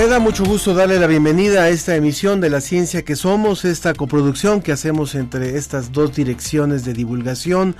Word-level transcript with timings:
Me 0.00 0.06
da 0.06 0.18
mucho 0.18 0.46
gusto 0.46 0.72
darle 0.72 0.98
la 0.98 1.06
bienvenida 1.06 1.64
a 1.64 1.68
esta 1.68 1.94
emisión 1.94 2.40
de 2.40 2.48
La 2.48 2.62
Ciencia 2.62 3.02
que 3.02 3.16
Somos, 3.16 3.66
esta 3.66 3.92
coproducción 3.92 4.62
que 4.62 4.72
hacemos 4.72 5.14
entre 5.14 5.58
estas 5.58 5.92
dos 5.92 6.16
direcciones 6.16 6.86
de 6.86 6.94
divulgación. 6.94 7.76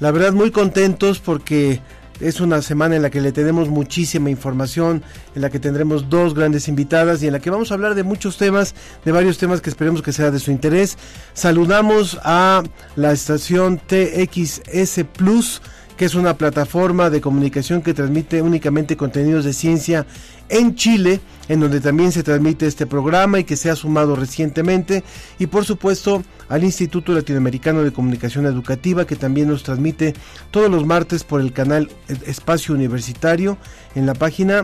La 0.00 0.10
verdad 0.10 0.32
muy 0.32 0.50
contentos 0.50 1.20
porque 1.20 1.80
es 2.18 2.40
una 2.40 2.60
semana 2.60 2.96
en 2.96 3.02
la 3.02 3.10
que 3.10 3.20
le 3.20 3.30
tenemos 3.30 3.68
muchísima 3.68 4.30
información, 4.30 5.04
en 5.36 5.42
la 5.42 5.50
que 5.50 5.60
tendremos 5.60 6.10
dos 6.10 6.34
grandes 6.34 6.66
invitadas 6.66 7.22
y 7.22 7.28
en 7.28 7.34
la 7.34 7.38
que 7.38 7.50
vamos 7.50 7.70
a 7.70 7.74
hablar 7.74 7.94
de 7.94 8.02
muchos 8.02 8.36
temas, 8.36 8.74
de 9.04 9.12
varios 9.12 9.38
temas 9.38 9.60
que 9.60 9.70
esperemos 9.70 10.02
que 10.02 10.12
sea 10.12 10.32
de 10.32 10.40
su 10.40 10.50
interés. 10.50 10.98
Saludamos 11.34 12.18
a 12.24 12.64
la 12.96 13.12
estación 13.12 13.78
TXS 13.78 15.04
Plus 15.16 15.62
que 16.00 16.06
es 16.06 16.14
una 16.14 16.38
plataforma 16.38 17.10
de 17.10 17.20
comunicación 17.20 17.82
que 17.82 17.92
transmite 17.92 18.40
únicamente 18.40 18.96
contenidos 18.96 19.44
de 19.44 19.52
ciencia 19.52 20.06
en 20.48 20.74
Chile, 20.74 21.20
en 21.46 21.60
donde 21.60 21.78
también 21.78 22.10
se 22.10 22.22
transmite 22.22 22.66
este 22.66 22.86
programa 22.86 23.38
y 23.38 23.44
que 23.44 23.54
se 23.54 23.68
ha 23.68 23.76
sumado 23.76 24.16
recientemente, 24.16 25.04
y 25.38 25.46
por 25.46 25.66
supuesto 25.66 26.22
al 26.48 26.64
Instituto 26.64 27.12
Latinoamericano 27.12 27.82
de 27.82 27.92
Comunicación 27.92 28.46
Educativa, 28.46 29.06
que 29.06 29.14
también 29.14 29.48
nos 29.48 29.62
transmite 29.62 30.14
todos 30.50 30.70
los 30.70 30.86
martes 30.86 31.22
por 31.22 31.42
el 31.42 31.52
canal 31.52 31.90
Espacio 32.24 32.74
Universitario 32.74 33.58
en 33.94 34.06
la 34.06 34.14
página 34.14 34.62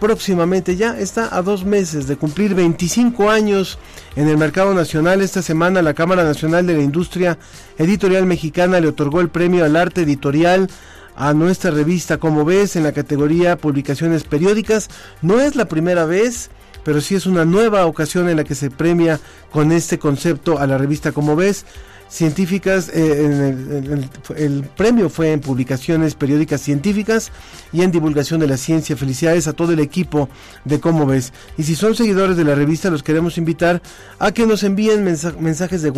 próximamente 0.00 0.76
ya 0.76 0.98
está 0.98 1.36
a 1.36 1.42
dos 1.42 1.64
meses 1.64 2.06
de 2.06 2.16
cumplir 2.16 2.54
25 2.54 3.30
años 3.30 3.78
en 4.16 4.28
el 4.28 4.36
mercado 4.36 4.74
nacional. 4.74 5.22
Esta 5.22 5.42
semana 5.42 5.82
la 5.82 5.94
Cámara 5.94 6.24
Nacional 6.24 6.66
de 6.66 6.74
la 6.74 6.82
Industria 6.82 7.38
Editorial 7.78 8.26
Mexicana 8.26 8.80
le 8.80 8.88
otorgó 8.88 9.20
el 9.20 9.28
premio 9.28 9.64
al 9.64 9.76
arte 9.76 10.02
editorial 10.02 10.68
a 11.16 11.32
nuestra 11.32 11.70
revista 11.70 12.18
Como 12.18 12.44
ves 12.44 12.76
en 12.76 12.82
la 12.82 12.92
categoría 12.92 13.56
publicaciones 13.56 14.24
periódicas. 14.24 14.88
No 15.22 15.40
es 15.40 15.56
la 15.56 15.66
primera 15.66 16.04
vez, 16.04 16.50
pero 16.84 17.00
sí 17.00 17.14
es 17.14 17.26
una 17.26 17.44
nueva 17.44 17.86
ocasión 17.86 18.28
en 18.28 18.36
la 18.36 18.44
que 18.44 18.54
se 18.54 18.70
premia 18.70 19.20
con 19.50 19.72
este 19.72 19.98
concepto 19.98 20.58
a 20.58 20.66
la 20.66 20.78
revista 20.78 21.12
Como 21.12 21.36
ves 21.36 21.64
científicas, 22.08 22.90
eh, 22.92 24.04
el, 24.36 24.64
premio 24.76 25.08
fue 25.08 25.32
en 25.32 25.40
publicaciones 25.40 26.14
periódicas 26.14 26.60
científicas 26.60 27.32
y 27.72 27.82
en 27.82 27.90
divulgación 27.90 28.40
de 28.40 28.46
la 28.46 28.56
ciencia. 28.56 28.96
Felicidades 28.96 29.48
a 29.48 29.52
todo 29.52 29.72
el 29.72 29.80
equipo 29.80 30.28
de 30.64 30.80
Cómo 30.80 31.06
ves. 31.06 31.32
Y 31.58 31.64
si 31.64 31.74
son 31.74 31.94
seguidores 31.94 32.36
de 32.36 32.44
la 32.44 32.54
revista, 32.54 32.90
los 32.90 33.02
queremos 33.02 33.38
invitar 33.38 33.82
a 34.18 34.32
que 34.32 34.46
nos 34.46 34.62
envíen 34.62 35.04
mensajes 35.04 35.82
de, 35.82 35.90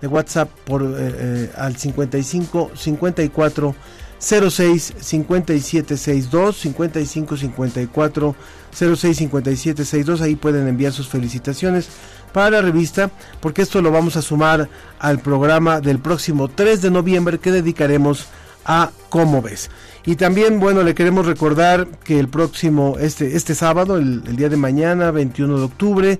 de 0.00 0.06
WhatsApp 0.08 0.48
por, 0.64 0.82
eh, 0.82 0.86
eh, 0.98 1.50
al 1.56 1.76
55 1.76 2.70
54 2.74 3.74
06 4.18 4.94
57 4.98 5.96
62 5.96 6.56
55 6.56 7.36
54 7.36 8.36
06 8.74 9.16
57 9.16 9.84
62 9.84 10.20
ahí 10.20 10.36
pueden 10.36 10.68
enviar 10.68 10.92
sus 10.92 11.08
felicitaciones 11.08 11.88
para 12.32 12.50
la 12.50 12.62
revista, 12.62 13.10
porque 13.40 13.62
esto 13.62 13.80
lo 13.80 13.92
vamos 13.92 14.16
a 14.16 14.22
sumar 14.22 14.68
al 14.98 15.20
programa 15.20 15.80
del 15.80 16.00
próximo 16.00 16.48
3 16.48 16.82
de 16.82 16.90
noviembre 16.90 17.38
que 17.38 17.52
dedicaremos 17.52 18.26
a 18.64 18.90
Cómo 19.08 19.40
ves. 19.40 19.70
Y 20.04 20.16
también, 20.16 20.58
bueno, 20.58 20.82
le 20.82 20.94
queremos 20.94 21.26
recordar 21.26 21.86
que 22.04 22.18
el 22.18 22.28
próximo, 22.28 22.96
este, 22.98 23.36
este 23.36 23.54
sábado, 23.54 23.96
el, 23.96 24.22
día 24.36 24.48
de 24.48 24.56
mañana, 24.56 25.12
21 25.12 25.58
de 25.58 25.64
octubre, 25.64 26.18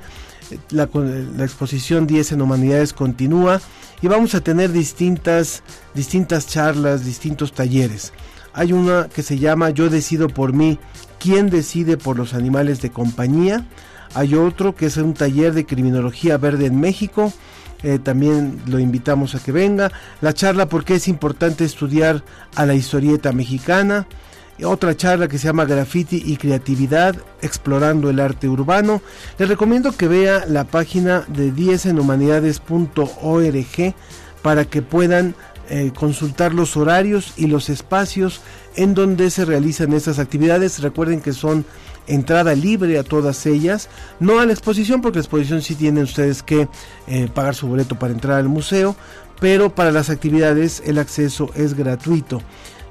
La, 0.70 0.88
la 0.92 1.44
exposición 1.44 2.06
10 2.06 2.32
en 2.32 2.42
humanidades 2.42 2.92
continúa 2.92 3.60
y 4.02 4.08
vamos 4.08 4.34
a 4.34 4.42
tener 4.42 4.70
distintas, 4.70 5.62
distintas 5.94 6.46
charlas, 6.46 7.04
distintos 7.04 7.52
talleres. 7.52 8.12
Hay 8.52 8.72
una 8.72 9.08
que 9.08 9.22
se 9.22 9.38
llama 9.38 9.70
Yo 9.70 9.88
decido 9.88 10.28
por 10.28 10.52
mí, 10.52 10.78
¿quién 11.24 11.48
decide 11.48 11.96
por 11.96 12.18
los 12.18 12.34
animales 12.34 12.82
de 12.82 12.90
compañía? 12.90 13.64
Hay 14.12 14.34
otro 14.34 14.74
que 14.74 14.84
es 14.84 14.98
un 14.98 15.14
taller 15.14 15.54
de 15.54 15.64
criminología 15.64 16.36
verde 16.36 16.66
en 16.66 16.78
México. 16.78 17.32
Eh, 17.82 17.98
también 17.98 18.60
lo 18.66 18.78
invitamos 18.78 19.34
a 19.34 19.38
que 19.38 19.50
venga. 19.50 19.90
La 20.20 20.34
charla 20.34 20.68
por 20.68 20.84
qué 20.84 20.96
es 20.96 21.08
importante 21.08 21.64
estudiar 21.64 22.22
a 22.56 22.66
la 22.66 22.74
historieta 22.74 23.32
mexicana. 23.32 24.06
Otra 24.62 24.94
charla 24.94 25.26
que 25.26 25.38
se 25.38 25.46
llama 25.46 25.64
Graffiti 25.64 26.22
y 26.26 26.36
Creatividad, 26.36 27.16
explorando 27.40 28.10
el 28.10 28.20
arte 28.20 28.46
urbano. 28.46 29.00
Les 29.38 29.48
recomiendo 29.48 29.92
que 29.92 30.08
vea 30.08 30.44
la 30.46 30.64
página 30.64 31.24
de 31.28 31.54
10enhumanidades.org 31.54 33.94
para 34.42 34.66
que 34.66 34.82
puedan 34.82 35.34
eh, 35.68 35.92
consultar 35.94 36.54
los 36.54 36.76
horarios 36.76 37.32
y 37.36 37.46
los 37.46 37.68
espacios 37.68 38.40
en 38.76 38.94
donde 38.94 39.30
se 39.30 39.44
realizan 39.44 39.92
estas 39.92 40.18
actividades. 40.18 40.80
Recuerden 40.80 41.20
que 41.20 41.32
son 41.32 41.64
entrada 42.06 42.54
libre 42.54 42.98
a 42.98 43.02
todas 43.02 43.46
ellas, 43.46 43.88
no 44.20 44.40
a 44.40 44.46
la 44.46 44.52
exposición, 44.52 45.00
porque 45.00 45.18
la 45.18 45.22
exposición 45.22 45.62
sí 45.62 45.74
tienen 45.74 46.04
ustedes 46.04 46.42
que 46.42 46.68
eh, 47.06 47.28
pagar 47.32 47.54
su 47.54 47.66
boleto 47.66 47.98
para 47.98 48.12
entrar 48.12 48.38
al 48.38 48.48
museo, 48.48 48.96
pero 49.40 49.74
para 49.74 49.90
las 49.90 50.10
actividades 50.10 50.82
el 50.86 50.98
acceso 50.98 51.50
es 51.54 51.74
gratuito. 51.74 52.42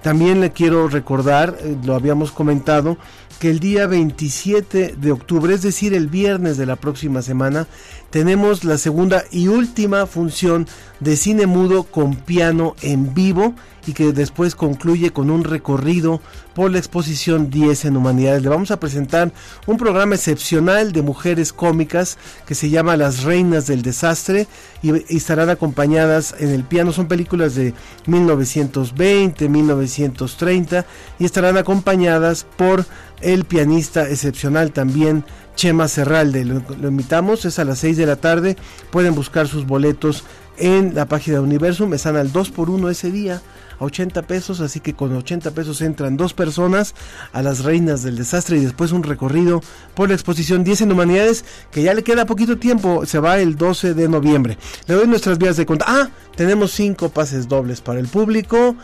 También 0.01 0.41
le 0.41 0.51
quiero 0.51 0.89
recordar, 0.89 1.57
eh, 1.61 1.77
lo 1.85 1.95
habíamos 1.95 2.31
comentado, 2.31 2.97
que 3.39 3.49
el 3.49 3.59
día 3.59 3.87
27 3.87 4.95
de 4.97 5.11
octubre, 5.11 5.53
es 5.53 5.61
decir, 5.61 5.93
el 5.93 6.07
viernes 6.07 6.57
de 6.57 6.65
la 6.65 6.75
próxima 6.75 7.21
semana, 7.21 7.67
tenemos 8.13 8.63
la 8.63 8.77
segunda 8.77 9.24
y 9.31 9.48
última 9.48 10.06
función 10.06 10.68
de 11.00 11.18
cine 11.18 11.48
mudo 11.48 11.81
con 11.81 12.13
piano 12.15 12.75
en 12.83 13.15
vivo 13.15 13.56
y 13.88 13.94
que 13.94 14.13
después 14.13 14.54
concluye 14.54 15.10
con 15.10 15.31
un 15.31 15.44
recorrido 15.44 16.21
por 16.54 16.69
la 16.69 16.77
exposición 16.77 17.50
10 17.50 17.86
en 17.86 17.98
Humanidades. 17.98 18.44
Le 18.44 18.50
vamos 18.50 18.69
a 18.69 18.80
presentar 18.80 19.31
un 19.65 19.77
programa 19.77 20.13
excepcional 20.13 20.92
de 20.92 21.01
mujeres 21.01 21.51
cómicas 21.51 22.19
que 22.45 22.54
se 22.54 22.69
llama 22.69 22.98
Las 22.98 23.24
Reinas 23.24 23.65
del 23.65 23.81
Desastre 23.81 24.48
y, 24.83 24.92
estarán 25.18 25.50
acompañadas 25.50 26.36
en 26.38 26.50
el 26.50 26.63
piano. 26.63 26.94
Son 26.94 27.07
películas 27.07 27.56
de 27.56 27.74
1920, 28.06 29.50
1930 29.50 30.86
y 31.18 31.25
estarán 31.25 31.57
acompañadas 31.57 32.45
por 32.57 32.86
el 33.21 33.45
pianista 33.45 34.07
excepcional 34.07 34.71
también 34.71 35.25
Chema 35.55 35.88
Serralde. 35.88 36.45
Lo, 36.45 36.88
invitamos, 36.88 37.45
es 37.45 37.59
a 37.59 37.65
las 37.65 37.79
6 37.79 37.97
de 37.97 38.05
la 38.05 38.15
tarde. 38.15 38.57
Pueden 38.91 39.15
buscar 39.15 39.47
sus 39.47 39.65
boletos 39.65 40.23
en 40.57 40.95
la 40.95 41.05
página 41.05 41.38
de 41.38 41.44
Universum. 41.44 41.94
Están 41.94 42.15
al 42.15 42.31
2 42.31 42.51
por 42.51 42.69
1 42.69 42.89
ese 42.89 43.11
día 43.11 43.41
a 43.79 43.85
80 43.85 44.21
pesos, 44.23 44.59
así 44.61 44.79
que 44.79 44.94
con 44.94 45.15
80 45.15 45.51
pesos 45.51 45.81
entran 45.81 46.17
dos 46.17 46.33
personas 46.33 46.94
a 47.31 47.41
las 47.41 47.63
reinas 47.63 48.03
del 48.03 48.17
desastre 48.17 48.57
y 48.57 48.61
después 48.61 48.91
un 48.91 49.03
recorrido 49.03 49.61
por 49.95 50.09
la 50.09 50.15
exposición 50.15 50.63
10 50.63 50.81
en 50.81 50.91
humanidades 50.91 51.44
que 51.71 51.83
ya 51.83 51.94
le 51.94 52.03
queda 52.03 52.25
poquito 52.25 52.57
tiempo, 52.57 53.06
se 53.06 53.19
va 53.19 53.39
el 53.39 53.56
12 53.56 53.94
de 53.94 54.07
noviembre. 54.07 54.57
Le 54.88 54.95
doy 54.95 55.07
nuestras 55.07 55.38
vías 55.38 55.57
de 55.57 55.65
contacto. 55.65 55.94
Ah, 55.94 56.09
tenemos 56.35 56.71
cinco 56.71 57.09
pases 57.09 57.47
dobles 57.47 57.81
para 57.81 57.99
el 57.99 58.07
público. 58.07 58.75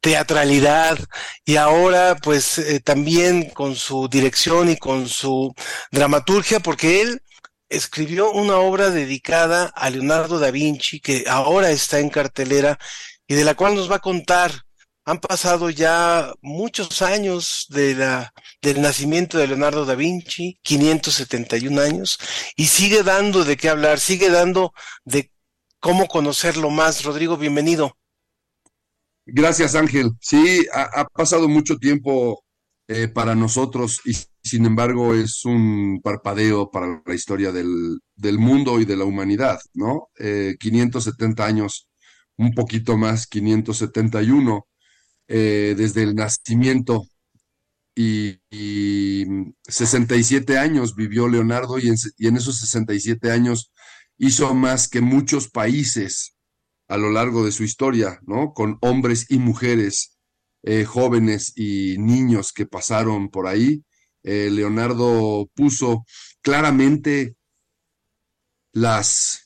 teatralidad 0.00 0.98
y 1.44 1.56
ahora 1.56 2.16
pues 2.16 2.58
eh, 2.58 2.80
también 2.80 3.50
con 3.50 3.76
su 3.76 4.08
dirección 4.08 4.70
y 4.70 4.76
con 4.76 5.08
su 5.08 5.54
dramaturgia, 5.92 6.60
porque 6.60 7.02
él 7.02 7.22
escribió 7.68 8.32
una 8.32 8.58
obra 8.58 8.90
dedicada 8.90 9.66
a 9.74 9.90
Leonardo 9.90 10.38
da 10.38 10.50
Vinci 10.50 11.00
que 11.00 11.24
ahora 11.28 11.70
está 11.70 12.00
en 12.00 12.10
cartelera 12.10 12.78
y 13.26 13.34
de 13.34 13.44
la 13.44 13.54
cual 13.54 13.74
nos 13.74 13.90
va 13.90 13.96
a 13.96 14.00
contar 14.00 14.64
han 15.04 15.20
pasado 15.20 15.70
ya 15.70 16.32
muchos 16.40 17.02
años 17.02 17.66
de 17.68 17.94
la, 17.94 18.32
del 18.62 18.80
nacimiento 18.80 19.36
de 19.36 19.46
Leonardo 19.46 19.84
da 19.84 19.94
Vinci, 19.94 20.58
571 20.62 21.80
años, 21.80 22.18
y 22.56 22.66
sigue 22.66 23.02
dando 23.02 23.44
de 23.44 23.56
qué 23.56 23.68
hablar, 23.68 24.00
sigue 24.00 24.30
dando 24.30 24.72
de 25.04 25.30
cómo 25.78 26.06
conocerlo 26.06 26.70
más. 26.70 27.04
Rodrigo, 27.04 27.36
bienvenido. 27.36 27.98
Gracias, 29.26 29.74
Ángel. 29.74 30.12
Sí, 30.20 30.66
ha, 30.72 31.04
pasado 31.06 31.48
mucho 31.48 31.76
tiempo 31.76 32.42
eh, 32.88 33.08
para 33.08 33.34
nosotros 33.34 34.00
y 34.04 34.14
sin 34.42 34.66
embargo 34.66 35.14
es 35.14 35.44
un 35.46 36.00
parpadeo 36.02 36.70
para 36.70 37.02
la 37.04 37.14
historia 37.14 37.50
del, 37.50 38.00
del 38.14 38.38
mundo 38.38 38.80
y 38.80 38.84
de 38.84 38.96
la 38.96 39.04
humanidad, 39.04 39.58
¿no? 39.72 40.08
Eh, 40.18 40.56
570 40.60 41.44
años, 41.44 41.88
un 42.36 42.52
poquito 42.54 42.98
más, 42.98 43.26
571 43.26 44.66
eh, 45.28 45.74
desde 45.76 46.02
el 46.02 46.14
nacimiento 46.14 47.06
y, 47.94 48.40
y, 48.50 49.24
67 49.68 50.58
años 50.58 50.94
vivió 50.94 51.28
Leonardo 51.28 51.78
y 51.78 51.88
en, 51.88 51.96
y 52.18 52.26
en, 52.26 52.36
esos 52.36 52.58
67 52.60 53.30
años 53.30 53.72
hizo 54.18 54.52
más 54.54 54.88
que 54.88 55.00
muchos 55.00 55.48
países 55.48 56.36
a 56.88 56.96
lo 56.96 57.10
largo 57.10 57.44
de 57.44 57.52
su 57.52 57.64
historia, 57.64 58.20
¿no? 58.26 58.52
Con 58.52 58.78
hombres 58.80 59.26
y 59.30 59.38
mujeres, 59.38 60.18
eh, 60.62 60.84
jóvenes 60.84 61.52
y 61.56 61.96
niños 61.98 62.52
que 62.52 62.66
pasaron 62.66 63.30
por 63.30 63.46
ahí. 63.46 63.84
Eh, 64.22 64.50
Leonardo 64.50 65.48
puso 65.54 66.04
claramente 66.42 67.36
las 68.72 69.43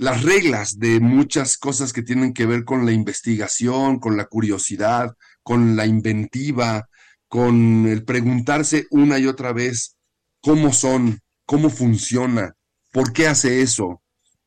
las 0.00 0.22
reglas 0.22 0.78
de 0.78 0.98
muchas 0.98 1.58
cosas 1.58 1.92
que 1.92 2.00
tienen 2.00 2.32
que 2.32 2.46
ver 2.46 2.64
con 2.64 2.86
la 2.86 2.92
investigación, 2.92 3.98
con 3.98 4.16
la 4.16 4.24
curiosidad, 4.24 5.14
con 5.42 5.76
la 5.76 5.84
inventiva, 5.84 6.88
con 7.28 7.86
el 7.86 8.02
preguntarse 8.06 8.86
una 8.90 9.18
y 9.18 9.26
otra 9.26 9.52
vez 9.52 9.98
cómo 10.40 10.72
son, 10.72 11.20
cómo 11.44 11.68
funciona, 11.68 12.54
por 12.92 13.12
qué 13.12 13.26
hace 13.26 13.60
eso, 13.60 14.00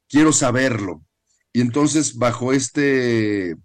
quiero 0.10 0.34
saberlo. 0.34 1.04
Y 1.54 1.62
entonces, 1.62 2.16
bajo 2.16 2.52
este 2.52 3.56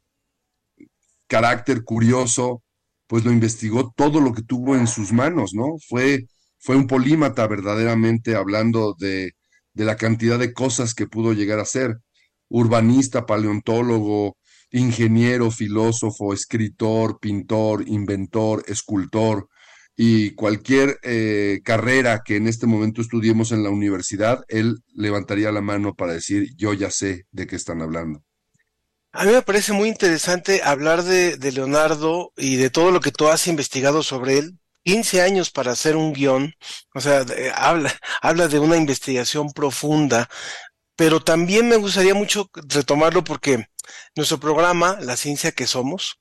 carácter 1.27 1.85
curioso, 1.85 2.63
pues 3.07 3.25
lo 3.25 3.33
investigó 3.33 3.95
todo 3.97 4.21
lo 4.21 4.35
que 4.35 4.43
tuvo 4.43 4.77
en 4.77 4.89
sus 4.89 5.11
manos, 5.11 5.55
¿no? 5.55 5.77
Fue, 5.89 6.27
fue 6.59 6.77
un 6.77 6.87
polímata 6.87 7.47
verdaderamente 7.47 8.35
hablando 8.35 8.95
de 8.99 9.38
de 9.79 9.85
la 9.85 9.97
cantidad 9.97 10.41
de 10.41 10.53
cosas 10.53 10.93
que 10.93 11.07
pudo 11.07 11.33
llegar 11.33 11.61
a 11.61 11.65
ser. 11.65 11.99
Urbanista, 12.49 13.27
paleontólogo, 13.27 14.37
ingeniero, 14.73 15.53
filósofo, 15.53 16.35
escritor, 16.35 17.21
pintor, 17.21 17.85
inventor, 17.87 18.65
escultor 18.67 19.49
y 19.97 20.35
cualquier 20.35 20.99
eh, 21.05 21.61
carrera 21.65 22.23
que 22.25 22.37
en 22.37 22.49
este 22.49 22.67
momento 22.67 23.01
estudiemos 23.01 23.53
en 23.53 23.63
la 23.63 23.71
universidad, 23.71 24.41
él 24.49 24.79
levantaría 24.95 25.53
la 25.53 25.61
mano 25.61 25.95
para 25.95 26.13
decir, 26.13 26.49
yo 26.57 26.73
ya 26.73 26.91
sé 26.91 27.27
de 27.31 27.47
qué 27.47 27.55
están 27.55 27.81
hablando. 27.81 28.25
A 29.13 29.25
mí 29.25 29.33
me 29.33 29.43
parece 29.43 29.73
muy 29.73 29.89
interesante 29.89 30.61
hablar 30.65 31.05
de, 31.05 31.37
de 31.37 31.53
Leonardo 31.53 32.33
y 32.37 32.57
de 32.57 32.71
todo 32.71 32.91
lo 32.91 33.01
que 33.01 33.13
tú 33.13 33.29
has 33.29 33.47
investigado 33.47 34.03
sobre 34.03 34.39
él, 34.39 34.59
15 34.89 35.21
años 35.21 35.51
para 35.51 35.73
hacer 35.73 35.97
un 35.97 36.15
guion, 36.15 36.55
o 36.95 37.01
sea, 37.03 37.27
habla, 37.55 37.95
habla 38.23 38.49
de 38.49 38.59
una 38.59 38.79
investigación 38.79 39.53
profunda, 39.53 40.31
pero 40.97 41.23
también 41.23 41.69
me 41.69 41.77
gustaría 41.77 42.15
mucho 42.15 42.49
retomarlo 42.55 43.23
porque 43.23 43.69
nuestro 44.17 44.41
programa, 44.41 44.97
La 45.03 45.19
Ciencia 45.19 45.53
que 45.53 45.67
Somos, 45.67 46.19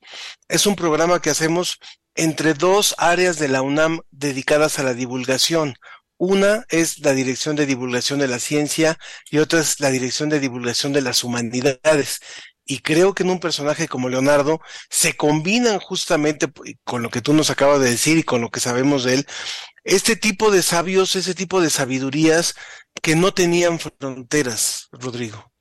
es 0.50 0.66
un 0.66 0.76
programa 0.76 1.22
que 1.22 1.30
hacemos 1.30 1.80
entre 2.14 2.56
dos 2.56 2.94
áreas 2.98 3.40
de 3.40 3.48
la 3.48 3.62
UNAM 3.62 4.02
dedicadas 4.12 4.80
a 4.80 4.84
la 4.84 4.94
divulgación. 4.94 5.76
Una 6.18 6.66
es 6.68 7.00
la 7.00 7.14
Dirección 7.14 7.56
de 7.56 7.68
Divulgación 7.68 8.20
de 8.20 8.28
la 8.28 8.40
Ciencia 8.40 8.98
y 9.32 9.38
otra 9.38 9.62
es 9.62 9.80
la 9.80 9.92
Dirección 9.92 10.28
de 10.28 10.42
Divulgación 10.42 10.92
de 10.92 11.04
las 11.04 11.24
Humanidades. 11.24 12.20
Y 12.68 12.80
creo 12.80 13.14
que 13.14 13.24
en 13.24 13.30
un 13.30 13.40
personaje 13.40 13.88
como 13.88 14.10
Leonardo 14.10 14.60
se 14.90 15.16
combinan 15.16 15.80
justamente 15.80 16.52
con 16.84 17.02
lo 17.02 17.10
que 17.10 17.22
tú 17.22 17.34
nos 17.34 17.50
acabas 17.50 17.80
de 17.80 17.90
decir 17.90 18.18
y 18.18 18.24
con 18.24 18.42
lo 18.42 18.50
que 18.50 18.60
sabemos 18.60 19.06
de 19.06 19.16
él, 19.16 19.28
este 19.86 20.18
tipo 20.18 20.52
de 20.52 20.62
sabios, 20.62 21.16
ese 21.16 21.34
tipo 21.34 21.62
de 21.62 21.70
sabidurías 21.70 22.56
que 23.02 23.16
no 23.16 23.34
tenían 23.34 23.80
fronteras, 23.80 24.90
Rodrigo. 24.92 25.52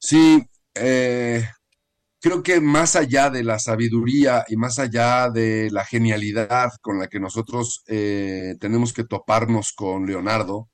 Sí, 0.00 0.44
eh, 0.74 1.48
creo 2.20 2.42
que 2.42 2.60
más 2.60 2.96
allá 2.96 3.30
de 3.30 3.44
la 3.44 3.58
sabiduría 3.58 4.44
y 4.48 4.56
más 4.56 4.78
allá 4.78 5.30
de 5.30 5.70
la 5.70 5.84
genialidad 5.84 6.72
con 6.80 6.98
la 6.98 7.06
que 7.06 7.20
nosotros 7.20 7.84
eh, 7.86 8.56
tenemos 8.58 8.92
que 8.92 9.04
toparnos 9.04 9.72
con 9.72 10.06
Leonardo, 10.06 10.68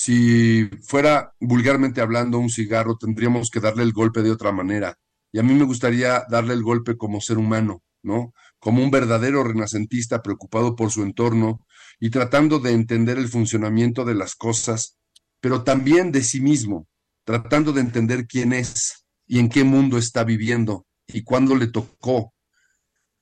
si 0.00 0.70
fuera 0.80 1.34
vulgarmente 1.40 2.00
hablando 2.00 2.38
un 2.38 2.50
cigarro, 2.50 2.96
tendríamos 2.96 3.50
que 3.50 3.58
darle 3.58 3.82
el 3.82 3.92
golpe 3.92 4.22
de 4.22 4.30
otra 4.30 4.52
manera. 4.52 4.96
Y 5.32 5.40
a 5.40 5.42
mí 5.42 5.54
me 5.54 5.64
gustaría 5.64 6.22
darle 6.30 6.54
el 6.54 6.62
golpe 6.62 6.96
como 6.96 7.20
ser 7.20 7.36
humano, 7.36 7.82
¿no? 8.04 8.32
Como 8.60 8.80
un 8.84 8.92
verdadero 8.92 9.42
renacentista 9.42 10.22
preocupado 10.22 10.76
por 10.76 10.92
su 10.92 11.02
entorno 11.02 11.66
y 11.98 12.10
tratando 12.10 12.60
de 12.60 12.74
entender 12.74 13.18
el 13.18 13.26
funcionamiento 13.26 14.04
de 14.04 14.14
las 14.14 14.36
cosas, 14.36 14.96
pero 15.40 15.64
también 15.64 16.12
de 16.12 16.22
sí 16.22 16.40
mismo, 16.40 16.86
tratando 17.24 17.72
de 17.72 17.80
entender 17.80 18.28
quién 18.28 18.52
es 18.52 19.04
y 19.26 19.40
en 19.40 19.48
qué 19.48 19.64
mundo 19.64 19.98
está 19.98 20.22
viviendo 20.22 20.86
y 21.08 21.24
cuándo 21.24 21.56
le 21.56 21.66
tocó. 21.66 22.32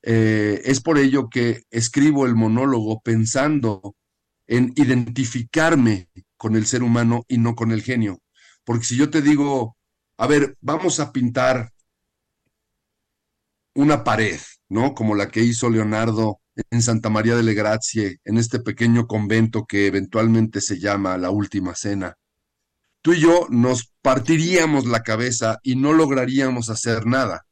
Eh, 0.02 0.60
es 0.66 0.82
por 0.82 0.98
ello 0.98 1.30
que 1.30 1.62
escribo 1.70 2.26
el 2.26 2.34
monólogo 2.34 3.00
pensando 3.00 3.95
en 4.46 4.72
identificarme 4.76 6.08
con 6.36 6.56
el 6.56 6.66
ser 6.66 6.82
humano 6.82 7.24
y 7.28 7.38
no 7.38 7.54
con 7.54 7.72
el 7.72 7.82
genio. 7.82 8.20
Porque 8.64 8.84
si 8.84 8.96
yo 8.96 9.10
te 9.10 9.22
digo, 9.22 9.76
a 10.18 10.26
ver, 10.26 10.56
vamos 10.60 11.00
a 11.00 11.12
pintar 11.12 11.72
una 13.74 14.04
pared, 14.04 14.40
¿no? 14.68 14.94
Como 14.94 15.14
la 15.14 15.28
que 15.28 15.42
hizo 15.42 15.70
Leonardo 15.70 16.40
en 16.70 16.82
Santa 16.82 17.10
María 17.10 17.36
delle 17.36 17.54
Grazie, 17.54 18.18
en 18.24 18.38
este 18.38 18.60
pequeño 18.60 19.06
convento 19.06 19.66
que 19.66 19.86
eventualmente 19.86 20.60
se 20.60 20.78
llama 20.78 21.18
la 21.18 21.30
Última 21.30 21.74
Cena. 21.74 22.14
Tú 23.02 23.12
y 23.12 23.20
yo 23.20 23.46
nos 23.50 23.92
partiríamos 24.02 24.86
la 24.86 25.02
cabeza 25.02 25.58
y 25.62 25.76
no 25.76 25.92
lograríamos 25.92 26.70
hacer 26.70 27.06
nada. 27.06 27.46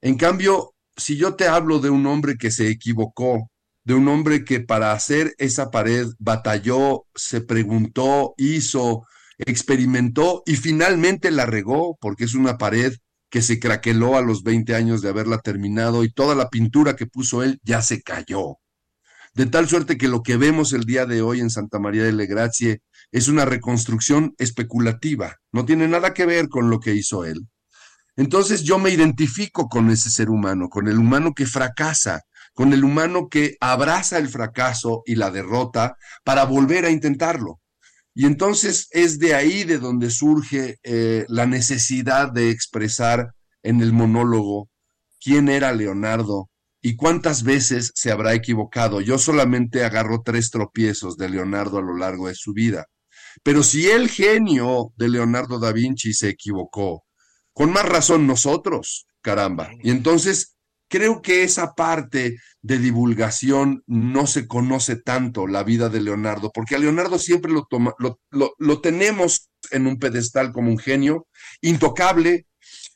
En 0.00 0.16
cambio, 0.16 0.74
si 0.96 1.16
yo 1.16 1.34
te 1.34 1.46
hablo 1.46 1.80
de 1.80 1.90
un 1.90 2.06
hombre 2.06 2.36
que 2.38 2.50
se 2.50 2.68
equivocó, 2.68 3.50
de 3.84 3.94
un 3.94 4.08
hombre 4.08 4.44
que 4.44 4.60
para 4.60 4.92
hacer 4.92 5.34
esa 5.38 5.70
pared 5.70 6.08
batalló, 6.18 7.06
se 7.14 7.42
preguntó, 7.42 8.34
hizo, 8.38 9.06
experimentó 9.38 10.42
y 10.46 10.56
finalmente 10.56 11.30
la 11.30 11.46
regó, 11.46 11.96
porque 12.00 12.24
es 12.24 12.34
una 12.34 12.56
pared 12.56 12.94
que 13.30 13.42
se 13.42 13.58
craqueló 13.58 14.16
a 14.16 14.22
los 14.22 14.42
20 14.42 14.74
años 14.74 15.02
de 15.02 15.08
haberla 15.08 15.38
terminado 15.38 16.04
y 16.04 16.12
toda 16.12 16.34
la 16.34 16.48
pintura 16.48 16.96
que 16.96 17.06
puso 17.06 17.42
él 17.42 17.60
ya 17.62 17.82
se 17.82 18.00
cayó. 18.02 18.58
De 19.34 19.46
tal 19.46 19.68
suerte 19.68 19.98
que 19.98 20.06
lo 20.06 20.22
que 20.22 20.36
vemos 20.36 20.72
el 20.72 20.84
día 20.84 21.06
de 21.06 21.20
hoy 21.20 21.40
en 21.40 21.50
Santa 21.50 21.80
María 21.80 22.04
de 22.04 22.26
Grazie 22.26 22.82
es 23.10 23.26
una 23.26 23.44
reconstrucción 23.44 24.34
especulativa, 24.38 25.36
no 25.50 25.64
tiene 25.64 25.88
nada 25.88 26.14
que 26.14 26.24
ver 26.24 26.48
con 26.48 26.70
lo 26.70 26.78
que 26.78 26.94
hizo 26.94 27.24
él. 27.24 27.48
Entonces 28.16 28.62
yo 28.62 28.78
me 28.78 28.90
identifico 28.90 29.68
con 29.68 29.90
ese 29.90 30.08
ser 30.08 30.30
humano, 30.30 30.68
con 30.68 30.86
el 30.86 30.98
humano 30.98 31.34
que 31.34 31.46
fracasa, 31.46 32.22
con 32.54 32.72
el 32.72 32.84
humano 32.84 33.28
que 33.28 33.56
abraza 33.60 34.18
el 34.18 34.28
fracaso 34.28 35.02
y 35.04 35.16
la 35.16 35.30
derrota 35.30 35.96
para 36.24 36.44
volver 36.44 36.86
a 36.86 36.90
intentarlo. 36.90 37.60
Y 38.14 38.26
entonces 38.26 38.88
es 38.92 39.18
de 39.18 39.34
ahí 39.34 39.64
de 39.64 39.78
donde 39.78 40.08
surge 40.10 40.78
eh, 40.84 41.26
la 41.28 41.46
necesidad 41.46 42.32
de 42.32 42.50
expresar 42.50 43.34
en 43.62 43.80
el 43.80 43.92
monólogo 43.92 44.70
quién 45.20 45.48
era 45.48 45.72
Leonardo 45.72 46.48
y 46.80 46.94
cuántas 46.96 47.42
veces 47.42 47.90
se 47.94 48.12
habrá 48.12 48.34
equivocado. 48.34 49.00
Yo 49.00 49.18
solamente 49.18 49.84
agarro 49.84 50.22
tres 50.24 50.50
tropiezos 50.50 51.16
de 51.16 51.28
Leonardo 51.28 51.78
a 51.78 51.82
lo 51.82 51.96
largo 51.96 52.28
de 52.28 52.34
su 52.34 52.52
vida. 52.52 52.86
Pero 53.42 53.62
si 53.62 53.88
el 53.88 54.08
genio 54.08 54.92
de 54.96 55.08
Leonardo 55.08 55.58
da 55.58 55.72
Vinci 55.72 56.12
se 56.12 56.28
equivocó, 56.28 57.04
con 57.52 57.72
más 57.72 57.84
razón 57.84 58.26
nosotros, 58.26 59.06
caramba. 59.22 59.70
Y 59.82 59.90
entonces 59.90 60.53
Creo 60.88 61.22
que 61.22 61.42
esa 61.42 61.74
parte 61.74 62.36
de 62.62 62.78
divulgación 62.78 63.82
no 63.86 64.26
se 64.26 64.46
conoce 64.46 64.96
tanto, 64.96 65.46
la 65.46 65.62
vida 65.62 65.88
de 65.88 66.00
Leonardo, 66.00 66.50
porque 66.52 66.74
a 66.74 66.78
Leonardo 66.78 67.18
siempre 67.18 67.52
lo, 67.52 67.64
toma, 67.64 67.94
lo, 67.98 68.18
lo, 68.58 68.80
tenemos 68.80 69.50
en 69.70 69.86
un 69.86 69.98
pedestal 69.98 70.52
como 70.52 70.70
un 70.70 70.78
genio 70.78 71.26
intocable, 71.60 72.46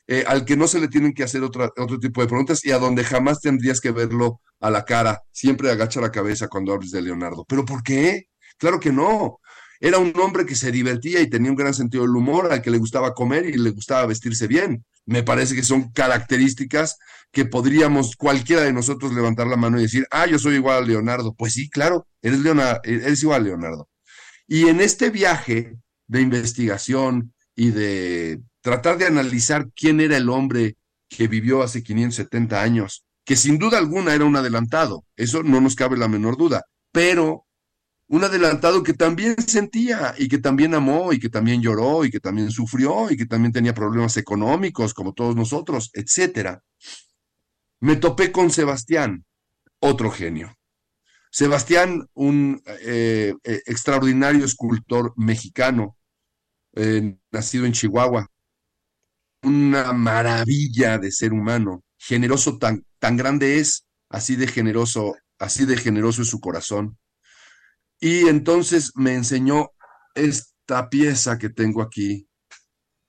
eh, 0.07 0.23
al 0.27 0.45
que 0.45 0.57
no 0.57 0.67
se 0.67 0.79
le 0.79 0.87
tienen 0.87 1.13
que 1.13 1.23
hacer 1.23 1.43
otro 1.43 1.99
tipo 1.99 2.21
de 2.21 2.27
preguntas 2.27 2.65
y 2.65 2.71
a 2.71 2.79
donde 2.79 3.03
jamás 3.03 3.41
tendrías 3.41 3.79
que 3.79 3.91
verlo 3.91 4.41
a 4.59 4.69
la 4.69 4.85
cara. 4.85 5.21
Siempre 5.31 5.69
agacha 5.69 6.01
la 6.01 6.11
cabeza 6.11 6.47
cuando 6.47 6.73
hables 6.73 6.91
de 6.91 7.01
Leonardo. 7.01 7.45
¿Pero 7.47 7.65
por 7.65 7.83
qué? 7.83 8.29
Claro 8.57 8.79
que 8.79 8.91
no. 8.91 9.39
Era 9.79 9.97
un 9.97 10.13
hombre 10.19 10.45
que 10.45 10.55
se 10.55 10.71
divertía 10.71 11.21
y 11.21 11.29
tenía 11.29 11.51
un 11.51 11.57
gran 11.57 11.73
sentido 11.73 12.03
del 12.03 12.15
humor, 12.15 12.51
al 12.51 12.61
que 12.61 12.71
le 12.71 12.77
gustaba 12.77 13.13
comer 13.13 13.45
y 13.45 13.57
le 13.57 13.69
gustaba 13.71 14.05
vestirse 14.05 14.47
bien. 14.47 14.85
Me 15.05 15.23
parece 15.23 15.55
que 15.55 15.63
son 15.63 15.91
características 15.91 16.97
que 17.31 17.45
podríamos 17.45 18.15
cualquiera 18.15 18.63
de 18.63 18.73
nosotros 18.73 19.13
levantar 19.13 19.47
la 19.47 19.55
mano 19.55 19.79
y 19.79 19.83
decir, 19.83 20.05
ah, 20.11 20.27
yo 20.27 20.37
soy 20.37 20.55
igual 20.55 20.83
a 20.83 20.85
Leonardo. 20.85 21.33
Pues 21.33 21.53
sí, 21.53 21.69
claro, 21.69 22.07
eres, 22.21 22.39
Leonardo, 22.39 22.81
eres 22.83 23.23
igual 23.23 23.41
a 23.41 23.45
Leonardo. 23.45 23.89
Y 24.47 24.67
en 24.67 24.81
este 24.81 25.09
viaje 25.11 25.77
de 26.07 26.21
investigación 26.21 27.33
y 27.55 27.71
de 27.71 28.41
tratar 28.61 28.97
de 28.97 29.05
analizar 29.05 29.67
quién 29.75 30.01
era 30.01 30.17
el 30.17 30.29
hombre 30.29 30.75
que 31.07 31.27
vivió 31.27 31.63
hace 31.63 31.83
570 31.83 32.61
años, 32.61 33.05
que 33.25 33.35
sin 33.35 33.57
duda 33.57 33.77
alguna 33.77 34.13
era 34.13 34.25
un 34.25 34.35
adelantado, 34.35 35.03
eso 35.15 35.43
no 35.43 35.61
nos 35.61 35.75
cabe 35.75 35.97
la 35.97 36.07
menor 36.07 36.37
duda, 36.37 36.63
pero 36.91 37.45
un 38.09 38.23
adelantado 38.23 38.81
que 38.81 38.93
también 38.93 39.35
sentía 39.37 40.15
y 40.17 40.27
que 40.27 40.39
también 40.39 40.73
amó 40.73 41.13
y 41.13 41.19
que 41.19 41.29
también 41.29 41.61
lloró 41.61 42.03
y 42.03 42.09
que 42.09 42.19
también 42.19 42.49
sufrió 42.49 43.11
y 43.11 43.15
que 43.15 43.27
también 43.27 43.53
tenía 43.53 43.73
problemas 43.75 44.17
económicos 44.17 44.95
como 44.95 45.13
todos 45.13 45.35
nosotros, 45.35 45.91
etcétera. 45.93 46.63
Me 47.79 47.97
topé 47.97 48.31
con 48.31 48.49
Sebastián, 48.49 49.25
otro 49.79 50.09
genio. 50.09 50.55
Sebastián, 51.31 52.09
un 52.15 52.63
eh, 52.81 53.35
eh, 53.43 53.61
extraordinario 53.67 54.43
escultor 54.43 55.13
mexicano, 55.15 55.95
eh, 56.73 57.15
nacido 57.31 57.67
en 57.67 57.73
Chihuahua, 57.73 58.27
una 59.43 59.93
maravilla 59.93 60.97
de 60.97 61.11
ser 61.11 61.31
humano, 61.31 61.83
generoso 61.99 62.57
tan, 62.57 62.83
tan 62.97 63.17
grande 63.17 63.59
es, 63.59 63.85
así 64.09 64.35
de 64.35 64.47
generoso, 64.47 65.15
así 65.37 65.65
de 65.65 65.77
generoso 65.77 66.23
es 66.23 66.27
su 66.27 66.39
corazón 66.39 66.97
y 67.99 68.27
entonces 68.27 68.91
me 68.95 69.13
enseñó 69.13 69.71
esta 70.15 70.89
pieza 70.89 71.37
que 71.37 71.49
tengo 71.49 71.81
aquí, 71.81 72.27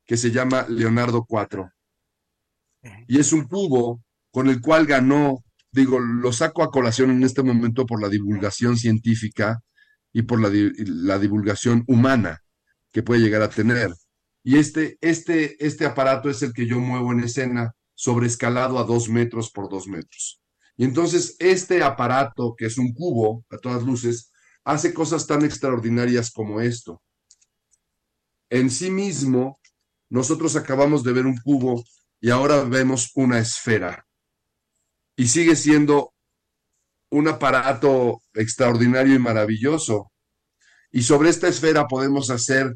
que 0.05 0.17
se 0.17 0.31
llama 0.31 0.67
Leonardo 0.69 1.27
IV. 1.29 1.71
Y 3.07 3.19
es 3.19 3.33
un 3.33 3.45
cubo 3.47 4.03
con 4.31 4.49
el 4.49 4.61
cual 4.61 4.87
ganó, 4.87 5.45
digo, 5.71 6.01
lo 6.01 6.33
saco 6.33 6.63
a 6.63 6.71
colación 6.71 7.11
en 7.11 7.23
este 7.23 7.43
momento 7.43 7.87
por 7.87 8.01
la 8.01 8.09
divulgación 8.09 8.77
científica 8.77 9.61
y 10.13 10.23
por 10.23 10.41
la, 10.41 10.51
la 10.77 11.19
divulgación 11.19 11.85
humana 11.87 12.41
que 12.93 13.03
puede 13.03 13.21
llegar 13.21 13.43
a 13.43 13.51
tener. 13.51 13.93
Y 14.43 14.59
este, 14.59 14.99
este, 15.01 15.65
este 15.65 15.85
aparato 15.87 16.31
es 16.31 16.43
el 16.43 16.53
que 16.53 16.67
yo 16.67 16.81
muevo 16.81 17.13
en 17.13 17.21
escena, 17.21 17.73
sobreescalado 17.95 18.79
a 18.79 18.85
dos 18.85 19.09
metros 19.09 19.51
por 19.51 19.69
dos 19.69 19.87
metros. 19.87 20.41
Y 20.77 20.85
entonces 20.85 21.37
este 21.39 21.83
aparato, 21.83 22.55
que 22.57 22.67
es 22.67 22.79
un 22.79 22.95
cubo 22.95 23.45
a 23.51 23.59
todas 23.59 23.83
luces, 23.83 24.30
hace 24.65 24.95
cosas 24.95 25.27
tan 25.27 25.45
extraordinarias 25.45 26.31
como 26.31 26.61
esto. 26.61 27.03
En 28.51 28.71
sí 28.71 28.91
mismo, 28.91 29.59
nosotros 30.09 30.57
acabamos 30.57 31.05
de 31.05 31.13
ver 31.13 31.27
un 31.27 31.37
cubo 31.39 31.85
y 32.21 32.31
ahora 32.31 32.65
vemos 32.65 33.11
una 33.15 33.39
esfera. 33.39 34.07
Y 35.17 35.29
sigue 35.29 35.57
siendo 35.57 36.13
un 37.11 37.29
aparato 37.29 38.23
extraordinario 38.35 39.15
y 39.15 39.19
maravilloso. 39.19 40.13
Y 40.91 41.03
sobre 41.03 41.31
esta 41.31 41.49
esfera 41.49 41.87
podemos 41.87 42.31
hacer 42.31 42.75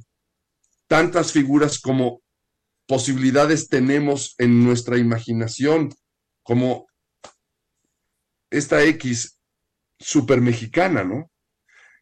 tantas 0.86 1.32
figuras 1.32 1.80
como 1.80 2.22
posibilidades 2.86 3.68
tenemos 3.68 4.34
en 4.38 4.62
nuestra 4.62 4.98
imaginación, 4.98 5.92
como 6.42 6.86
esta 8.50 8.84
X 8.84 9.38
super 9.98 10.40
mexicana, 10.40 11.02
¿no? 11.02 11.30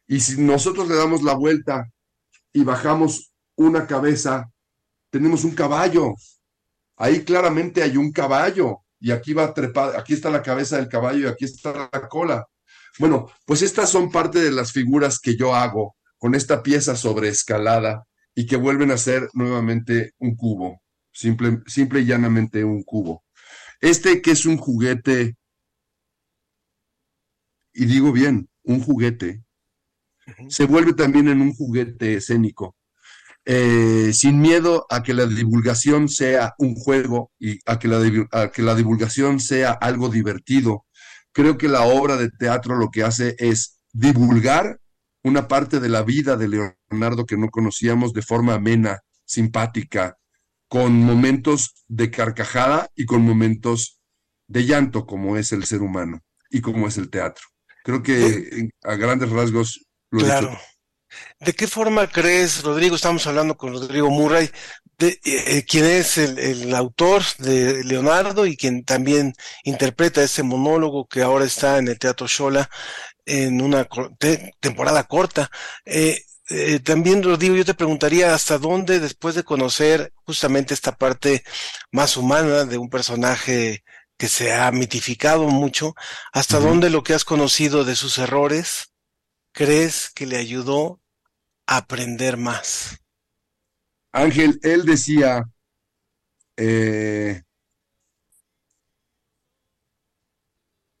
Y 0.07 0.19
si 0.19 0.41
nosotros 0.41 0.87
le 0.87 0.95
damos 0.95 1.23
la 1.23 1.33
vuelta 1.33 1.89
y 2.51 2.63
bajamos 2.63 3.33
una 3.55 3.87
cabeza, 3.87 4.49
tenemos 5.09 5.43
un 5.43 5.55
caballo. 5.55 6.13
Ahí 6.97 7.23
claramente 7.23 7.83
hay 7.83 7.97
un 7.97 8.11
caballo 8.11 8.79
y 8.99 9.11
aquí 9.11 9.33
va 9.33 9.53
trepar, 9.53 9.95
aquí 9.97 10.13
está 10.13 10.29
la 10.29 10.41
cabeza 10.41 10.77
del 10.77 10.87
caballo 10.87 11.27
y 11.27 11.31
aquí 11.31 11.45
está 11.45 11.89
la 11.91 12.07
cola. 12.07 12.45
Bueno, 12.99 13.29
pues 13.45 13.61
estas 13.61 13.89
son 13.89 14.11
parte 14.11 14.39
de 14.39 14.51
las 14.51 14.71
figuras 14.71 15.19
que 15.19 15.35
yo 15.35 15.55
hago 15.55 15.95
con 16.17 16.35
esta 16.35 16.63
pieza 16.63 16.95
sobreescalada 16.95 18.05
y 18.35 18.45
que 18.45 18.55
vuelven 18.55 18.91
a 18.91 18.97
ser 18.97 19.29
nuevamente 19.33 20.13
un 20.19 20.35
cubo, 20.35 20.81
simple, 21.11 21.61
simple 21.67 22.01
y 22.01 22.05
llanamente 22.05 22.63
un 22.63 22.83
cubo. 22.83 23.23
Este 23.81 24.21
que 24.21 24.31
es 24.31 24.45
un 24.45 24.57
juguete, 24.57 25.35
y 27.73 27.85
digo 27.85 28.11
bien, 28.11 28.49
un 28.63 28.81
juguete, 28.81 29.43
se 30.49 30.65
vuelve 30.65 30.93
también 30.93 31.27
en 31.27 31.41
un 31.41 31.53
juguete 31.53 32.15
escénico, 32.15 32.75
eh, 33.45 34.11
sin 34.13 34.39
miedo 34.39 34.85
a 34.89 35.03
que 35.03 35.13
la 35.13 35.25
divulgación 35.25 36.07
sea 36.07 36.53
un 36.57 36.75
juego 36.75 37.31
y 37.39 37.59
a 37.65 37.77
que, 37.77 37.87
la, 37.87 37.99
a 38.31 38.51
que 38.51 38.61
la 38.61 38.75
divulgación 38.75 39.39
sea 39.39 39.71
algo 39.71 40.09
divertido. 40.09 40.85
Creo 41.33 41.57
que 41.57 41.67
la 41.67 41.81
obra 41.81 42.15
de 42.15 42.29
teatro 42.29 42.75
lo 42.75 42.89
que 42.89 43.03
hace 43.03 43.35
es 43.39 43.79
divulgar 43.91 44.79
una 45.23 45.47
parte 45.47 45.79
de 45.79 45.89
la 45.89 46.03
vida 46.03 46.37
de 46.37 46.75
Leonardo 46.89 47.25
que 47.25 47.37
no 47.37 47.49
conocíamos 47.49 48.13
de 48.13 48.21
forma 48.21 48.53
amena, 48.53 48.99
simpática, 49.25 50.17
con 50.67 50.93
momentos 50.93 51.85
de 51.87 52.11
carcajada 52.11 52.89
y 52.95 53.05
con 53.05 53.21
momentos 53.21 53.99
de 54.47 54.65
llanto, 54.65 55.05
como 55.05 55.37
es 55.37 55.51
el 55.51 55.65
ser 55.65 55.81
humano 55.81 56.21
y 56.49 56.61
como 56.61 56.87
es 56.87 56.97
el 56.97 57.09
teatro. 57.09 57.45
Creo 57.83 58.03
que 58.03 58.69
a 58.83 58.95
grandes 58.95 59.29
rasgos 59.29 59.85
claro. 60.17 60.59
¿De 61.39 61.53
qué 61.53 61.67
forma 61.67 62.07
crees, 62.07 62.63
Rodrigo? 62.63 62.95
Estamos 62.95 63.27
hablando 63.27 63.55
con 63.55 63.73
Rodrigo 63.73 64.09
Murray, 64.09 64.49
de, 64.97 65.19
eh, 65.25 65.65
quien 65.67 65.85
es 65.85 66.17
el, 66.17 66.39
el, 66.39 66.73
autor 66.73 67.23
de 67.37 67.83
Leonardo 67.83 68.45
y 68.45 68.55
quien 68.55 68.83
también 68.83 69.33
interpreta 69.63 70.23
ese 70.23 70.41
monólogo 70.43 71.07
que 71.07 71.21
ahora 71.21 71.45
está 71.45 71.77
en 71.77 71.87
el 71.89 71.99
Teatro 71.99 72.27
Shola 72.27 72.69
en 73.25 73.61
una 73.61 73.87
te 74.17 74.53
temporada 74.59 75.03
corta. 75.03 75.49
Eh, 75.85 76.23
eh, 76.49 76.79
también, 76.79 77.23
Rodrigo, 77.23 77.55
yo 77.55 77.65
te 77.65 77.73
preguntaría 77.73 78.33
hasta 78.33 78.57
dónde, 78.57 78.99
después 78.99 79.35
de 79.35 79.43
conocer 79.43 80.13
justamente 80.25 80.73
esta 80.73 80.95
parte 80.95 81.43
más 81.91 82.17
humana 82.17 82.65
de 82.65 82.77
un 82.77 82.89
personaje 82.89 83.83
que 84.17 84.27
se 84.27 84.53
ha 84.53 84.71
mitificado 84.71 85.47
mucho, 85.47 85.95
hasta 86.31 86.57
uh 86.59 86.61
-huh. 86.61 86.67
dónde 86.69 86.89
lo 86.89 87.03
que 87.03 87.13
has 87.13 87.25
conocido 87.25 87.83
de 87.83 87.95
sus 87.95 88.17
errores 88.17 88.92
crees 89.53 90.11
que 90.13 90.25
le 90.25 90.37
ayudó 90.37 90.99
a 91.67 91.77
aprender 91.77 92.35
más. 92.35 92.99
Ángel, 94.11 94.59
él 94.63 94.83
decía, 94.85 95.43
eh, 96.57 97.41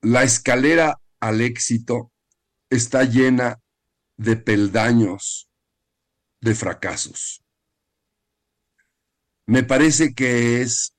la 0.01 0.23
escalera 0.23 0.99
al 1.19 1.41
éxito 1.41 2.11
está 2.69 3.03
llena 3.03 3.59
de 4.17 4.35
peldaños 4.35 5.49
de 6.41 6.55
fracasos. 6.55 7.43
Me 9.45 9.63
parece 9.63 10.13
que 10.13 10.61
es 10.61 10.95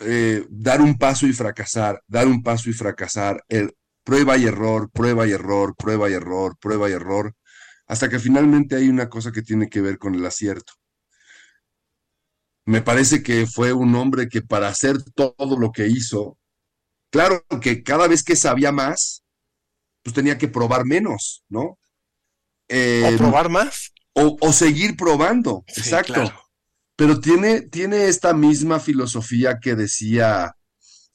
eh, 0.00 0.46
dar 0.50 0.80
un 0.80 0.98
paso 0.98 1.26
y 1.26 1.32
fracasar, 1.32 2.02
dar 2.06 2.26
un 2.26 2.42
paso 2.42 2.68
y 2.68 2.72
fracasar, 2.72 3.42
el, 3.48 3.74
prueba 4.06 4.36
y 4.38 4.44
error, 4.44 4.88
prueba 4.92 5.26
y 5.26 5.32
error, 5.32 5.74
prueba 5.76 6.08
y 6.08 6.12
error, 6.12 6.56
prueba 6.60 6.88
y 6.88 6.92
error, 6.92 7.34
hasta 7.88 8.08
que 8.08 8.20
finalmente 8.20 8.76
hay 8.76 8.88
una 8.88 9.08
cosa 9.08 9.32
que 9.32 9.42
tiene 9.42 9.68
que 9.68 9.80
ver 9.80 9.98
con 9.98 10.14
el 10.14 10.24
acierto. 10.24 10.74
Me 12.66 12.82
parece 12.82 13.24
que 13.24 13.48
fue 13.48 13.72
un 13.72 13.96
hombre 13.96 14.28
que 14.28 14.42
para 14.42 14.68
hacer 14.68 15.02
todo 15.12 15.58
lo 15.58 15.72
que 15.72 15.88
hizo, 15.88 16.38
claro 17.10 17.44
que 17.60 17.82
cada 17.82 18.06
vez 18.06 18.22
que 18.22 18.36
sabía 18.36 18.70
más, 18.70 19.24
pues 20.04 20.14
tenía 20.14 20.38
que 20.38 20.46
probar 20.46 20.84
menos, 20.84 21.42
¿no? 21.48 21.76
Eh, 22.68 23.10
¿O 23.12 23.16
probar 23.18 23.48
más? 23.48 23.92
O, 24.12 24.36
o 24.40 24.52
seguir 24.52 24.96
probando, 24.96 25.64
sí, 25.66 25.80
exacto. 25.80 26.14
Claro. 26.14 26.42
Pero 26.94 27.18
tiene, 27.18 27.62
tiene 27.62 28.06
esta 28.06 28.32
misma 28.34 28.78
filosofía 28.78 29.58
que 29.60 29.74
decía 29.74 30.54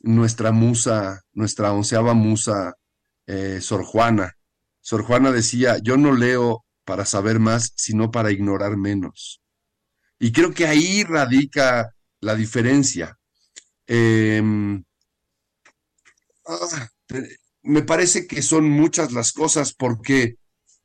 nuestra 0.01 0.51
musa, 0.51 1.21
nuestra 1.31 1.71
onceava 1.71 2.13
musa, 2.13 2.75
eh, 3.27 3.59
Sor 3.61 3.83
Juana. 3.83 4.33
Sor 4.81 5.03
Juana 5.03 5.31
decía, 5.31 5.77
yo 5.83 5.97
no 5.97 6.13
leo 6.13 6.65
para 6.85 7.05
saber 7.05 7.39
más, 7.39 7.73
sino 7.75 8.11
para 8.11 8.31
ignorar 8.31 8.77
menos. 8.77 9.41
Y 10.19 10.31
creo 10.31 10.53
que 10.53 10.67
ahí 10.67 11.03
radica 11.03 11.95
la 12.19 12.35
diferencia. 12.35 13.17
Eh, 13.87 14.41
ah, 16.45 16.89
me 17.63 17.83
parece 17.83 18.27
que 18.27 18.41
son 18.41 18.69
muchas 18.69 19.11
las 19.11 19.31
cosas 19.33 19.73
porque, 19.73 20.35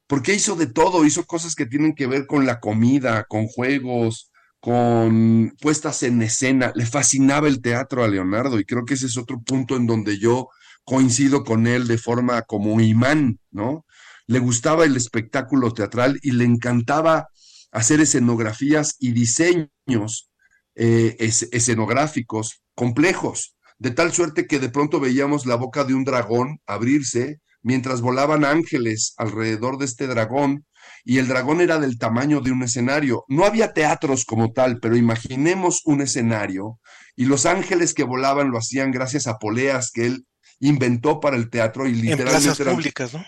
porque 0.07 0.35
hizo 0.35 0.57
de 0.57 0.66
todo, 0.66 1.05
hizo 1.05 1.25
cosas 1.25 1.55
que 1.55 1.66
tienen 1.66 1.94
que 1.94 2.07
ver 2.07 2.27
con 2.27 2.46
la 2.46 2.61
comida, 2.61 3.25
con 3.25 3.46
juegos, 3.46 4.31
con 4.61 5.55
puestas 5.61 6.03
en 6.03 6.22
escena. 6.22 6.72
Le 6.75 6.87
fascinaba 6.87 7.49
el 7.49 7.61
teatro 7.61 8.05
a 8.05 8.09
Leonardo 8.09 8.59
y 8.59 8.64
creo 8.64 8.85
que 8.85 8.94
ese 8.94 9.07
es 9.07 9.16
otro 9.16 9.40
punto 9.40 9.77
en 9.77 9.87
donde 9.87 10.18
yo 10.18 10.49
coincido 10.87 11.44
con 11.44 11.66
él 11.66 11.88
de 11.88 11.99
forma 11.99 12.42
como 12.42 12.81
imán, 12.81 13.40
¿no? 13.51 13.85
Le 14.27 14.38
gustaba 14.38 14.85
el 14.85 14.96
espectáculo 14.96 15.72
teatral 15.72 16.18
y 16.22 16.31
le 16.31 16.44
encantaba 16.44 17.29
hacer 17.72 18.01
escenografías 18.01 18.96
y 18.99 19.12
diseños 19.12 20.31
eh, 20.77 21.16
es, 21.18 21.49
escenográficos 21.53 22.62
complejos, 22.75 23.57
de 23.79 23.90
tal 23.90 24.12
suerte 24.12 24.46
que 24.46 24.61
de 24.61 24.68
pronto 24.68 25.01
veíamos 25.01 25.44
la 25.44 25.57
boca 25.57 25.85
de 25.85 25.94
un 25.94 26.05
dragón 26.05 26.61
abrirse 26.66 27.40
mientras 27.62 28.01
volaban 28.01 28.44
ángeles 28.44 29.14
alrededor 29.16 29.79
de 29.79 29.87
este 29.87 30.07
dragón 30.07 30.66
y 31.05 31.18
el 31.18 31.27
dragón 31.27 31.61
era 31.61 31.81
del 31.81 31.99
tamaño 31.99 32.40
de 32.40 32.53
un 32.53 32.62
escenario. 32.62 33.25
No 33.27 33.44
había 33.44 33.72
teatros 33.72 34.25
como 34.25 34.53
tal, 34.53 34.79
pero 34.79 34.96
imaginemos 34.96 35.83
un 35.85 36.01
escenario 36.01 36.79
y 37.16 37.25
los 37.25 37.44
ángeles 37.44 37.92
que 37.92 38.05
volaban 38.05 38.51
lo 38.51 38.59
hacían 38.59 38.92
gracias 38.92 39.27
a 39.27 39.38
poleas 39.38 39.90
que 39.90 40.07
él 40.07 40.27
inventó 40.61 41.21
para 41.21 41.37
el 41.37 41.51
teatro 41.51 41.87
y 41.87 41.92
literalmente... 41.92 42.23
En 42.23 42.29
plazas 42.29 42.61
eran, 42.61 42.75
públicas, 42.75 43.14
¿no? 43.14 43.25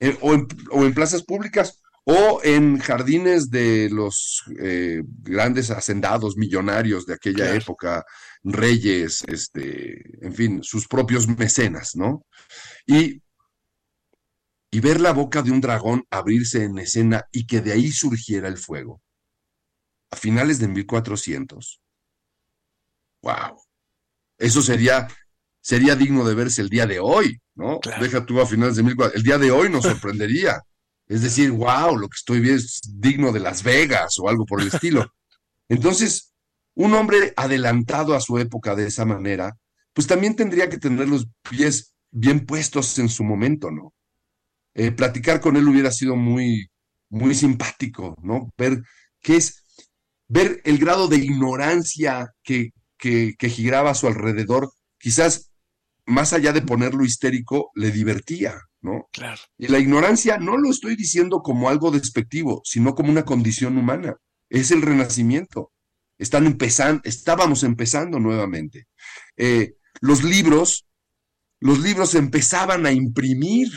eh, 0.00 0.18
o, 0.20 0.34
en, 0.34 0.48
o, 0.70 0.84
en, 0.84 0.94
plazas 0.94 1.22
públicas 1.22 1.80
o 2.04 2.40
en 2.42 2.78
jardines 2.78 3.50
de 3.50 3.88
los 3.90 4.44
eh, 4.60 5.02
grandes 5.06 5.70
hacendados 5.70 6.36
millonarios 6.36 7.06
de 7.06 7.14
aquella 7.14 7.44
claro. 7.44 7.58
época, 7.58 8.04
reyes, 8.42 9.24
este, 9.26 10.24
en 10.24 10.34
fin, 10.34 10.62
sus 10.62 10.88
propios 10.88 11.28
mecenas, 11.28 11.96
¿no? 11.96 12.24
Y 12.86 13.22
y 14.70 14.80
ver 14.80 15.00
la 15.00 15.12
boca 15.12 15.42
de 15.42 15.50
un 15.50 15.60
dragón 15.60 16.04
abrirse 16.10 16.64
en 16.64 16.78
escena 16.78 17.26
y 17.32 17.46
que 17.46 17.60
de 17.60 17.72
ahí 17.72 17.90
surgiera 17.90 18.48
el 18.48 18.58
fuego. 18.58 19.00
A 20.10 20.16
finales 20.16 20.58
de 20.58 20.68
1400. 20.68 21.80
¡Wow! 23.22 23.60
Eso 24.38 24.62
sería, 24.62 25.08
sería 25.68 25.96
digno 25.96 26.26
de 26.26 26.34
verse 26.34 26.62
el 26.62 26.70
día 26.70 26.86
de 26.86 26.98
hoy, 26.98 27.38
¿no? 27.54 27.78
Claro. 27.80 28.02
Deja 28.02 28.24
tú 28.24 28.40
a 28.40 28.46
finales 28.46 28.76
de 28.76 28.82
1400. 28.84 29.16
El 29.16 29.22
día 29.22 29.38
de 29.38 29.50
hoy 29.50 29.68
nos 29.70 29.82
sorprendería. 29.92 30.62
es 31.06 31.22
decir, 31.22 31.50
wow, 31.50 31.96
lo 31.96 32.08
que 32.08 32.16
estoy 32.16 32.40
viendo 32.40 32.62
es 32.62 32.80
digno 32.94 33.32
de 33.32 33.40
Las 33.40 33.62
Vegas 33.62 34.18
o 34.18 34.28
algo 34.28 34.46
por 34.46 34.62
el 34.62 34.68
estilo. 34.68 35.12
Entonces, 35.68 36.32
un 36.74 36.94
hombre 36.94 37.34
adelantado 37.36 38.14
a 38.14 38.20
su 38.20 38.38
época 38.38 38.74
de 38.74 38.86
esa 38.86 39.04
manera, 39.04 39.56
pues 39.92 40.06
también 40.06 40.36
tendría 40.36 40.70
que 40.70 40.78
tener 40.78 41.08
los 41.08 41.26
pies 41.50 41.92
bien 42.10 42.46
puestos 42.46 42.98
en 42.98 43.10
su 43.10 43.22
momento, 43.22 43.70
¿no? 43.70 43.92
eh, 44.78 44.92
platicar 44.92 45.40
con 45.40 45.56
él 45.56 45.68
hubiera 45.68 45.90
sido 45.90 46.14
muy, 46.14 46.70
muy 47.10 47.34
simpático, 47.34 48.16
¿no? 48.22 48.50
Ver 48.56 48.80
qué 49.20 49.36
es, 49.36 49.64
ver 50.28 50.60
el 50.64 50.78
grado 50.78 51.08
de 51.08 51.16
ignorancia 51.16 52.32
que, 52.44 52.70
que, 52.96 53.34
que 53.36 53.48
giraba 53.50 53.90
a 53.90 53.94
su 53.94 54.06
alrededor, 54.06 54.70
quizás 54.98 55.47
más 56.08 56.32
allá 56.32 56.52
de 56.52 56.62
ponerlo 56.62 57.04
histérico, 57.04 57.70
le 57.74 57.90
divertía, 57.90 58.58
¿no? 58.80 59.08
Claro. 59.12 59.40
Y 59.58 59.68
la 59.68 59.78
ignorancia 59.78 60.38
no 60.38 60.56
lo 60.56 60.70
estoy 60.70 60.96
diciendo 60.96 61.42
como 61.42 61.68
algo 61.68 61.90
despectivo, 61.90 62.62
sino 62.64 62.94
como 62.94 63.10
una 63.10 63.24
condición 63.24 63.76
humana. 63.76 64.16
Es 64.48 64.70
el 64.70 64.82
renacimiento. 64.82 65.70
están 66.18 66.46
empezando, 66.46 67.02
estábamos 67.04 67.62
empezando 67.62 68.18
nuevamente. 68.18 68.88
Eh, 69.36 69.74
los 70.00 70.24
libros, 70.24 70.86
los 71.60 71.78
libros 71.80 72.14
empezaban 72.14 72.86
a 72.86 72.92
imprimir. 72.92 73.68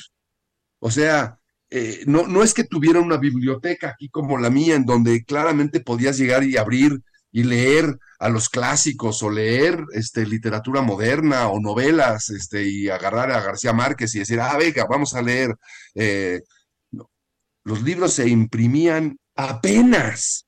O 0.79 0.89
sea, 0.89 1.37
eh, 1.69 2.03
no, 2.07 2.25
no 2.27 2.43
es 2.43 2.53
que 2.53 2.63
tuviera 2.63 3.01
una 3.01 3.17
biblioteca 3.17 3.89
aquí 3.89 4.09
como 4.09 4.37
la 4.37 4.49
mía, 4.49 4.75
en 4.75 4.85
donde 4.85 5.23
claramente 5.23 5.81
podías 5.81 6.17
llegar 6.17 6.43
y 6.43 6.57
abrir 6.57 6.97
y 7.31 7.43
leer 7.43 7.97
a 8.19 8.29
los 8.29 8.49
clásicos 8.49 9.23
o 9.23 9.29
leer 9.29 9.83
este, 9.93 10.25
literatura 10.25 10.81
moderna 10.81 11.47
o 11.47 11.59
novelas 11.59 12.29
este, 12.29 12.67
y 12.67 12.89
agarrar 12.89 13.31
a 13.31 13.41
García 13.41 13.73
Márquez 13.73 14.13
y 14.15 14.19
decir, 14.19 14.39
ah, 14.39 14.57
venga, 14.57 14.85
vamos 14.85 15.13
a 15.13 15.21
leer. 15.21 15.55
Eh, 15.95 16.41
los 17.63 17.81
libros 17.81 18.13
se 18.13 18.27
imprimían 18.27 19.17
apenas. 19.35 20.45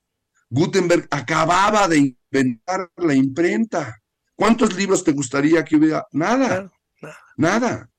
Gutenberg 0.49 1.07
acababa 1.09 1.87
de 1.87 2.15
inventar 2.31 2.89
la 2.97 3.13
imprenta. 3.15 3.99
¿Cuántos 4.35 4.75
libros 4.75 5.03
te 5.03 5.11
gustaría 5.11 5.63
que 5.63 5.77
hubiera? 5.77 6.05
Nada, 6.11 6.71
nada. 7.37 7.89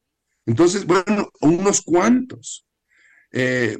Entonces, 0.47 0.85
bueno, 0.85 1.31
unos 1.41 1.81
cuantos. 1.81 2.67
Eh, 3.33 3.79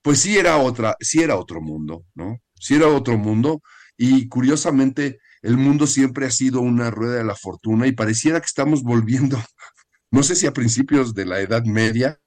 pues 0.00 0.20
sí 0.20 0.38
era 0.38 0.56
otra, 0.58 0.96
sí 1.00 1.22
era 1.22 1.36
otro 1.36 1.60
mundo, 1.60 2.04
¿no? 2.14 2.38
Sí 2.54 2.76
era 2.76 2.88
otro 2.88 3.18
mundo 3.18 3.60
y 3.98 4.28
curiosamente 4.28 5.20
el 5.42 5.58
mundo 5.58 5.86
siempre 5.86 6.26
ha 6.26 6.30
sido 6.30 6.60
una 6.60 6.90
rueda 6.90 7.16
de 7.16 7.24
la 7.24 7.34
fortuna 7.34 7.86
y 7.86 7.92
pareciera 7.92 8.40
que 8.40 8.46
estamos 8.46 8.82
volviendo, 8.82 9.36
no 10.10 10.22
sé 10.22 10.34
si 10.36 10.46
a 10.46 10.52
principios 10.52 11.12
de 11.12 11.26
la 11.26 11.40
Edad 11.40 11.64
Media 11.64 12.18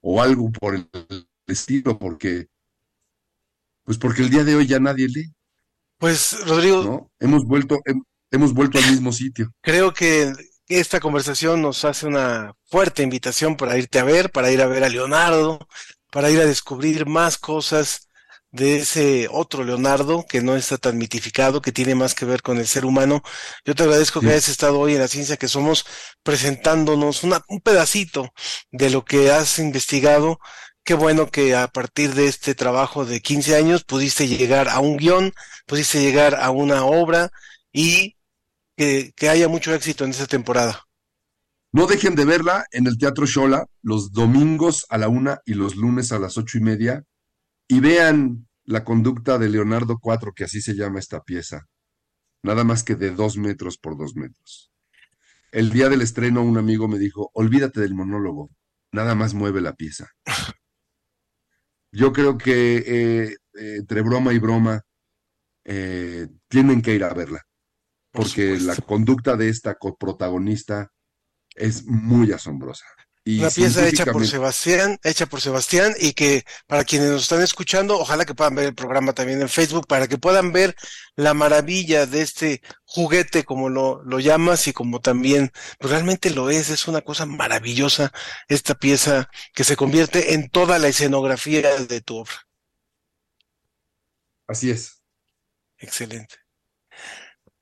o 0.00 0.20
algo 0.20 0.50
por 0.50 0.74
el 0.74 0.88
estilo, 1.46 1.98
porque 1.98 2.48
pues 3.84 3.98
porque 3.98 4.22
el 4.22 4.30
día 4.30 4.44
de 4.44 4.54
hoy 4.54 4.66
ya 4.66 4.80
nadie 4.80 5.08
lee. 5.08 5.32
Pues 5.98 6.46
Rodrigo, 6.46 7.10
hemos 7.20 7.44
vuelto 7.44 7.80
hemos 8.30 8.52
vuelto 8.52 8.78
al 8.78 8.90
mismo 8.90 9.12
sitio. 9.12 9.52
Creo 9.62 9.92
que 9.92 10.32
esta 10.68 11.00
conversación 11.00 11.62
nos 11.62 11.84
hace 11.84 12.06
una 12.06 12.54
fuerte 12.64 13.02
invitación 13.02 13.56
para 13.56 13.78
irte 13.78 13.98
a 13.98 14.04
ver, 14.04 14.30
para 14.30 14.50
ir 14.50 14.60
a 14.60 14.66
ver 14.66 14.84
a 14.84 14.88
Leonardo, 14.88 15.66
para 16.10 16.30
ir 16.30 16.40
a 16.40 16.46
descubrir 16.46 17.06
más 17.06 17.38
cosas 17.38 18.07
de 18.50 18.78
ese 18.78 19.28
otro 19.30 19.64
Leonardo 19.64 20.24
que 20.28 20.40
no 20.40 20.56
está 20.56 20.78
tan 20.78 20.96
mitificado, 20.98 21.60
que 21.60 21.72
tiene 21.72 21.94
más 21.94 22.14
que 22.14 22.24
ver 22.24 22.42
con 22.42 22.58
el 22.58 22.66
ser 22.66 22.84
humano. 22.84 23.22
Yo 23.64 23.74
te 23.74 23.82
agradezco 23.82 24.20
que 24.20 24.28
hayas 24.28 24.48
estado 24.48 24.78
hoy 24.78 24.94
en 24.94 25.00
la 25.00 25.08
ciencia 25.08 25.36
que 25.36 25.48
somos 25.48 25.84
presentándonos 26.22 27.24
un 27.24 27.60
pedacito 27.62 28.32
de 28.70 28.90
lo 28.90 29.04
que 29.04 29.30
has 29.30 29.58
investigado. 29.58 30.38
Qué 30.84 30.94
bueno 30.94 31.30
que 31.30 31.54
a 31.54 31.68
partir 31.68 32.14
de 32.14 32.28
este 32.28 32.54
trabajo 32.54 33.04
de 33.04 33.20
15 33.20 33.56
años 33.56 33.84
pudiste 33.84 34.26
llegar 34.26 34.68
a 34.68 34.80
un 34.80 34.96
guion, 34.96 35.34
pudiste 35.66 36.00
llegar 36.00 36.34
a 36.34 36.50
una 36.50 36.84
obra 36.84 37.30
y 37.72 38.16
que, 38.76 39.12
que 39.14 39.28
haya 39.28 39.48
mucho 39.48 39.74
éxito 39.74 40.04
en 40.04 40.12
esta 40.12 40.26
temporada. 40.26 40.84
No 41.70 41.86
dejen 41.86 42.14
de 42.14 42.24
verla 42.24 42.64
en 42.72 42.86
el 42.86 42.96
Teatro 42.96 43.26
Shola 43.26 43.66
los 43.82 44.12
domingos 44.12 44.86
a 44.88 44.96
la 44.96 45.08
una 45.08 45.42
y 45.44 45.52
los 45.52 45.76
lunes 45.76 46.12
a 46.12 46.18
las 46.18 46.38
ocho 46.38 46.56
y 46.56 46.62
media 46.62 47.04
y 47.68 47.80
vean 47.80 48.48
la 48.64 48.84
conducta 48.84 49.38
de 49.38 49.48
Leonardo 49.48 50.00
IV, 50.02 50.32
que 50.34 50.44
así 50.44 50.60
se 50.60 50.74
llama 50.74 50.98
esta 50.98 51.22
pieza, 51.22 51.68
nada 52.42 52.64
más 52.64 52.82
que 52.82 52.96
de 52.96 53.10
dos 53.10 53.36
metros 53.36 53.78
por 53.78 53.96
dos 53.96 54.16
metros. 54.16 54.72
El 55.52 55.70
día 55.70 55.88
del 55.88 56.02
estreno 56.02 56.42
un 56.42 56.58
amigo 56.58 56.88
me 56.88 56.98
dijo, 56.98 57.30
olvídate 57.34 57.80
del 57.80 57.94
monólogo, 57.94 58.50
nada 58.92 59.14
más 59.14 59.34
mueve 59.34 59.60
la 59.60 59.74
pieza. 59.74 60.10
Yo 61.90 62.12
creo 62.12 62.36
que 62.36 62.84
eh, 62.86 63.36
entre 63.54 64.02
broma 64.02 64.32
y 64.34 64.38
broma 64.38 64.82
eh, 65.64 66.28
tienen 66.48 66.82
que 66.82 66.94
ir 66.94 67.04
a 67.04 67.14
verla, 67.14 67.42
porque 68.12 68.58
la 68.60 68.76
conducta 68.76 69.36
de 69.36 69.48
esta 69.48 69.76
coprotagonista 69.76 70.90
es 71.54 71.86
muy 71.86 72.32
asombrosa. 72.32 72.84
Una 73.36 73.50
pieza 73.50 73.86
hecha 73.86 74.06
por 74.06 74.26
Sebastián, 74.26 74.98
hecha 75.02 75.26
por 75.26 75.42
Sebastián 75.42 75.94
y 75.98 76.14
que 76.14 76.44
para 76.66 76.84
quienes 76.84 77.10
nos 77.10 77.22
están 77.22 77.42
escuchando, 77.42 77.98
ojalá 77.98 78.24
que 78.24 78.34
puedan 78.34 78.54
ver 78.54 78.64
el 78.64 78.74
programa 78.74 79.12
también 79.12 79.42
en 79.42 79.50
Facebook 79.50 79.86
para 79.86 80.08
que 80.08 80.16
puedan 80.16 80.50
ver 80.50 80.74
la 81.14 81.34
maravilla 81.34 82.06
de 82.06 82.22
este 82.22 82.62
juguete 82.86 83.44
como 83.44 83.68
lo, 83.68 84.02
lo 84.02 84.18
llamas 84.18 84.66
y 84.66 84.72
como 84.72 85.00
también 85.00 85.52
pues 85.78 85.90
realmente 85.90 86.30
lo 86.30 86.48
es, 86.48 86.70
es 86.70 86.88
una 86.88 87.02
cosa 87.02 87.26
maravillosa 87.26 88.12
esta 88.48 88.74
pieza 88.74 89.28
que 89.52 89.64
se 89.64 89.76
convierte 89.76 90.32
en 90.32 90.48
toda 90.48 90.78
la 90.78 90.88
escenografía 90.88 91.76
de 91.76 92.00
tu 92.00 92.16
obra. 92.16 92.32
Así 94.46 94.70
es. 94.70 95.02
Excelente. 95.76 96.36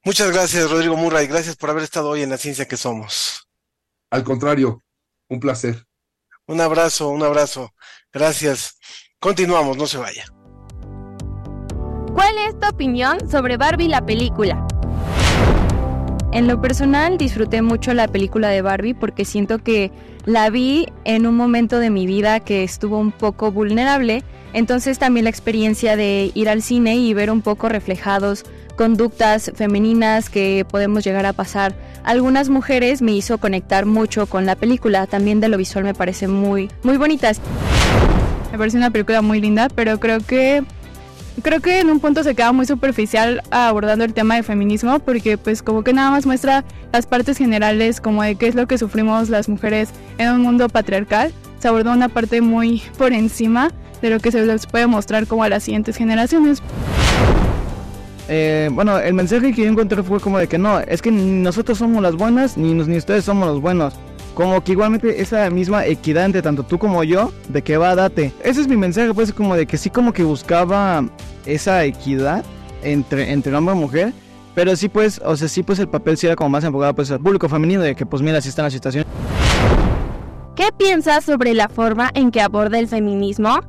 Muchas 0.05 0.31
gracias, 0.31 0.71
Rodrigo 0.71 0.97
Murray. 0.97 1.27
Gracias 1.27 1.57
por 1.57 1.71
haber 1.71 1.83
estado 1.83 2.11
hoy 2.11 2.23
en 2.23 2.31
la 2.31 2.39
ciencia 2.39 2.69
que 2.69 2.77
somos. 2.77 3.49
Al 4.11 4.23
contrario, 4.23 4.85
un 5.29 5.41
placer. 5.41 5.87
Un 6.47 6.61
abrazo, 6.61 7.09
un 7.09 7.23
abrazo. 7.23 7.73
Gracias. 8.13 8.79
Continuamos, 9.19 9.77
no 9.77 9.87
se 9.87 9.99
vaya. 9.99 10.25
¿Cuál 12.15 12.39
es 12.49 12.59
tu 12.59 12.69
opinión 12.69 13.29
sobre 13.31 13.57
Barbie 13.57 13.89
la 13.89 14.05
película? 14.05 14.67
En 16.33 16.47
lo 16.47 16.61
personal 16.61 17.19
disfruté 17.19 17.63
mucho 17.63 17.95
la 17.95 18.09
película 18.09 18.49
de 18.49 18.61
Barbie 18.61 18.95
porque 18.95 19.25
siento 19.25 19.59
que 19.59 19.91
la 20.27 20.51
vi 20.51 20.87
en 21.05 21.27
un 21.27 21.35
momento 21.35 21.79
de 21.79 21.89
mi 21.89 22.07
vida 22.07 22.41
que 22.41 22.63
estuvo 22.63 22.99
un 22.99 23.13
poco 23.13 23.53
vulnerable, 23.53 24.23
entonces 24.53 24.99
también 24.99 25.25
la 25.25 25.31
experiencia 25.31 25.97
de 25.97 26.33
ir 26.35 26.49
al 26.49 26.63
cine 26.63 26.97
y 26.97 27.15
ver 27.15 27.31
un 27.31 27.43
poco 27.43 27.69
reflejados 27.69 28.45
conductas 28.77 29.51
femeninas 29.55 30.31
que 30.31 30.67
podemos 30.71 31.05
llegar 31.05 31.27
a 31.27 31.33
pasar 31.33 31.75
algunas 32.07 32.49
mujeres 32.51 33.03
me 33.03 33.13
hizo 33.13 33.39
conectar 33.39 33.85
mucho 33.85 34.27
con 34.27 34.47
la 34.47 34.55
película. 34.55 35.09
También 35.09 35.41
de 35.41 35.49
lo 35.49 35.59
visual 35.59 35.85
me 35.85 35.93
parece 35.93 36.29
muy, 36.29 36.71
muy 36.85 36.97
bonitas. 36.99 37.41
Me 38.53 38.59
parece 38.59 38.77
una 38.77 38.91
película 38.91 39.23
muy 39.23 39.41
linda, 39.41 39.69
pero 39.69 39.99
creo 39.99 40.21
que 40.21 40.63
creo 41.43 41.61
que 41.61 41.81
en 41.81 41.91
un 41.91 41.99
punto 41.99 42.23
se 42.23 42.37
queda 42.37 42.53
muy 42.53 42.65
superficial 42.65 43.43
abordando 43.51 44.05
el 44.05 44.15
tema 44.15 44.37
de 44.37 44.45
feminismo 44.45 45.01
porque 45.01 45.37
pues 45.37 45.63
como 45.63 45.83
que 45.83 45.93
nada 45.93 46.13
más 46.13 46.25
muestra 46.25 46.65
las 46.93 47.07
partes 47.07 47.37
generales 47.37 48.01
como 48.01 48.23
de 48.23 48.37
qué 48.37 48.47
es 48.47 48.55
lo 48.55 48.69
que 48.69 48.79
sufrimos 48.79 49.29
las 49.29 49.49
mujeres 49.49 49.91
en 50.19 50.31
un 50.31 50.43
mundo 50.43 50.69
patriarcal. 50.69 51.33
Se 51.59 51.67
abordó 51.67 51.91
una 51.91 52.09
parte 52.09 52.41
muy 52.41 52.83
por 52.97 53.13
encima 53.13 53.73
de 54.01 54.11
lo 54.11 54.21
que 54.21 54.31
se 54.31 54.47
les 54.47 54.67
puede 54.67 54.87
mostrar 54.87 55.27
como 55.27 55.43
a 55.43 55.49
las 55.49 55.65
siguientes 55.65 55.97
generaciones. 55.97 56.63
Eh, 58.29 58.69
bueno, 58.73 58.99
el 58.99 59.15
mensaje 59.15 59.53
que 59.53 59.63
yo 59.63 59.69
encontré 59.69 60.03
fue 60.03 60.21
como 60.21 60.39
de 60.39 60.49
que 60.49 60.59
no, 60.59 60.81
es 60.81 61.01
que 61.01 61.11
ni 61.11 61.43
nosotros 61.43 61.79
somos 61.79 62.03
las 62.03 62.17
buenas, 62.17 62.57
ni, 62.57 62.75
ni 62.75 62.97
ustedes 62.97 63.25
somos 63.25 63.47
los 63.49 63.61
buenos. 63.61 63.95
Como 64.35 64.63
que 64.63 64.73
igualmente 64.73 65.23
esa 65.23 65.49
misma 65.49 65.87
equidad 65.87 66.27
entre 66.27 66.43
tanto 66.43 66.63
tú 66.63 66.79
como 66.79 67.03
yo, 67.05 67.33
de 67.49 67.63
que 67.63 67.77
va, 67.77 67.95
date. 67.95 68.33
Ese 68.43 68.61
es 68.61 68.69
mi 68.69 68.77
mensaje, 68.77 69.15
pues 69.15 69.33
como 69.33 69.57
de 69.57 69.67
que 69.67 69.79
sí 69.79 69.91
como 69.91 70.13
que 70.13 70.25
buscaba 70.25 71.09
esa 71.47 71.85
equidad 71.85 72.45
entre, 72.83 73.33
entre 73.33 73.55
hombre 73.55 73.75
y 73.75 73.79
mujer. 73.79 74.13
Pero 74.55 74.75
sí 74.75 74.89
pues, 74.89 75.21
o 75.25 75.37
sea, 75.37 75.49
sí 75.49 75.63
pues 75.63 75.79
el 75.79 75.89
papel 75.89 76.17
sí 76.17 76.27
era 76.27 76.35
como 76.35 76.51
más 76.51 76.65
enfocado 76.65 76.95
pues 76.95 77.11
al 77.11 77.21
público 77.21 77.49
femenino, 77.49 77.83
de 77.83 77.95
que 77.95 78.07
pues 78.07 78.23
mira, 78.23 78.41
si 78.41 78.49
está 78.49 78.63
la 78.63 78.71
situación. 78.71 79.05
¿Qué 80.55 80.69
piensas 80.77 81.25
sobre 81.25 81.53
la 81.53 81.69
forma 81.69 82.11
en 82.15 82.31
que 82.31 82.41
aborda 82.41 82.79
el 82.79 82.89
feminismo? 82.89 83.61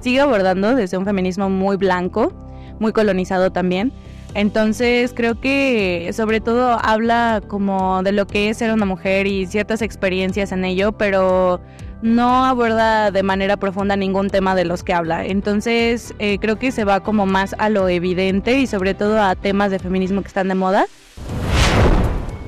Sigue 0.00 0.20
abordando 0.20 0.74
desde 0.74 0.98
un 0.98 1.06
feminismo 1.06 1.48
muy 1.48 1.78
blanco, 1.78 2.32
muy 2.78 2.92
colonizado 2.92 3.50
también. 3.50 3.92
Entonces 4.34 5.14
creo 5.14 5.40
que 5.40 6.10
sobre 6.12 6.40
todo 6.40 6.78
habla 6.82 7.42
como 7.48 8.02
de 8.02 8.12
lo 8.12 8.26
que 8.26 8.50
es 8.50 8.58
ser 8.58 8.72
una 8.72 8.84
mujer 8.84 9.26
y 9.26 9.46
ciertas 9.46 9.80
experiencias 9.80 10.52
en 10.52 10.64
ello, 10.64 10.92
pero 10.92 11.60
no 12.02 12.44
aborda 12.44 13.10
de 13.10 13.22
manera 13.22 13.56
profunda 13.56 13.96
ningún 13.96 14.28
tema 14.28 14.54
de 14.54 14.66
los 14.66 14.82
que 14.82 14.92
habla. 14.92 15.24
Entonces 15.24 16.14
eh, 16.18 16.38
creo 16.38 16.58
que 16.58 16.70
se 16.70 16.84
va 16.84 17.00
como 17.00 17.24
más 17.24 17.54
a 17.58 17.70
lo 17.70 17.88
evidente 17.88 18.58
y 18.58 18.66
sobre 18.66 18.92
todo 18.92 19.22
a 19.22 19.34
temas 19.34 19.70
de 19.70 19.78
feminismo 19.78 20.20
que 20.20 20.28
están 20.28 20.48
de 20.48 20.54
moda. 20.54 20.86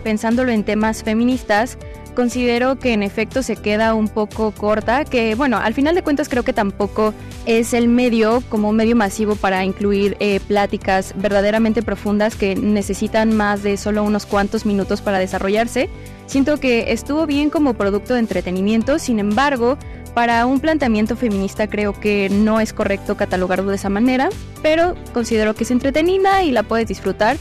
Pensándolo 0.05 0.53
en 0.53 0.65
temas 0.65 1.03
feministas, 1.03 1.79
considero 2.19 2.81
que 2.81 2.95
en 2.95 3.05
efecto 3.05 3.45
se 3.45 3.55
queda 3.55 3.95
un 3.95 4.09
poco 4.09 4.51
corta, 4.51 5.05
que 5.05 5.37
bueno, 5.37 5.57
al 5.57 5.73
final 5.73 5.95
de 5.95 6.03
cuentas 6.03 6.29
creo 6.29 6.43
que 6.43 6.53
tampoco 6.53 7.15
es 7.47 7.73
el 7.75 7.87
medio 7.87 8.43
como 8.49 8.73
medio 8.73 8.97
masivo 8.97 9.37
para 9.37 9.65
incluir 9.65 10.17
eh, 10.19 10.41
pláticas 10.41 11.15
verdaderamente 11.17 11.81
profundas 11.81 12.35
que 12.35 12.57
necesitan 12.57 13.37
más 13.37 13.63
de 13.63 13.77
solo 13.77 14.03
unos 14.03 14.27
cuantos 14.27 14.67
minutos 14.67 15.01
para 15.01 15.21
desarrollarse. 15.21 15.89
Siento 16.27 16.59
que 16.59 16.91
estuvo 16.91 17.25
bien 17.25 17.51
como 17.51 17.75
producto 17.75 18.15
de 18.15 18.19
entretenimiento, 18.19 18.99
sin 18.99 19.21
embargo, 19.21 19.79
para 20.13 20.45
un 20.45 20.59
planteamiento 20.59 21.15
feminista 21.15 21.69
creo 21.69 21.93
que 21.93 22.29
no 22.31 22.59
es 22.59 22.73
correcto 22.73 23.17
catalogarlo 23.17 23.71
de 23.71 23.77
esa 23.77 23.91
manera, 23.91 24.29
pero 24.61 24.97
considero 25.15 25.55
que 25.55 25.63
es 25.63 25.71
entretenida 25.71 26.43
y 26.43 26.51
la 26.51 26.65
puedes 26.65 26.89
disfrutar. 26.89 27.37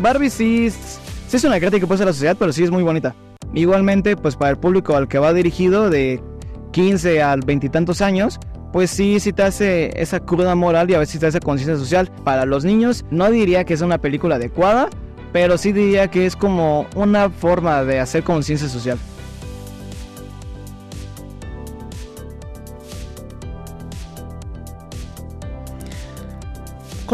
Barbie 0.00 0.30
sí 1.34 1.38
es 1.38 1.50
una 1.50 1.58
crítica 1.58 1.80
que 1.80 1.86
puede 1.88 1.98
ser 1.98 2.06
la 2.06 2.12
sociedad, 2.12 2.36
pero 2.38 2.52
sí 2.52 2.62
es 2.62 2.70
muy 2.70 2.84
bonita. 2.84 3.12
Igualmente, 3.54 4.16
pues 4.16 4.36
para 4.36 4.52
el 4.52 4.56
público 4.56 4.94
al 4.94 5.08
que 5.08 5.18
va 5.18 5.32
dirigido 5.32 5.90
de 5.90 6.22
15 6.70 7.22
al 7.22 7.40
veintitantos 7.40 8.02
años, 8.02 8.38
pues 8.72 8.90
sí, 8.90 9.18
sí 9.18 9.32
te 9.32 9.42
hace 9.42 10.00
esa 10.00 10.20
cruda 10.20 10.54
moral 10.54 10.88
y 10.90 10.94
a 10.94 11.00
veces 11.00 11.18
te 11.18 11.26
hace 11.26 11.40
conciencia 11.40 11.76
social. 11.76 12.08
Para 12.22 12.44
los 12.46 12.64
niños 12.64 13.04
no 13.10 13.28
diría 13.32 13.64
que 13.64 13.74
es 13.74 13.80
una 13.80 13.98
película 13.98 14.36
adecuada, 14.36 14.88
pero 15.32 15.58
sí 15.58 15.72
diría 15.72 16.08
que 16.08 16.24
es 16.24 16.36
como 16.36 16.86
una 16.94 17.28
forma 17.30 17.82
de 17.82 17.98
hacer 17.98 18.22
conciencia 18.22 18.68
social. 18.68 18.96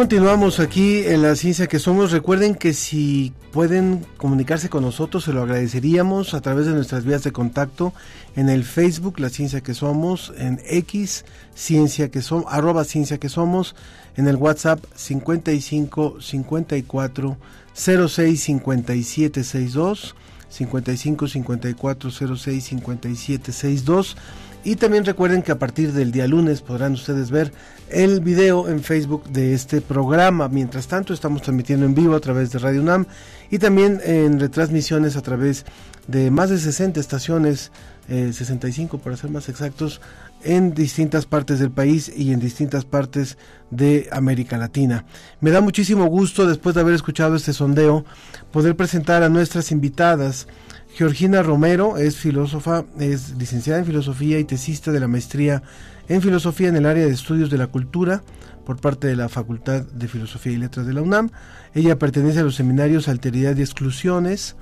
Continuamos 0.01 0.61
aquí 0.61 1.05
en 1.05 1.21
la 1.21 1.37
ciencia 1.37 1.67
que 1.67 1.79
somos. 1.79 2.11
Recuerden 2.11 2.55
que 2.55 2.73
si 2.73 3.35
pueden 3.53 4.07
comunicarse 4.17 4.71
con 4.71 4.83
nosotros, 4.83 5.25
se 5.25 5.33
lo 5.35 5.43
agradeceríamos 5.43 6.33
a 6.33 6.41
través 6.41 6.65
de 6.65 6.73
nuestras 6.73 7.05
vías 7.05 7.23
de 7.23 7.33
contacto 7.33 7.93
en 8.35 8.49
el 8.49 8.65
Facebook, 8.65 9.21
la 9.21 9.29
ciencia 9.29 9.61
que 9.61 9.75
somos, 9.75 10.33
en 10.39 10.59
X, 10.65 11.27
ciencia 11.55 12.11
que 12.11 12.23
somos, 12.23 12.47
arroba 12.49 12.85
ciencia 12.85 13.19
que 13.19 13.29
somos, 13.29 13.77
en 14.17 14.27
el 14.27 14.37
WhatsApp 14.37 14.83
55 14.95 16.23
54 16.23 17.37
06 17.75 18.43
57 18.43 19.45
62, 19.45 20.15
55 20.49 21.29
54 21.29 22.11
06 22.11 22.65
57 22.65 23.53
62. 23.53 24.17
Y 24.63 24.77
también 24.77 25.07
recuerden 25.07 25.43
que 25.43 25.53
a 25.53 25.59
partir 25.59 25.93
del 25.93 26.13
día 26.13 26.27
lunes 26.27 26.61
podrán 26.61 26.93
ustedes 26.93 27.31
ver 27.31 27.51
el 27.89 28.21
video 28.21 28.69
en 28.69 28.83
Facebook 28.83 29.25
de 29.31 29.55
este 29.55 29.81
programa. 29.81 30.49
Mientras 30.49 30.87
tanto, 30.87 31.15
estamos 31.15 31.41
transmitiendo 31.41 31.87
en 31.87 31.95
vivo 31.95 32.15
a 32.15 32.21
través 32.21 32.53
de 32.53 32.59
Radio 32.59 32.83
UNAM 32.83 33.07
y 33.51 33.59
también 33.59 34.01
en 34.05 34.39
retransmisiones 34.39 35.17
a 35.17 35.23
través 35.23 35.65
de 36.07 36.31
más 36.31 36.51
de 36.51 36.59
60 36.59 37.01
estaciones, 37.01 37.73
65 38.09 38.97
eh, 38.97 39.01
para 39.03 39.17
ser 39.17 39.31
más 39.31 39.49
exactos, 39.49 40.01
en 40.43 40.75
distintas 40.75 41.25
partes 41.25 41.59
del 41.59 41.71
país 41.71 42.13
y 42.15 42.33
en 42.33 42.41
distintas 42.41 42.85
partes 42.85 43.39
de 43.71 44.09
América 44.13 44.59
Latina. 44.59 45.05
Me 45.41 45.51
da 45.51 45.61
muchísimo 45.61 46.07
gusto, 46.07 46.47
después 46.47 46.75
de 46.75 46.83
haber 46.83 46.95
escuchado 46.95 47.37
este 47.37 47.53
sondeo, 47.53 48.05
poder 48.53 48.77
presentar 48.77 49.23
a 49.23 49.29
nuestras 49.29 49.71
invitadas. 49.71 50.47
Georgina 50.95 51.43
Romero 51.43 51.97
es 51.97 52.17
filósofa, 52.17 52.85
es 52.99 53.37
licenciada 53.37 53.79
en 53.79 53.87
filosofía 53.87 54.39
y 54.39 54.45
tesista 54.45 54.93
de 54.93 55.01
la 55.01 55.09
maestría 55.09 55.63
en 56.09 56.21
filosofía 56.21 56.69
en 56.69 56.77
el 56.77 56.87
área 56.87 57.07
de 57.07 57.13
estudios 57.13 57.51
de 57.51 57.59
la 57.59 57.69
cultura 57.69 58.23
por 58.67 58.81
parte 58.81 59.07
de 59.07 59.17
la 59.17 59.29
Facultad 59.29 59.83
de 59.83 60.09
Filosofía 60.09 60.53
y 60.53 60.57
Letras 60.57 60.87
de 60.87 60.93
la 60.93 61.03
UNAM. 61.03 61.31
Ella 61.75 61.99
pertenece 61.99 62.41
a 62.41 62.43
los 62.43 62.57
seminarios 62.57 63.09
Alteridad 63.09 63.57
y 63.57 63.63
Exclusiones, 63.63 64.57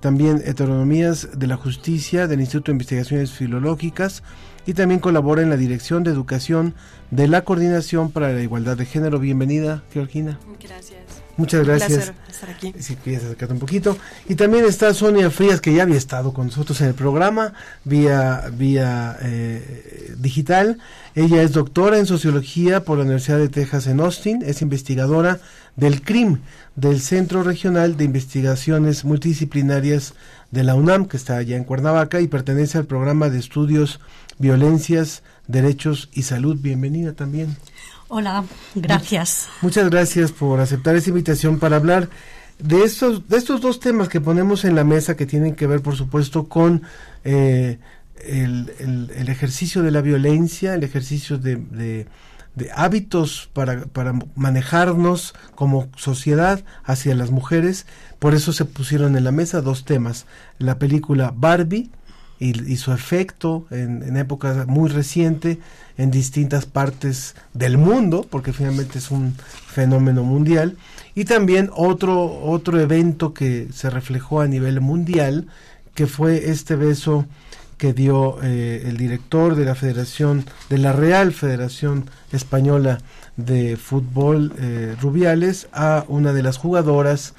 también 0.00 0.42
Heteronomías 0.44 1.38
de 1.38 1.46
la 1.46 1.56
Justicia 1.56 2.26
del 2.26 2.40
Instituto 2.40 2.72
de 2.72 2.74
Investigaciones 2.74 3.30
Filológicas 3.32 4.22
y 4.66 4.74
también 4.74 5.00
colabora 5.00 5.42
en 5.42 5.50
la 5.50 5.56
Dirección 5.56 6.02
de 6.02 6.10
Educación 6.10 6.74
de 7.10 7.28
la 7.28 7.42
Coordinación 7.42 8.10
para 8.10 8.32
la 8.32 8.42
Igualdad 8.42 8.76
de 8.76 8.84
Género. 8.84 9.18
Bienvenida, 9.18 9.82
Georgina. 9.92 10.38
Gracias. 10.60 11.27
Muchas 11.38 11.64
gracias. 11.64 11.90
Un 11.90 11.96
placer 11.96 12.14
estar 12.28 12.50
aquí. 12.50 12.74
Si 12.80 12.96
quieres 12.96 13.22
acercarte 13.22 13.54
un 13.54 13.60
poquito. 13.60 13.96
Y 14.28 14.34
también 14.34 14.64
está 14.64 14.92
Sonia 14.92 15.30
Frías, 15.30 15.60
que 15.60 15.72
ya 15.72 15.84
había 15.84 15.96
estado 15.96 16.34
con 16.34 16.46
nosotros 16.48 16.80
en 16.80 16.88
el 16.88 16.94
programa, 16.94 17.54
vía, 17.84 18.50
vía 18.52 19.16
eh, 19.22 20.14
digital. 20.18 20.78
Ella 21.14 21.42
es 21.42 21.52
doctora 21.52 21.98
en 21.98 22.06
sociología 22.06 22.82
por 22.84 22.98
la 22.98 23.04
Universidad 23.04 23.38
de 23.38 23.48
Texas 23.48 23.86
en 23.86 24.00
Austin, 24.00 24.42
es 24.44 24.62
investigadora 24.62 25.38
del 25.76 26.02
CRIM, 26.02 26.40
del 26.74 27.00
Centro 27.00 27.44
Regional 27.44 27.96
de 27.96 28.04
Investigaciones 28.04 29.04
Multidisciplinarias 29.04 30.14
de 30.50 30.64
la 30.64 30.74
UNAM, 30.74 31.06
que 31.06 31.16
está 31.16 31.36
allá 31.36 31.56
en 31.56 31.64
Cuernavaca 31.64 32.20
y 32.20 32.26
pertenece 32.26 32.78
al 32.78 32.86
programa 32.86 33.30
de 33.30 33.38
estudios 33.38 34.00
Violencias, 34.38 35.22
Derechos 35.46 36.08
y 36.12 36.22
Salud. 36.22 36.56
Bienvenida 36.60 37.12
también. 37.12 37.56
Hola, 38.08 38.44
gracias. 38.74 39.48
Muchas 39.60 39.90
gracias 39.90 40.32
por 40.32 40.60
aceptar 40.60 40.96
esta 40.96 41.10
invitación 41.10 41.58
para 41.58 41.76
hablar 41.76 42.08
de 42.58 42.82
estos, 42.82 43.28
de 43.28 43.36
estos 43.36 43.60
dos 43.60 43.80
temas 43.80 44.08
que 44.08 44.20
ponemos 44.20 44.64
en 44.64 44.74
la 44.74 44.82
mesa 44.82 45.14
que 45.14 45.26
tienen 45.26 45.54
que 45.54 45.66
ver, 45.66 45.82
por 45.82 45.94
supuesto, 45.94 46.48
con 46.48 46.82
eh, 47.24 47.78
el, 48.24 48.72
el, 49.14 49.28
ejercicio 49.28 49.82
de 49.82 49.90
la 49.90 50.00
violencia, 50.00 50.74
el 50.74 50.84
ejercicio 50.84 51.36
de, 51.36 51.56
de, 51.56 52.06
hábitos 52.74 53.50
para, 53.52 53.84
para, 53.84 54.18
manejarnos 54.34 55.34
como 55.54 55.88
sociedad 55.96 56.64
hacia 56.84 57.14
las 57.14 57.30
mujeres. 57.30 57.86
Por 58.18 58.34
eso 58.34 58.54
se 58.54 58.64
pusieron 58.64 59.16
en 59.16 59.24
la 59.24 59.32
mesa 59.32 59.60
dos 59.60 59.84
temas. 59.84 60.26
La 60.58 60.78
película 60.78 61.32
Barbie 61.36 61.90
y, 62.40 62.72
y 62.72 62.76
su 62.78 62.92
efecto 62.92 63.66
en, 63.70 64.02
en 64.02 64.16
época 64.16 64.64
muy 64.66 64.88
reciente 64.88 65.60
en 65.98 66.10
distintas 66.10 66.64
partes 66.64 67.34
del 67.52 67.76
mundo, 67.76 68.26
porque 68.30 68.52
finalmente 68.54 68.98
es 68.98 69.10
un 69.10 69.34
fenómeno 69.66 70.22
mundial, 70.24 70.76
y 71.14 71.24
también 71.24 71.70
otro, 71.74 72.40
otro 72.42 72.80
evento 72.80 73.34
que 73.34 73.68
se 73.72 73.90
reflejó 73.90 74.40
a 74.40 74.46
nivel 74.46 74.80
mundial, 74.80 75.48
que 75.94 76.06
fue 76.06 76.50
este 76.50 76.76
beso 76.76 77.26
que 77.76 77.92
dio 77.92 78.38
eh, 78.42 78.84
el 78.86 78.96
director 78.96 79.54
de 79.54 79.64
la 79.64 79.74
Federación, 79.74 80.44
de 80.70 80.78
la 80.78 80.92
Real 80.92 81.32
Federación 81.32 82.10
Española 82.32 82.98
de 83.36 83.76
Fútbol, 83.76 84.52
eh, 84.58 84.96
Rubiales, 85.00 85.68
a 85.72 86.04
una 86.08 86.32
de 86.32 86.42
las 86.42 86.56
jugadoras 86.56 87.34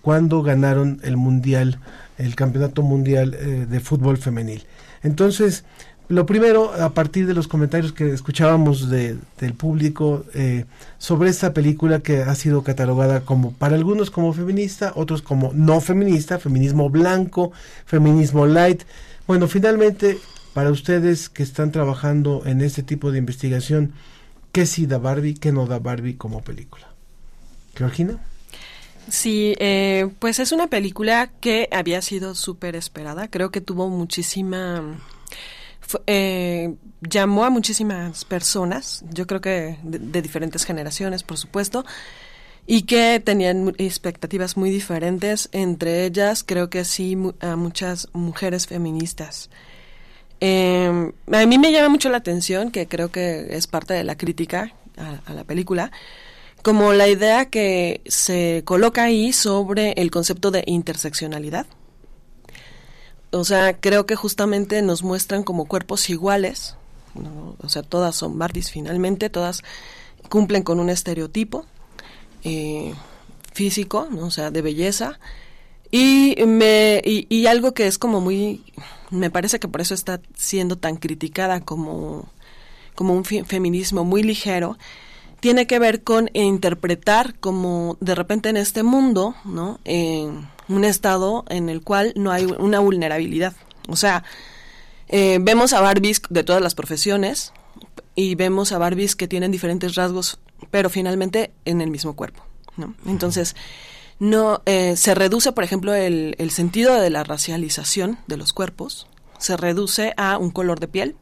cuando 0.00 0.42
ganaron 0.42 1.00
el 1.02 1.16
mundial, 1.16 1.78
el 2.18 2.34
campeonato 2.34 2.82
mundial 2.82 3.34
eh, 3.34 3.66
de 3.68 3.80
fútbol 3.80 4.18
femenil. 4.18 4.66
Entonces, 5.02 5.64
lo 6.12 6.26
primero, 6.26 6.74
a 6.74 6.90
partir 6.90 7.26
de 7.26 7.32
los 7.32 7.48
comentarios 7.48 7.94
que 7.94 8.12
escuchábamos 8.12 8.90
de, 8.90 9.16
del 9.40 9.54
público 9.54 10.26
eh, 10.34 10.66
sobre 10.98 11.30
esta 11.30 11.54
película 11.54 12.00
que 12.00 12.18
ha 12.18 12.34
sido 12.34 12.62
catalogada 12.62 13.22
como, 13.22 13.52
para 13.52 13.76
algunos 13.76 14.10
como 14.10 14.34
feminista, 14.34 14.92
otros 14.94 15.22
como 15.22 15.52
no 15.54 15.80
feminista, 15.80 16.38
feminismo 16.38 16.90
blanco, 16.90 17.52
feminismo 17.86 18.44
light. 18.44 18.82
Bueno, 19.26 19.48
finalmente, 19.48 20.18
para 20.52 20.70
ustedes 20.70 21.30
que 21.30 21.42
están 21.42 21.72
trabajando 21.72 22.42
en 22.44 22.60
este 22.60 22.82
tipo 22.82 23.10
de 23.10 23.16
investigación, 23.16 23.94
¿qué 24.52 24.66
sí 24.66 24.84
da 24.84 24.98
Barbie, 24.98 25.32
qué 25.32 25.50
no 25.50 25.64
da 25.64 25.78
Barbie 25.78 26.16
como 26.16 26.42
película? 26.42 26.88
Georgina. 27.74 28.18
Sí, 29.08 29.54
eh, 29.60 30.10
pues 30.18 30.40
es 30.40 30.52
una 30.52 30.66
película 30.66 31.30
que 31.40 31.70
había 31.72 32.02
sido 32.02 32.34
súper 32.34 32.76
esperada. 32.76 33.28
Creo 33.28 33.50
que 33.50 33.62
tuvo 33.62 33.88
muchísima 33.88 34.98
eh, 36.06 36.74
llamó 37.00 37.44
a 37.44 37.50
muchísimas 37.50 38.24
personas, 38.24 39.04
yo 39.10 39.26
creo 39.26 39.40
que 39.40 39.78
de, 39.82 40.22
diferentes 40.22 40.64
generaciones, 40.64 41.22
por 41.22 41.38
supuesto, 41.38 41.84
y 42.66 42.82
que 42.82 43.20
tenían 43.20 43.74
expectativas 43.78 44.56
muy 44.56 44.70
diferentes, 44.70 45.48
entre 45.52 46.04
ellas 46.04 46.44
creo 46.44 46.70
que 46.70 46.84
sí 46.84 47.16
a 47.40 47.56
muchas 47.56 48.08
mujeres 48.12 48.66
feministas. 48.66 49.50
Em, 50.40 51.12
a 51.32 51.46
mí 51.46 51.58
me 51.58 51.72
llama 51.72 51.88
mucho 51.88 52.08
la 52.10 52.18
atención, 52.18 52.70
que 52.70 52.86
creo 52.86 53.10
que 53.10 53.56
es 53.56 53.66
parte 53.66 53.94
de 53.94 54.04
la 54.04 54.16
crítica 54.16 54.72
a 55.26 55.32
la 55.32 55.44
película, 55.44 55.90
como 56.62 56.92
la 56.92 57.08
idea 57.08 57.46
que 57.46 58.02
se 58.06 58.62
coloca 58.64 59.04
ahí 59.04 59.32
sobre 59.32 59.92
el 59.92 60.10
concepto 60.10 60.50
de 60.50 60.62
interseccionalidad 60.66 61.66
o 63.32 63.44
sea, 63.44 63.78
creo 63.78 64.06
que 64.06 64.14
justamente 64.14 64.82
nos 64.82 65.02
muestran 65.02 65.42
como 65.42 65.64
cuerpos 65.66 66.08
iguales, 66.10 66.76
o 67.58 67.68
sea, 67.68 67.82
todas 67.82 68.14
son 68.14 68.38
Barbies 68.38 68.70
finalmente, 68.70 69.30
todas 69.30 69.62
cumplen 70.28 70.62
con 70.62 70.80
un 70.80 70.88
estereotipo 70.88 71.66
eh, 72.44 72.94
físico, 73.52 74.08
¿no? 74.10 74.26
o 74.26 74.30
sea, 74.30 74.50
de 74.50 74.62
belleza. 74.62 75.18
Y, 75.90 76.36
me, 76.46 77.02
y, 77.04 77.46
algo 77.46 77.74
que 77.74 77.86
es 77.86 77.98
como 77.98 78.22
muy, 78.22 78.64
me 79.10 79.28
parece 79.28 79.60
que 79.60 79.68
por 79.68 79.82
eso 79.82 79.92
está 79.92 80.22
siendo 80.34 80.76
tan 80.76 80.96
criticada 80.96 81.60
como, 81.60 82.30
como 82.94 83.12
un 83.12 83.24
feminismo 83.24 84.02
muy 84.02 84.22
ligero, 84.22 84.78
tiene 85.40 85.66
que 85.66 85.78
ver 85.78 86.02
con 86.02 86.30
interpretar 86.32 87.38
como 87.40 87.98
de 88.00 88.14
repente 88.14 88.48
en 88.48 88.56
este 88.56 88.82
mundo, 88.82 89.34
¿no? 89.44 89.80
Un 90.72 90.84
estado 90.84 91.44
en 91.48 91.68
el 91.68 91.82
cual 91.82 92.12
no 92.16 92.30
hay 92.32 92.44
una 92.44 92.80
vulnerabilidad. 92.80 93.54
O 93.88 93.96
sea, 93.96 94.24
eh, 95.08 95.38
vemos 95.40 95.72
a 95.72 95.80
Barbies 95.80 96.22
de 96.30 96.44
todas 96.44 96.62
las 96.62 96.74
profesiones 96.74 97.52
y 98.14 98.34
vemos 98.34 98.72
a 98.72 98.78
Barbies 98.78 99.16
que 99.16 99.28
tienen 99.28 99.52
diferentes 99.52 99.94
rasgos, 99.94 100.38
pero 100.70 100.90
finalmente 100.90 101.52
en 101.64 101.80
el 101.80 101.90
mismo 101.90 102.14
cuerpo. 102.14 102.44
¿no? 102.76 102.94
Entonces, 103.06 103.54
no 104.18 104.62
eh, 104.66 104.96
se 104.96 105.14
reduce, 105.14 105.52
por 105.52 105.64
ejemplo, 105.64 105.94
el, 105.94 106.34
el, 106.38 106.50
sentido 106.50 107.00
de 107.00 107.10
la 107.10 107.24
racialización 107.24 108.18
de 108.26 108.36
los 108.36 108.52
cuerpos, 108.52 109.06
se 109.38 109.56
reduce 109.56 110.14
a 110.16 110.38
un 110.38 110.50
color 110.50 110.78
de 110.78 110.88
piel, 110.88 111.16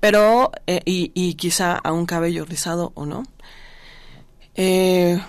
pero 0.00 0.52
y, 0.66 1.10
y, 1.14 1.34
quizá 1.34 1.76
a 1.76 1.92
un 1.92 2.06
cabello 2.06 2.44
rizado 2.44 2.92
o 2.94 3.04
no. 3.04 3.24
Eh, 4.54 5.20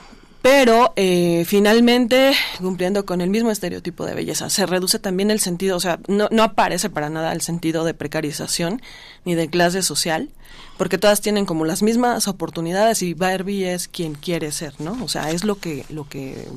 pero 0.41 0.93
eh, 0.95 1.43
finalmente 1.45 2.33
cumpliendo 2.59 3.05
con 3.05 3.21
el 3.21 3.29
mismo 3.29 3.51
estereotipo 3.51 4.05
de 4.05 4.15
belleza. 4.15 4.49
Se 4.49 4.65
reduce 4.65 4.99
también 4.99 5.31
el 5.31 5.39
sentido, 5.39 5.75
o 5.75 5.79
sea, 5.79 5.99
no, 6.07 6.29
aparece 6.41 6.89
para 6.89 7.09
nada 7.09 7.33
el 7.33 7.41
sentido 7.41 7.83
de 7.83 7.93
precarización 7.93 8.81
ni 9.25 9.35
de 9.35 9.49
clase 9.49 9.81
social, 9.81 10.29
porque 10.77 10.97
todas 10.97 11.19
tienen 11.21 11.45
como 11.45 11.65
las 11.65 11.83
mismas 11.83 12.27
oportunidades 12.27 13.01
y 13.01 13.13
Barbie 13.13 13.65
es 13.65 13.87
quien 13.87 14.15
quiere 14.15 14.51
ser, 14.51 14.79
¿no? 14.79 14.97
O 15.03 15.09
sea, 15.09 15.31
es 15.31 15.43
lo 15.43 15.59
que, 15.59 15.85
lo 15.89 16.07
que 16.07 16.47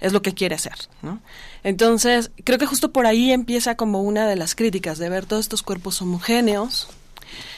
es 0.00 0.12
lo 0.12 0.22
que 0.22 0.34
quiere 0.34 0.58
ser, 0.58 0.76
¿no? 1.02 1.20
Entonces, 1.64 2.30
creo 2.44 2.58
que 2.58 2.66
justo 2.66 2.92
por 2.92 3.06
ahí 3.06 3.32
empieza 3.32 3.76
como 3.76 4.02
una 4.02 4.28
de 4.28 4.36
las 4.36 4.54
críticas 4.54 4.98
de 4.98 5.08
ver 5.08 5.26
todos 5.26 5.44
estos 5.44 5.62
cuerpos 5.62 6.00
homogéneos, 6.02 6.88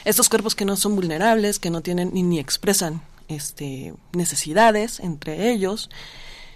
estos 0.05 0.29
cuerpos 0.29 0.55
que 0.55 0.65
no 0.65 0.75
son 0.75 0.95
vulnerables, 0.95 1.59
que 1.59 1.69
no 1.69 1.81
tienen 1.81 2.11
ni, 2.13 2.23
ni 2.23 2.39
expresan 2.39 3.01
este, 3.31 3.93
necesidades 4.13 4.99
entre 4.99 5.51
ellos. 5.51 5.89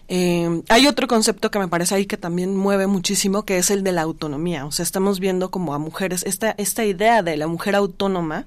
Eh, 0.08 0.62
hay 0.70 0.86
otro 0.88 1.08
concepto 1.08 1.50
que 1.50 1.58
me 1.58 1.68
parece 1.68 1.96
ahí 1.96 2.06
que 2.06 2.18
también 2.18 2.56
mueve 2.56 2.86
muchísimo, 2.88 3.44
que 3.44 3.58
es 3.58 3.72
el 3.72 3.84
de 3.84 3.92
la 3.92 4.04
autonomía. 4.04 4.66
O 4.66 4.72
sea, 4.72 4.84
estamos 4.84 5.20
viendo 5.20 5.50
como 5.50 5.74
a 5.74 5.80
mujeres, 5.80 6.24
esta, 6.24 6.52
esta 6.58 6.86
idea 6.86 7.24
de 7.24 7.38
la 7.38 7.48
mujer 7.48 7.76
autónoma, 7.76 8.46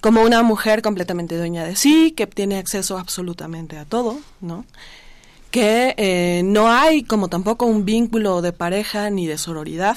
como 0.00 0.22
una 0.22 0.42
mujer 0.42 0.82
completamente 0.82 1.36
dueña 1.36 1.64
de 1.64 1.76
sí, 1.76 2.12
que 2.12 2.26
tiene 2.26 2.58
acceso 2.58 2.98
absolutamente 2.98 3.78
a 3.78 3.84
todo, 3.84 4.18
¿no? 4.40 4.64
Que 5.50 5.94
eh, 5.96 6.42
no 6.44 6.68
hay 6.68 7.02
como 7.04 7.28
tampoco 7.28 7.66
un 7.66 7.84
vínculo 7.84 8.42
de 8.42 8.52
pareja 8.52 9.08
ni 9.10 9.26
de 9.26 9.38
sororidad 9.38 9.96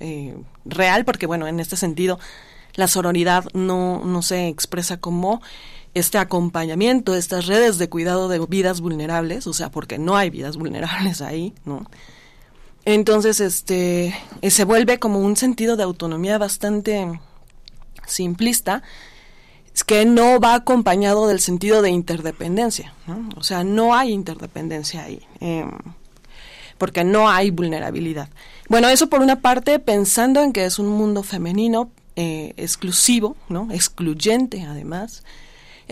eh, 0.00 0.36
real, 0.64 1.04
porque 1.04 1.26
bueno, 1.26 1.46
en 1.46 1.60
este 1.60 1.76
sentido, 1.76 2.18
la 2.74 2.88
sororidad 2.88 3.44
no, 3.54 4.04
no 4.04 4.22
se 4.22 4.48
expresa 4.48 4.98
como 4.98 5.40
este 5.94 6.18
acompañamiento, 6.18 7.14
estas 7.14 7.46
redes 7.46 7.78
de 7.78 7.88
cuidado 7.88 8.28
de 8.28 8.38
vidas 8.46 8.80
vulnerables, 8.80 9.46
o 9.46 9.52
sea, 9.52 9.70
porque 9.70 9.98
no 9.98 10.16
hay 10.16 10.30
vidas 10.30 10.56
vulnerables 10.58 11.20
ahí, 11.20 11.54
¿no? 11.64 11.86
Entonces, 12.84 13.40
este, 13.40 14.14
eh, 14.40 14.50
se 14.50 14.64
vuelve 14.64 14.98
como 14.98 15.20
un 15.20 15.36
sentido 15.36 15.76
de 15.76 15.84
autonomía 15.84 16.38
bastante 16.38 17.20
simplista, 18.06 18.82
que 19.86 20.04
no 20.04 20.38
va 20.38 20.54
acompañado 20.54 21.28
del 21.28 21.40
sentido 21.40 21.80
de 21.80 21.90
interdependencia, 21.90 22.92
¿no? 23.06 23.28
O 23.36 23.42
sea, 23.42 23.64
no 23.64 23.94
hay 23.94 24.12
interdependencia 24.12 25.04
ahí, 25.04 25.22
eh, 25.40 25.64
porque 26.76 27.04
no 27.04 27.30
hay 27.30 27.50
vulnerabilidad. 27.50 28.28
Bueno, 28.68 28.88
eso 28.88 29.08
por 29.08 29.20
una 29.20 29.40
parte, 29.40 29.78
pensando 29.78 30.42
en 30.42 30.52
que 30.52 30.64
es 30.64 30.78
un 30.78 30.88
mundo 30.88 31.22
femenino 31.22 31.90
eh, 32.16 32.52
exclusivo, 32.56 33.36
¿no? 33.48 33.68
Excluyente, 33.70 34.62
además, 34.62 35.24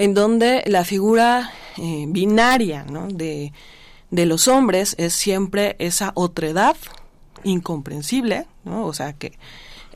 en 0.01 0.15
donde 0.15 0.65
la 0.67 0.85
figura 0.85 1.53
eh, 1.77 2.07
binaria 2.09 2.85
¿no? 2.85 3.07
de, 3.09 3.53
de, 4.11 4.25
los 4.25 4.49
hombres 4.49 4.95
es 4.97 5.13
siempre 5.13 5.77
esa 5.79 6.13
otredad 6.15 6.75
incomprensible, 7.45 8.47
¿no? 8.65 8.87
o 8.87 8.95
sea, 8.95 9.13
que 9.13 9.39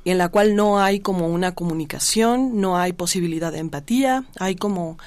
en 0.05 0.19
la 0.19 0.29
cual 0.29 0.57
no 0.57 0.79
hay 0.79 1.01
como 1.01 1.29
una 1.29 1.55
comunicación, 1.55 2.61
no 2.61 2.77
hay 2.77 2.93
posibilidad 2.93 3.51
de 3.51 3.61
empatía, 3.61 4.25
hay 4.39 4.57
como 4.57 4.99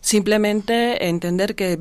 simplemente 0.00 1.08
entender 1.08 1.56
que, 1.56 1.80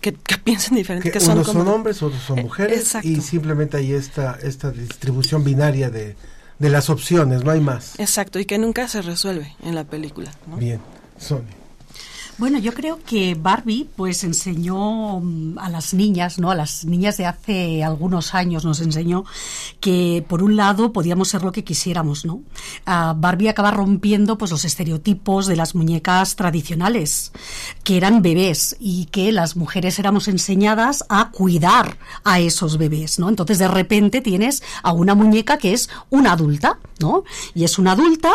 que, 0.00 0.12
piensan 0.44 0.76
diferente. 0.76 1.10
Que, 1.10 1.18
unos 1.18 1.48
son, 1.48 1.66
hombres, 1.66 2.00
otros 2.00 2.22
son 2.22 2.38
eh, 2.38 2.42
mujeres, 2.44 2.96
y 3.02 3.20
simplemente 3.22 3.76
hay 3.76 3.92
esta, 3.92 4.38
esta 4.40 4.70
distribución 4.70 5.42
binaria 5.42 5.90
de, 5.90 6.14
de 6.60 6.68
las 6.68 6.90
opciones, 6.90 7.42
no 7.42 7.50
hay 7.50 7.60
más. 7.60 7.98
Exacto, 7.98 8.38
y 8.38 8.44
que 8.44 8.56
nunca 8.56 8.86
se 8.86 9.02
resuelve 9.02 9.56
en 9.64 9.74
la 9.74 9.82
película. 9.82 10.30
¿no? 10.46 10.58
Bien, 10.58 10.80
Sonia. 11.18 11.57
Bueno, 12.38 12.60
yo 12.60 12.72
creo 12.72 13.00
que 13.04 13.34
Barbie 13.34 13.88
pues 13.96 14.22
enseñó 14.22 15.18
mm, 15.18 15.58
a 15.58 15.68
las 15.70 15.92
niñas, 15.92 16.38
¿no? 16.38 16.52
A 16.52 16.54
las 16.54 16.84
niñas 16.84 17.16
de 17.16 17.26
hace 17.26 17.82
algunos 17.82 18.32
años 18.32 18.64
nos 18.64 18.80
enseñó 18.80 19.24
que 19.80 20.24
por 20.28 20.44
un 20.44 20.54
lado 20.54 20.92
podíamos 20.92 21.26
ser 21.26 21.42
lo 21.42 21.50
que 21.50 21.64
quisiéramos, 21.64 22.24
¿no? 22.24 22.42
Barbie 22.86 23.48
acaba 23.48 23.72
rompiendo 23.72 24.38
pues 24.38 24.52
los 24.52 24.64
estereotipos 24.64 25.48
de 25.48 25.56
las 25.56 25.74
muñecas 25.74 26.36
tradicionales, 26.36 27.32
que 27.82 27.96
eran 27.96 28.22
bebés 28.22 28.76
y 28.78 29.06
que 29.06 29.32
las 29.32 29.56
mujeres 29.56 29.98
éramos 29.98 30.28
enseñadas 30.28 31.04
a 31.08 31.32
cuidar 31.32 31.98
a 32.22 32.38
esos 32.38 32.78
bebés, 32.78 33.18
¿no? 33.18 33.28
Entonces 33.28 33.58
de 33.58 33.66
repente 33.66 34.20
tienes 34.20 34.62
a 34.84 34.92
una 34.92 35.16
muñeca 35.16 35.58
que 35.58 35.72
es 35.72 35.90
una 36.08 36.32
adulta, 36.32 36.78
¿no? 37.00 37.24
Y 37.56 37.64
es 37.64 37.80
una 37.80 37.92
adulta 37.92 38.30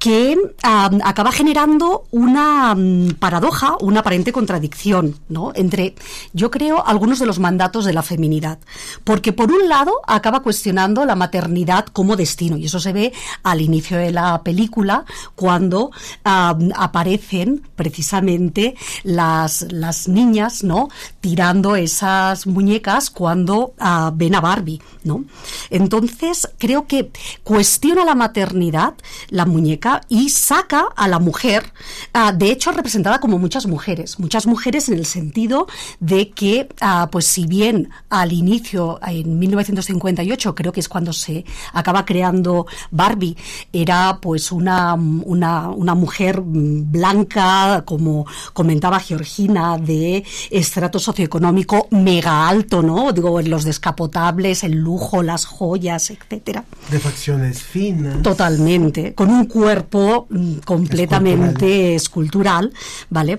que 0.00 0.34
acaba 0.62 1.30
generando 1.30 2.04
una 2.10 2.74
paradoja, 3.18 3.76
una 3.80 4.00
aparente 4.00 4.32
contradicción, 4.32 5.16
¿no? 5.28 5.52
Entre, 5.54 5.94
yo 6.32 6.50
creo, 6.50 6.84
algunos 6.86 7.18
de 7.18 7.26
los 7.26 7.38
mandatos 7.38 7.84
de 7.84 7.92
la 7.92 8.02
feminidad. 8.02 8.58
Porque 9.04 9.34
por 9.34 9.52
un 9.52 9.68
lado 9.68 9.92
acaba 10.06 10.40
cuestionando 10.40 11.04
la 11.04 11.16
maternidad 11.16 11.84
como 11.84 12.16
destino, 12.16 12.56
y 12.56 12.64
eso 12.64 12.80
se 12.80 12.94
ve 12.94 13.12
al 13.42 13.60
inicio 13.60 13.98
de 13.98 14.10
la 14.10 14.42
película, 14.42 15.04
cuando 15.34 15.90
aparecen 16.24 17.68
precisamente 17.76 18.76
las, 19.04 19.66
las 19.70 20.08
niñas, 20.08 20.64
¿no? 20.64 20.88
Tirando 21.20 21.76
esas 21.76 22.46
muñecas 22.46 23.10
cuando 23.10 23.74
ah, 23.78 24.12
ven 24.14 24.34
a 24.34 24.40
Barbie, 24.40 24.80
¿no? 25.04 25.24
Entonces, 25.68 26.48
creo 26.56 26.86
que 26.86 27.10
cuestiona 27.44 28.06
la 28.06 28.14
maternidad, 28.14 28.94
la 29.28 29.44
muñeca, 29.44 29.89
y 30.08 30.30
saca 30.30 30.88
a 30.96 31.08
la 31.08 31.18
mujer, 31.18 31.72
ah, 32.12 32.32
de 32.32 32.50
hecho 32.50 32.72
representada 32.72 33.20
como 33.20 33.38
muchas 33.38 33.66
mujeres, 33.66 34.18
muchas 34.18 34.46
mujeres 34.46 34.88
en 34.88 34.98
el 34.98 35.06
sentido 35.06 35.66
de 35.98 36.30
que, 36.30 36.68
ah, 36.80 37.08
pues 37.10 37.26
si 37.26 37.46
bien 37.46 37.90
al 38.08 38.32
inicio, 38.32 38.98
en 39.06 39.38
1958, 39.38 40.54
creo 40.54 40.72
que 40.72 40.80
es 40.80 40.88
cuando 40.88 41.12
se 41.12 41.44
acaba 41.72 42.04
creando 42.04 42.66
Barbie, 42.90 43.36
era 43.72 44.18
pues 44.20 44.52
una, 44.52 44.94
una, 44.94 45.68
una 45.70 45.94
mujer 45.94 46.40
blanca, 46.44 47.82
como 47.84 48.26
comentaba 48.52 49.00
Georgina, 49.00 49.78
de 49.78 50.24
estrato 50.50 50.98
socioeconómico 50.98 51.88
mega 51.90 52.48
alto, 52.48 52.82
¿no? 52.82 53.12
Digo, 53.12 53.40
los 53.40 53.64
descapotables, 53.64 54.64
el 54.64 54.72
lujo, 54.72 55.22
las 55.22 55.44
joyas, 55.44 56.10
etcétera. 56.10 56.64
De 56.90 56.98
facciones 56.98 57.62
finas. 57.62 58.22
Totalmente, 58.22 59.14
con 59.14 59.30
un 59.30 59.46
cuerpo 59.46 59.79
Mm, 59.82 60.58
completamente 60.64 61.94
escultural, 61.94 62.72
¿vale? 63.08 63.38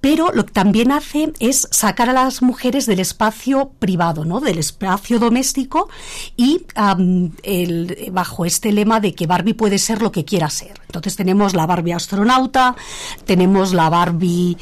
pero 0.00 0.32
lo 0.32 0.46
que 0.46 0.52
también 0.52 0.92
hace 0.92 1.32
es 1.40 1.68
sacar 1.70 2.08
a 2.08 2.14
las 2.14 2.40
mujeres 2.40 2.86
del 2.86 3.00
espacio 3.00 3.70
privado, 3.78 4.24
¿no? 4.24 4.40
Del 4.40 4.58
espacio 4.58 5.18
doméstico 5.18 5.90
y 6.36 6.64
bajo 8.10 8.44
este 8.46 8.72
lema 8.72 9.00
de 9.00 9.14
que 9.14 9.26
Barbie 9.26 9.52
puede 9.52 9.78
ser 9.78 10.00
lo 10.00 10.10
que 10.10 10.24
quiera 10.24 10.48
ser. 10.48 10.80
Entonces 10.86 11.16
tenemos 11.16 11.54
la 11.54 11.66
Barbie 11.66 11.92
astronauta, 11.92 12.74
tenemos 13.26 13.74
la 13.74 13.90
Barbie 13.90 14.56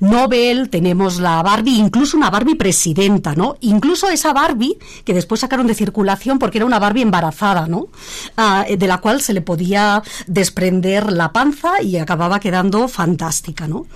Nobel, 0.00 0.70
tenemos 0.70 1.18
la 1.18 1.42
Barbie, 1.42 1.78
incluso 1.78 2.16
una 2.16 2.30
Barbie 2.30 2.54
presidenta, 2.54 3.34
¿no? 3.34 3.56
Incluso 3.60 4.08
esa 4.08 4.32
Barbie 4.32 4.78
que 5.04 5.14
después 5.14 5.40
sacaron 5.40 5.66
de 5.66 5.74
circulación 5.74 6.38
porque 6.38 6.58
era 6.58 6.64
una 6.64 6.78
Barbie 6.78 7.02
embarazada, 7.02 7.66
¿no? 7.66 7.88
Ah, 8.36 8.64
de 8.68 8.85
la 8.86 8.98
cual 8.98 9.20
se 9.20 9.32
le 9.32 9.40
podía 9.40 10.02
desprender 10.26 11.12
la 11.12 11.32
panza 11.32 11.82
y 11.82 11.96
acababa 11.96 12.40
quedando 12.40 12.88
fantástica, 12.88 13.66
¿no? 13.68 13.86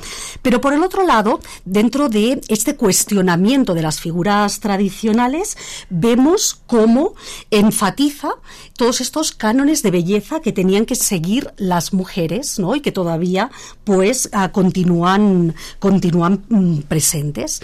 Pero 0.43 0.61
por 0.61 0.73
el 0.73 0.83
otro 0.83 1.07
lado, 1.07 1.41
dentro 1.65 2.09
de 2.09 2.41
este 2.49 2.77
cuestionamiento 2.77 3.75
de 3.75 3.83
las 3.83 4.01
figuras 4.01 4.61
tradicionales, 4.61 5.57
vemos 5.89 6.61
cómo 6.67 7.15
enfatiza 7.51 8.31
todos 8.77 9.01
estos 9.01 9.33
cánones 9.33 9.83
de 9.83 9.91
belleza 9.91 10.41
que 10.41 10.53
tenían 10.53 10.87
que 10.87 10.95
seguir 10.95 11.53
las 11.57 11.93
mujeres, 11.93 12.59
¿no? 12.59 12.75
Y 12.75 12.81
que 12.81 12.93
todavía, 12.93 13.51
pues, 13.85 14.29
ah, 14.33 14.53
continúan, 14.53 15.55
continúan 15.79 16.45
mm, 16.49 16.79
presentes. 16.83 17.61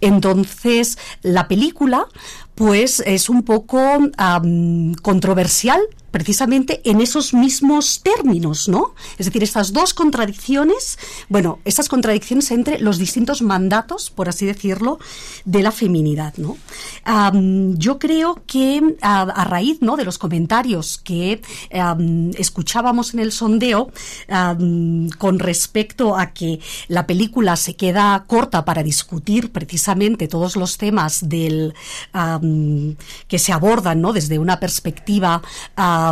Entonces, 0.00 0.98
la 1.22 1.48
película, 1.48 2.06
pues, 2.54 3.00
es 3.00 3.28
un 3.28 3.42
poco 3.42 3.78
controversial 5.02 5.80
precisamente 6.10 6.80
en 6.84 7.00
esos 7.00 7.34
mismos 7.34 8.02
términos, 8.02 8.68
¿no? 8.68 8.94
Es 9.18 9.26
decir, 9.26 9.42
estas 9.42 9.72
dos 9.72 9.94
contradicciones, 9.94 10.98
bueno, 11.28 11.58
estas 11.64 11.88
contradicciones 11.88 12.50
entre 12.50 12.78
los 12.78 12.98
distintos 12.98 13.42
mandatos, 13.42 14.10
por 14.10 14.28
así 14.28 14.46
decirlo, 14.46 14.98
de 15.44 15.62
la 15.62 15.72
feminidad, 15.72 16.34
¿no? 16.36 16.56
yo 17.76 17.98
creo 17.98 18.42
que 18.46 18.96
a, 19.00 19.44
raíz, 19.44 19.80
¿no? 19.80 19.96
De 19.96 20.04
los 20.04 20.18
comentarios 20.18 20.98
que 21.02 21.40
escuchábamos 22.36 23.14
en 23.14 23.20
el 23.20 23.32
sondeo 23.32 23.90
con 25.18 25.38
respecto 25.38 26.16
a 26.16 26.32
que 26.32 26.60
la 26.88 27.06
película 27.06 27.56
se 27.56 27.74
queda 27.74 28.24
corta 28.26 28.64
para 28.64 28.82
discutir 28.82 29.52
precisamente 29.52 30.28
todos 30.28 30.56
los 30.56 30.78
temas 30.78 31.28
del 31.28 31.74
que 33.28 33.38
se 33.38 33.52
abordan, 33.52 34.00
¿no? 34.00 34.12
Desde 34.12 34.38
una 34.38 34.60
perspectiva 34.60 35.42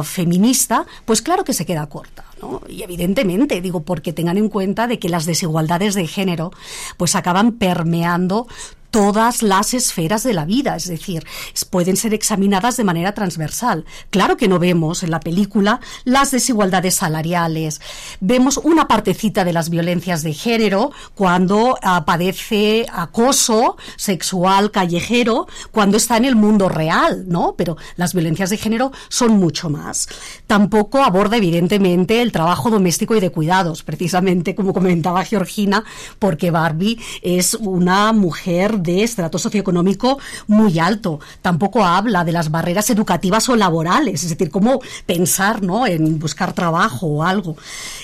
feminista, 0.03 0.87
pues 1.05 1.23
claro 1.23 1.45
que 1.45 1.53
se 1.53 1.67
queda 1.67 1.89
corta. 1.89 2.25
¿no? 2.41 2.63
Y 2.69 2.83
evidentemente, 2.83 3.61
digo, 3.61 3.83
porque 3.83 4.13
tengan 4.13 4.39
en 4.39 4.49
cuenta 4.49 4.87
de 4.87 4.99
que 4.99 5.09
las 5.09 5.27
desigualdades 5.27 5.95
de 5.95 6.07
género 6.07 6.53
pues 6.97 7.15
acaban 7.17 7.53
permeando 7.53 8.47
todas 8.91 9.43
las 9.43 9.75
esferas 9.75 10.23
de 10.23 10.33
la 10.33 10.45
vida, 10.45 10.77
es 10.77 10.89
decir, 10.89 11.27
pueden 11.71 11.97
ser 11.97 12.15
examinadas 12.15 12.77
de 12.77 12.85
manera 12.85 13.13
transversal. 13.13 13.85
Claro 14.11 14.37
que 14.37 14.49
no 14.49 14.59
vemos 14.59 15.03
en 15.03 15.11
la 15.11 15.21
película 15.21 15.81
las 16.05 16.31
desigualdades 16.31 16.95
salariales, 16.97 17.81
vemos 18.21 18.57
una 18.57 18.89
partecita 18.89 19.45
de 19.45 19.53
las 19.53 19.71
violencias 19.71 20.23
de 20.23 20.33
género 20.33 20.93
cuando 21.15 21.79
padece 22.07 22.87
acoso 22.93 23.77
sexual 23.97 24.71
callejero, 24.71 25.47
cuando 25.71 25.97
está 25.97 26.17
en 26.17 26.25
el 26.25 26.37
mundo 26.37 26.69
real, 26.69 27.25
¿no? 27.29 27.55
Pero 27.57 27.77
las 27.97 28.15
violencias 28.15 28.51
de 28.51 28.57
género 28.57 28.93
son 29.09 29.33
mucho 29.39 29.71
más. 29.71 30.09
Tampoco 30.47 31.03
aborda 31.03 31.37
evidentemente 31.37 32.23
el 32.23 32.33
trabajo 32.33 32.71
doméstico 32.71 33.15
y 33.17 33.21
de 33.21 33.31
cuidados, 33.31 33.83
precisamente 33.83 34.55
como 34.55 34.73
comentaba 34.73 35.25
Georgina, 35.25 35.85
porque 36.19 36.51
Barbie 36.51 36.99
es 37.23 37.55
una 37.55 38.13
mujer 38.13 38.78
de 38.79 39.03
estrato 39.03 39.39
socioeconómico 39.39 40.19
muy 40.47 40.79
alto. 40.79 41.21
Tampoco 41.43 41.85
habla 41.85 42.25
de 42.25 42.33
las 42.33 42.51
barreras 42.51 42.91
educativas 42.91 43.49
o 43.49 43.57
laborales, 43.57 44.25
es 44.25 44.31
decir, 44.31 44.51
cómo 44.51 44.81
pensar 45.07 45.63
¿no? 45.63 45.87
en 45.87 46.19
buscar 46.19 46.53
trabajo 46.53 47.07
o 47.07 47.23
algo. 47.23 47.57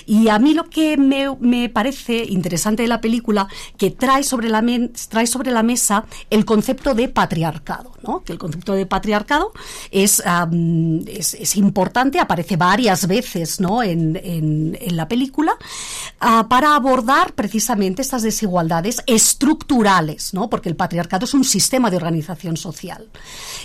Y 0.05 0.29
a 0.29 0.39
mí 0.39 0.53
lo 0.53 0.69
que 0.69 0.97
me, 0.97 1.69
parece 1.69 2.25
interesante 2.25 2.83
de 2.83 2.89
la 2.89 3.01
película, 3.01 3.47
que 3.77 3.91
trae 3.91 4.23
sobre 4.23 4.49
la, 4.49 4.63
trae 5.09 5.27
sobre 5.27 5.51
la 5.51 5.63
mesa 5.63 6.05
el 6.29 6.45
concepto 6.45 6.93
de 6.93 7.07
patriarcado, 7.07 7.91
que 8.25 8.31
el 8.33 8.39
concepto 8.39 8.73
de 8.73 8.85
patriarcado 8.85 9.51
es, 9.91 10.21
es, 11.07 11.55
importante, 11.55 12.19
aparece 12.19 12.57
varias 12.57 13.07
veces 13.07 13.59
¿no? 13.59 13.83
en, 13.83 14.19
en, 14.23 14.95
la 14.95 15.07
película, 15.07 15.53
ah, 16.19 16.47
para 16.49 16.75
abordar 16.75 17.33
precisamente 17.33 18.01
estas 18.01 18.21
desigualdades 18.21 19.01
estructurales, 19.07 20.33
¿no? 20.33 20.49
porque 20.49 20.69
el 20.69 20.75
patriarcado 20.75 21.25
es 21.25 21.33
un 21.33 21.43
sistema 21.43 21.89
de 21.89 21.97
organización 21.97 22.57
social. 22.57 23.07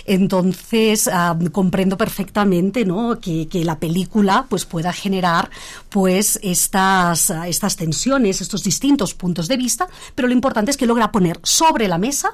Entonces, 0.05 1.09
comprendo 1.51 1.97
perfectamente 1.97 2.85
¿no? 2.85 3.19
que, 3.19 3.47
la 3.63 3.79
película 3.79 4.45
pues, 4.49 4.65
pueda 4.65 4.91
generar 4.91 5.49
pues, 5.89 6.39
estas, 6.41 7.29
estas 7.29 7.75
tensiones, 7.75 8.41
estos 8.41 8.63
distintos 8.63 9.13
puntos 9.13 9.47
de 9.47 9.57
vista, 9.57 9.87
pero 10.15 10.27
lo 10.27 10.33
importante 10.33 10.71
es 10.71 10.77
que 10.77 10.85
logra 10.85 11.11
poner 11.11 11.39
sobre 11.43 11.87
la 11.87 11.97
mesa 11.97 12.31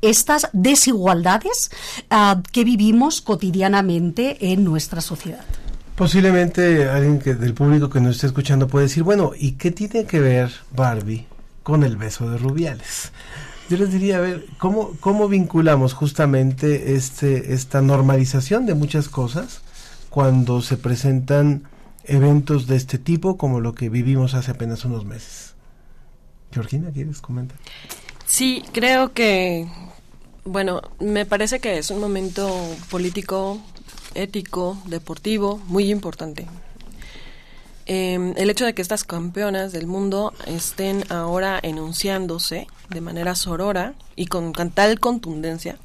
estas 0.00 0.48
desigualdades 0.52 1.49
ah, 2.10 2.42
que 2.52 2.64
vivimos 2.64 3.20
cotidianamente 3.20 4.52
en 4.52 4.64
nuestra 4.64 5.00
sociedad. 5.00 5.44
Posiblemente 5.96 6.88
alguien 6.88 7.18
que, 7.18 7.34
del 7.34 7.52
público 7.52 7.90
que 7.90 8.00
nos 8.00 8.16
esté 8.16 8.26
escuchando 8.26 8.68
puede 8.68 8.86
decir, 8.86 9.02
bueno, 9.02 9.32
¿y 9.36 9.52
qué 9.52 9.70
tiene 9.70 10.06
que 10.06 10.18
ver 10.20 10.50
Barbie 10.74 11.26
con 11.62 11.84
el 11.84 11.96
beso 11.96 12.30
de 12.30 12.38
Rubiales? 12.38 13.12
Yo 13.68 13.76
les 13.76 13.92
diría, 13.92 14.16
a 14.16 14.20
ver, 14.20 14.46
¿cómo, 14.58 14.92
cómo 15.00 15.28
vinculamos 15.28 15.92
justamente 15.92 16.94
este, 16.94 17.52
esta 17.52 17.82
normalización 17.82 18.66
de 18.66 18.74
muchas 18.74 19.08
cosas 19.08 19.60
cuando 20.08 20.62
se 20.62 20.76
presentan 20.76 21.64
eventos 22.04 22.66
de 22.66 22.76
este 22.76 22.98
tipo 22.98 23.36
como 23.36 23.60
lo 23.60 23.74
que 23.74 23.88
vivimos 23.88 24.34
hace 24.34 24.52
apenas 24.52 24.84
unos 24.84 25.04
meses? 25.04 25.54
Georgina, 26.50 26.90
¿quieres 26.90 27.20
comentar? 27.20 27.58
Sí, 28.26 28.64
creo 28.72 29.12
que, 29.12 29.68
bueno, 30.44 30.82
me 30.98 31.26
parece 31.26 31.60
que 31.60 31.78
es 31.78 31.90
un 31.90 32.00
momento 32.00 32.48
político, 32.90 33.60
ético, 34.14 34.78
deportivo 34.86 35.58
muy 35.66 35.90
importante. 35.90 36.46
Em, 37.86 38.34
el 38.36 38.50
hecho 38.50 38.64
de 38.64 38.74
que 38.74 38.82
estas 38.82 39.04
campeonas 39.04 39.72
del 39.72 39.86
mundo 39.86 40.32
estén 40.46 41.04
ahora 41.10 41.58
enunciándose 41.60 42.68
de 42.88 43.00
manera 43.00 43.34
sorora 43.34 43.94
y 44.14 44.26
con, 44.26 44.52
tal 44.52 45.00
contundencia, 45.00 45.76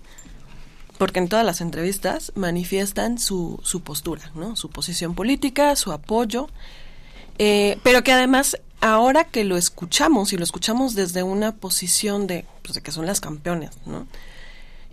porque 0.97 1.19
en 1.19 1.29
todas 1.29 1.45
las 1.45 1.61
entrevistas 1.61 2.31
manifiestan 2.35 3.17
su, 3.17 3.59
su 3.63 3.81
postura, 3.81 4.31
¿no? 4.35 4.55
su 4.55 4.69
posición 4.69 5.15
política, 5.15 5.75
su 5.75 5.91
apoyo, 5.91 6.47
eh, 7.39 7.79
pero 7.83 8.03
que 8.03 8.11
además 8.11 8.57
ahora 8.81 9.23
que 9.23 9.43
lo 9.43 9.57
escuchamos 9.57 10.31
y 10.31 10.37
lo 10.37 10.43
escuchamos 10.43 10.93
desde 10.93 11.23
una 11.23 11.55
posición 11.55 12.27
de, 12.27 12.45
pues, 12.61 12.75
de 12.75 12.81
que 12.81 12.91
son 12.91 13.07
las 13.07 13.19
campeonas, 13.19 13.75
¿no? 13.85 14.05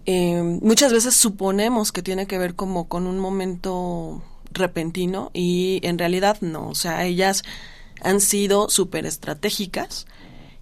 Em, 0.05 0.59
muchas 0.62 0.92
veces 0.92 1.14
suponemos 1.14 1.92
que 1.92 2.03
tiene 2.03 2.26
que 2.26 2.38
ver 2.38 2.55
como 2.55 2.88
con 2.88 3.07
un 3.07 3.18
momento 3.18 4.22
repentino 4.50 5.30
y 5.32 5.80
en 5.82 5.98
realidad 5.98 6.38
no, 6.40 6.68
o 6.68 6.74
sea, 6.74 7.05
ellas 7.05 7.42
han 8.03 8.20
sido 8.20 8.68
súper 8.68 9.07
estratégicas 9.07 10.07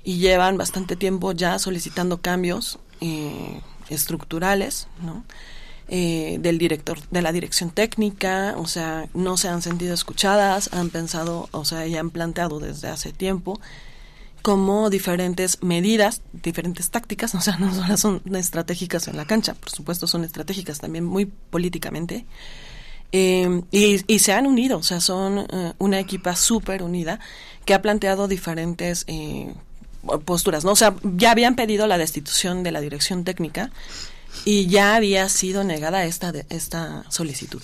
y 0.04 0.18
llevan 0.18 0.58
bastante 0.58 0.96
tiempo 0.96 1.32
ya 1.32 1.58
solicitando 1.58 2.20
cambios 2.20 2.78
eh, 3.00 3.60
estructurales, 3.88 4.88
¿no? 5.02 5.24
Eh, 5.92 6.38
del 6.40 6.58
director, 6.58 7.00
de 7.10 7.20
la 7.20 7.32
dirección 7.32 7.70
técnica, 7.70 8.54
o 8.56 8.66
sea, 8.66 9.08
no 9.12 9.36
se 9.36 9.48
han 9.48 9.60
sentido 9.60 9.92
escuchadas, 9.92 10.70
han 10.72 10.90
pensado, 10.90 11.48
o 11.50 11.64
sea, 11.64 11.84
ya 11.88 11.98
han 11.98 12.10
planteado 12.10 12.60
desde 12.60 12.88
hace 12.88 13.12
tiempo 13.12 13.58
como 14.42 14.90
diferentes 14.90 15.62
medidas, 15.62 16.22
diferentes 16.32 16.90
tácticas, 16.90 17.34
o 17.36 17.40
sea, 17.40 17.56
no 17.58 17.74
solo 17.74 17.96
son 17.96 18.22
estratégicas 18.34 19.08
en 19.08 19.16
la 19.16 19.26
cancha, 19.26 19.54
por 19.54 19.70
supuesto 19.70 20.06
son 20.06 20.24
estratégicas 20.24 20.80
también 20.80 21.04
muy 21.04 21.26
políticamente, 21.26 22.26
eh, 23.12 23.62
y, 23.72 24.18
se 24.20 24.32
han 24.32 24.46
unido, 24.46 24.78
o 24.78 24.82
sea, 24.84 25.00
son 25.00 25.38
eh, 25.38 25.72
una 25.78 25.98
equipa 25.98 26.36
súper 26.36 26.82
unida 26.82 27.18
que 27.64 27.74
ha 27.74 27.82
planteado 27.82 28.28
diferentes 28.28 29.04
eh, 29.08 29.52
posturas, 30.24 30.64
¿no? 30.64 30.72
O 30.72 30.76
sea, 30.76 30.94
ya 31.02 31.32
habían 31.32 31.56
pedido 31.56 31.88
la 31.88 31.98
destitución 31.98 32.62
de 32.62 32.70
la 32.70 32.80
dirección 32.80 33.24
técnica 33.24 33.70
y 34.44 34.66
ya 34.66 34.94
había 34.94 35.28
sido 35.28 35.64
negada 35.64 36.04
esta, 36.04 36.32
esta 36.50 37.04
solicitud. 37.08 37.60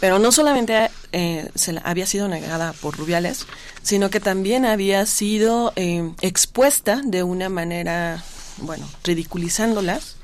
Pero 0.00 0.18
no 0.18 0.32
solamente 0.32 0.90
se 1.54 1.80
había 1.84 2.06
sido 2.06 2.28
negada 2.28 2.72
por 2.72 2.96
Rubiales, 2.96 3.46
sino 3.82 4.10
que 4.10 4.20
también 4.20 4.64
había 4.64 5.06
sido 5.06 5.72
expuesta 5.76 7.02
de 7.04 7.22
una 7.22 7.48
manera, 7.48 8.22
bueno, 8.58 8.88
ridiculizándolas 9.04 10.16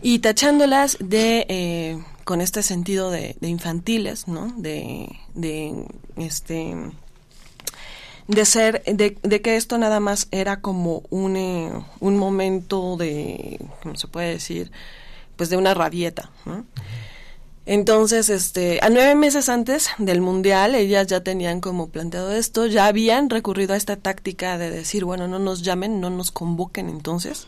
y 0.00 0.20
tachándolas 0.20 0.96
de 1.00 2.02
con 2.24 2.40
este 2.40 2.62
sentido 2.62 3.10
de, 3.10 3.36
infantiles, 3.40 4.28
¿no? 4.28 4.52
De, 4.56 5.08
este 6.16 6.74
de 8.28 8.44
ser 8.44 8.82
de, 8.84 9.42
que 9.42 9.56
esto 9.56 9.78
nada 9.78 9.98
más 10.00 10.28
era 10.30 10.60
como 10.60 11.02
un, 11.10 11.36
eh, 11.36 11.72
un 11.98 12.16
momento 12.16 12.96
de 12.96 13.58
cómo 13.82 13.96
se 13.96 14.06
puede 14.06 14.28
decir 14.28 14.70
pues 15.36 15.50
de 15.50 15.56
una 15.56 15.74
rabieta. 15.74 16.30
Entonces 17.64 18.28
este 18.28 18.80
a 18.82 18.88
nueve 18.88 19.14
meses 19.14 19.48
antes 19.48 19.90
del 19.98 20.20
mundial 20.20 20.74
ellas 20.74 21.06
ya 21.06 21.22
tenían 21.22 21.60
como 21.60 21.88
planteado 21.88 22.32
esto 22.32 22.66
ya 22.66 22.86
habían 22.86 23.30
recurrido 23.30 23.74
a 23.74 23.76
esta 23.76 23.96
táctica 23.96 24.58
de 24.58 24.70
decir 24.70 25.04
bueno 25.04 25.28
no 25.28 25.38
nos 25.38 25.62
llamen 25.62 26.00
no 26.00 26.10
nos 26.10 26.32
convoquen 26.32 26.88
entonces 26.88 27.46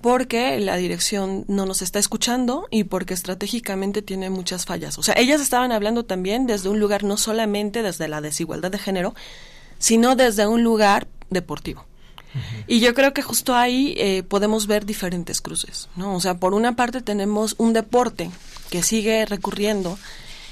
porque 0.00 0.60
la 0.60 0.76
dirección 0.76 1.44
no 1.48 1.66
nos 1.66 1.82
está 1.82 1.98
escuchando 1.98 2.68
y 2.70 2.84
porque 2.84 3.14
estratégicamente 3.14 4.02
tiene 4.02 4.30
muchas 4.30 4.64
fallas. 4.64 4.98
O 4.98 5.02
sea, 5.02 5.14
ellas 5.16 5.40
estaban 5.40 5.72
hablando 5.72 6.04
también 6.04 6.46
desde 6.46 6.68
un 6.68 6.78
lugar 6.78 7.02
no 7.02 7.16
solamente 7.16 7.82
desde 7.82 8.06
la 8.06 8.20
desigualdad 8.20 8.70
de 8.70 8.78
género, 8.78 9.14
sino 9.78 10.14
desde 10.14 10.46
un 10.46 10.62
lugar 10.62 11.08
deportivo. 11.30 11.86
Y 12.66 12.80
yo 12.80 12.94
creo 12.94 13.14
que 13.14 13.22
justo 13.22 13.54
ahí 13.54 13.94
eh, 13.96 14.22
podemos 14.22 14.66
ver 14.66 14.84
diferentes 14.84 15.40
cruces, 15.40 15.88
¿no? 15.96 16.14
O 16.14 16.20
sea, 16.20 16.34
por 16.34 16.52
una 16.52 16.76
parte 16.76 17.00
tenemos 17.00 17.54
un 17.58 17.72
deporte 17.72 18.30
que 18.76 18.82
sigue 18.82 19.24
recurriendo 19.24 19.98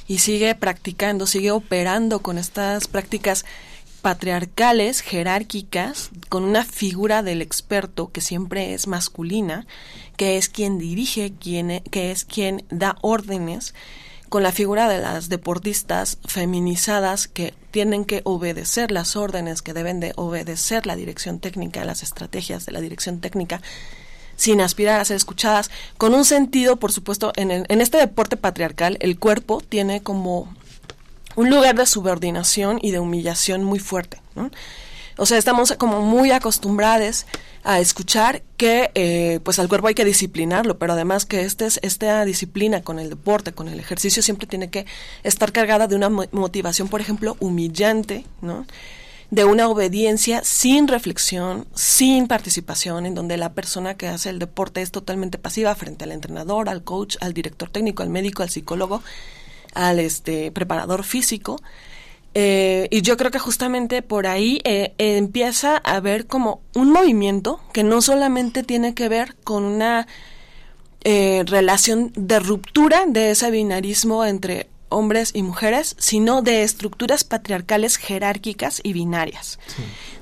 y 0.09 0.17
sigue 0.17 0.55
practicando, 0.55 1.27
sigue 1.27 1.51
operando 1.51 2.21
con 2.21 2.39
estas 2.39 2.89
prácticas 2.89 3.45
patriarcales, 4.01 5.03
jerárquicas, 5.03 6.09
con 6.31 6.43
una 6.43 6.65
figura 6.65 7.23
del 7.23 7.43
experto 7.43 8.13
que 8.13 8.23
siempre 8.23 8.73
es 8.73 8.87
masculina, 8.87 9.67
que 10.17 10.39
es 10.39 10.49
quien 10.49 10.79
dirige, 10.79 11.35
quien, 11.39 11.83
que 11.91 12.13
es 12.13 12.25
quien 12.25 12.65
da 12.71 12.97
órdenes, 13.03 13.75
con 14.31 14.43
la 14.43 14.53
figura 14.53 14.89
de 14.89 15.01
las 15.01 15.29
deportistas 15.29 16.17
feminizadas 16.25 17.29
que 17.29 17.53
tienen 17.73 18.07
que 18.07 18.23
obedecer 18.25 18.91
las 18.91 19.17
órdenes, 19.17 19.61
que 19.61 19.75
deben 19.75 20.01
de 20.01 20.15
obedecer 20.17 20.87
la 20.87 20.97
dirección 20.97 21.41
técnica, 21.41 21.85
las 21.85 22.03
estrategias 22.03 22.65
de 22.65 22.73
la 22.73 22.81
dirección 22.81 23.21
técnica, 23.21 23.61
sin 24.37 24.61
aspirar 24.61 25.01
a 25.01 25.05
ser 25.05 25.17
escuchadas, 25.17 25.71
con 25.99 26.15
un 26.15 26.25
sentido, 26.25 26.77
por 26.77 26.93
supuesto, 26.93 27.33
en, 27.37 27.51
en 27.51 27.81
este 27.81 27.99
deporte 27.99 28.37
patriarcal, 28.37 28.97
el 29.01 29.19
cuerpo 29.19 29.61
tiene 29.61 30.03
como 30.03 30.55
un 31.37 31.51
lugar 31.51 31.75
de 31.75 31.87
subordinación 31.87 32.79
y 32.81 32.91
de 32.91 33.01
humillación 33.01 33.65
muy 33.65 33.79
fuerte. 33.79 34.21
O 35.17 35.27
sea, 35.27 35.39
estamos 35.39 35.73
como 35.79 36.01
muy 36.01 36.33
acostumbrados 36.33 37.27
a 37.63 37.81
escuchar 37.81 38.43
que 38.57 38.91
eh, 38.95 39.41
pues 39.45 39.59
al 39.59 39.69
cuerpo 39.69 39.87
hay 39.87 39.95
que 39.95 40.05
disciplinarlo, 40.05 40.79
pero 40.79 40.93
además 40.93 41.25
que 41.25 41.43
este 41.43 41.67
es, 41.67 41.79
esta 41.83 42.25
disciplina 42.25 42.83
con 42.83 42.99
el 42.99 43.11
deporte, 43.11 43.53
con 43.53 43.69
el 43.69 43.79
ejercicio, 43.79 44.23
siempre 44.23 44.47
tiene 44.47 44.71
que 44.71 44.87
estar 45.23 45.53
cargada 45.53 45.87
de 45.87 45.95
una 45.95 46.09
motivación, 46.09 46.89
por 46.89 47.01
ejemplo, 47.01 47.37
humillante, 47.41 48.27
¿no? 48.43 48.67
De 49.35 49.45
una 49.45 49.69
obediencia 49.69 50.45
sin 50.45 50.87
reflexión, 50.87 51.67
sin 51.75 52.29
participación, 52.29 53.05
en 53.05 53.15
donde 53.15 53.37
la 53.37 53.53
persona 53.53 53.97
que 53.97 54.07
hace 54.07 54.31
el 54.31 54.39
deporte 54.39 54.81
es 54.81 54.93
totalmente 54.93 55.39
pasiva 55.39 55.75
frente 55.75 56.05
al 56.05 56.13
entrenador, 56.13 56.69
al 56.69 56.85
coach, 56.85 57.17
al 57.21 57.35
director 57.35 57.69
técnico, 57.69 58.05
al 58.05 58.11
médico, 58.11 58.45
al 58.45 58.51
psicólogo, 58.51 59.03
al 59.75 59.99
este 59.99 60.53
preparador 60.53 61.03
físico. 61.03 61.61
Eh, 62.35 62.87
y 62.91 63.03
yo 63.03 63.17
creo 63.17 63.33
que 63.33 63.39
justamente 63.41 64.03
por 64.03 64.27
ahí 64.27 64.61
eh, 64.65 64.95
empieza 64.99 65.81
a 65.85 65.97
haber 65.97 66.27
como 66.27 66.61
un 66.75 66.91
movimiento 66.91 67.61
que 67.73 67.83
no 67.83 68.03
solamente 68.03 68.63
tiene 68.63 68.95
que 68.95 69.09
ver 69.09 69.37
con 69.43 69.65
una 69.65 70.07
eh, 71.03 71.43
relación 71.47 72.13
de 72.17 72.39
ruptura 72.39 73.05
de 73.07 73.33
ese 73.33 73.51
binarismo 73.51 74.25
entre 74.25 74.69
hombres 74.95 75.33
y 75.35 75.43
mujeres, 75.43 75.97
sino 75.99 76.43
de 76.43 76.63
estructuras 76.63 77.25
patriarcales 77.25 77.97
jerárquicas 77.97 78.81
y 78.83 78.93
binarias. 78.93 79.59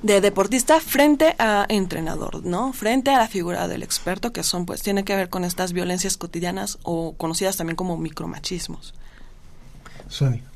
De 0.03 0.21
deportista 0.21 0.81
frente 0.81 1.35
a 1.39 1.67
entrenador, 1.69 2.45
¿no? 2.45 2.73
Frente 2.73 3.11
a 3.11 3.19
la 3.19 3.29
figura 3.29 3.69
del 3.69 3.83
experto, 3.83 4.33
que 4.33 4.43
son, 4.43 4.67
pues, 4.67 4.83
tiene 4.83 5.05
que 5.05 5.17
ver 5.17 5.29
con 5.29 5.45
estas 5.45 5.73
violencias 5.73 6.17
cotidianas 6.17 6.79
o 6.83 7.15
conocidas 7.17 7.57
también 7.57 7.77
como 7.77 7.97
micromachismos. 7.97 8.95
Sonia. 10.09 10.52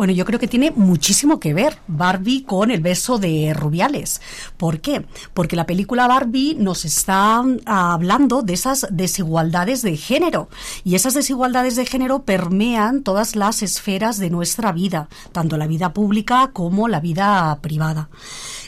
Bueno, 0.00 0.14
yo 0.14 0.24
creo 0.24 0.38
que 0.40 0.48
tiene 0.48 0.70
muchísimo 0.70 1.38
que 1.38 1.52
ver 1.52 1.76
Barbie 1.86 2.44
con 2.44 2.70
el 2.70 2.80
beso 2.80 3.18
de 3.18 3.52
Rubiales. 3.52 4.22
¿Por 4.56 4.80
qué? 4.80 5.04
Porque 5.34 5.56
la 5.56 5.66
película 5.66 6.08
Barbie 6.08 6.56
nos 6.58 6.86
está 6.86 7.44
ah, 7.66 7.92
hablando 7.92 8.40
de 8.40 8.54
esas 8.54 8.86
desigualdades 8.90 9.82
de 9.82 9.98
género. 9.98 10.48
Y 10.84 10.94
esas 10.94 11.12
desigualdades 11.12 11.76
de 11.76 11.84
género 11.84 12.22
permean 12.22 13.02
todas 13.02 13.36
las 13.36 13.62
esferas 13.62 14.16
de 14.16 14.30
nuestra 14.30 14.72
vida, 14.72 15.10
tanto 15.32 15.58
la 15.58 15.66
vida 15.66 15.92
pública 15.92 16.48
como 16.54 16.88
la 16.88 17.00
vida 17.00 17.58
privada. 17.60 18.08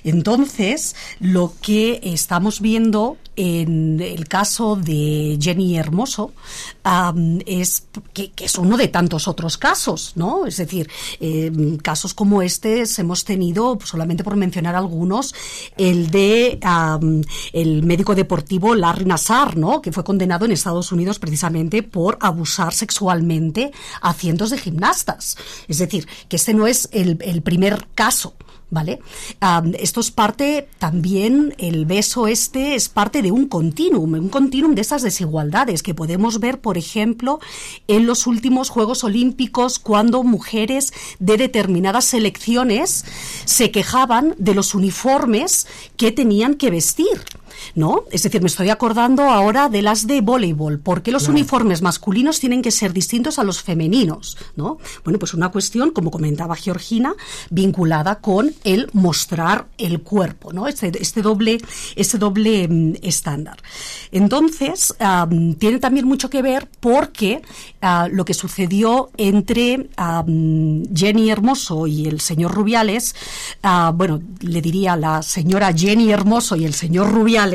Entonces, 0.05 0.97
lo 1.19 1.55
que 1.63 2.01
estamos 2.03 2.61
viendo 2.61 3.17
en 3.37 4.01
el 4.01 4.29
caso 4.29 4.77
de 4.77 5.39
Jenny 5.41 5.79
Hermoso 5.79 6.33
es 7.47 7.87
que, 8.13 8.33
es 8.37 8.59
uno 8.59 8.77
de 8.77 8.89
tantos 8.89 9.29
otros 9.29 9.57
casos, 9.57 10.13
¿no? 10.17 10.47
Es 10.47 10.59
decir, 10.59 10.91
em, 11.23 11.79
casos 11.79 12.15
como 12.15 12.43
este 12.43 12.83
hemos 12.99 13.25
tenido, 13.25 13.79
solamente 13.85 14.25
por 14.25 14.37
mencionar 14.37 14.75
algunos, 14.75 15.35
el 15.77 16.11
de 16.11 16.59
el 17.53 17.83
médico 17.85 18.15
deportivo 18.15 18.75
Larry 18.75 19.05
Nassar, 19.05 19.57
¿no? 19.57 19.81
Que 19.81 19.93
fue 19.93 20.05
condenado 20.05 20.45
en 20.45 20.53
Estados 20.53 20.91
Unidos 20.91 21.19
precisamente 21.19 21.83
por 21.83 22.19
abusar 22.21 22.75
sexualmente 22.75 23.73
a 24.01 24.13
cientos 24.13 24.51
de 24.51 24.59
gimnastas. 24.59 25.37
Es 25.69 25.79
decir, 25.79 26.09
que 26.29 26.37
este 26.37 26.55
no 26.55 26.67
es 26.67 26.89
el, 26.93 27.19
el 27.23 27.43
primer 27.43 27.87
caso. 27.95 28.35
¿Vale? 28.73 29.01
esto 29.79 30.01
es 30.01 30.11
parte 30.11 30.67
también, 30.79 31.55
el 31.59 31.85
beso 31.85 32.27
este 32.27 32.75
es 32.75 32.89
parte 32.89 33.23
de 33.23 33.31
un 33.31 33.47
continuum, 33.47 34.15
un 34.15 34.29
continuum 34.31 34.75
de 34.75 34.81
esas 34.81 35.03
desigualdades 35.03 35.83
que 35.83 35.95
podemos 35.95 36.41
ver, 36.41 36.61
por 36.61 36.79
ejemplo, 36.79 37.39
en 37.87 38.07
los 38.07 38.27
últimos 38.27 38.71
Juegos 38.71 39.05
Olímpicos 39.05 39.79
cuando 39.79 40.25
mujeres 40.25 40.93
de 41.19 41.37
determinadas 41.37 42.07
selecciones 42.07 43.05
se 43.45 43.71
quejaban 43.71 44.35
de 44.39 44.55
los 44.55 44.75
uniformes 44.75 45.67
que 45.97 46.11
tenían 46.11 46.55
que 46.55 46.71
vestir. 46.71 47.21
¿No? 47.75 48.05
Es 48.11 48.23
decir, 48.23 48.41
me 48.41 48.49
estoy 48.49 48.71
acordando 48.71 49.25
ahora 49.25 49.69
de 49.69 49.83
las 49.83 50.07
de 50.07 50.21
voleibol. 50.21 50.79
¿Por 50.79 51.03
qué 51.03 51.13
los 51.13 51.29
uniformes 51.29 51.83
masculinos 51.83 52.41
tienen 52.41 52.63
que 52.63 52.71
ser 52.71 52.93
distintos 52.93 53.39
a 53.39 53.45
los 53.45 53.63
femeninos, 53.63 54.37
¿no? 54.57 54.79
Bueno, 55.05 55.19
pues 55.19 55.35
una 55.35 55.51
cuestión, 55.51 55.91
como 55.91 56.11
comentaba 56.11 56.57
Georgina, 56.57 57.15
vinculada 57.51 58.21
con 58.21 58.55
el 58.65 58.89
mostrar 58.93 59.67
el 59.79 60.03
cuerpo, 60.03 60.53
¿no? 60.53 60.69
Este, 60.69 60.91
este 61.01 61.23
doble, 61.23 61.61
este 61.97 62.19
doble 62.19 62.69
mm, 62.69 62.95
estándar. 63.03 63.59
Entonces, 64.11 64.95
tiene 65.59 65.79
también 65.79 66.07
mucho 66.07 66.31
que 66.31 66.43
ver 66.43 66.69
porque 66.81 67.43
ah, 67.81 68.09
lo 68.11 68.25
que 68.25 68.35
sucedió 68.35 69.11
entre 69.17 69.89
Jenny 70.95 71.31
Hermoso 71.31 71.87
y 71.87 72.07
el 72.07 72.21
señor 72.21 72.53
Rubiales, 72.53 73.15
ah, 73.63 73.93
bueno, 73.95 74.21
le 74.41 74.61
diría 74.61 74.97
la 74.97 75.23
señora 75.23 75.73
Jenny 75.73 76.11
Hermoso 76.11 76.57
y 76.57 76.65
el 76.65 76.75
señor 76.75 77.13
Rubiales, 77.13 77.52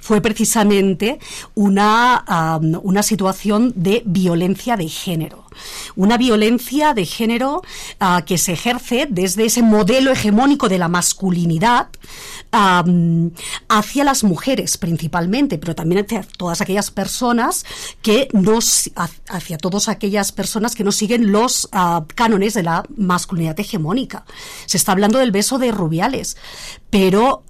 fue 0.00 0.20
precisamente 0.20 1.18
una, 1.54 2.58
una 2.82 3.02
situación 3.02 3.72
de 3.76 4.02
violencia 4.04 4.76
de 4.76 4.88
género 4.88 5.50
una 5.96 6.16
violencia 6.16 6.94
de 6.94 7.06
género 7.06 7.62
ah, 7.98 8.22
que 8.26 8.38
se 8.38 8.52
ejerce 8.52 9.06
desde 9.10 9.46
ese 9.46 9.62
modelo 9.62 10.12
hegemónico 10.12 10.68
de 10.68 10.78
la 10.78 10.88
masculinidad 10.88 11.88
hacia 12.52 14.04
las 14.04 14.24
mujeres 14.24 14.76
principalmente, 14.76 15.58
pero 15.58 15.76
también 15.76 16.04
hacia 16.04 16.22
todas 16.36 16.60
aquellas 16.60 16.90
personas 16.90 17.64
que 18.02 18.28
no, 18.32 18.58
hacia 19.28 19.58
todas 19.58 19.88
aquellas 19.88 20.32
personas 20.32 20.74
que 20.74 20.82
no 20.82 20.90
siguen 20.90 21.30
los 21.30 21.68
ah, 21.72 22.04
cánones 22.14 22.54
de 22.54 22.64
la 22.64 22.84
masculinidad 22.96 23.58
hegemónica. 23.60 24.24
Se 24.66 24.76
está 24.76 24.92
hablando 24.92 25.18
del 25.18 25.30
beso 25.30 25.58
de 25.58 25.70
Rubiales, 25.70 26.36
pero 26.90 27.44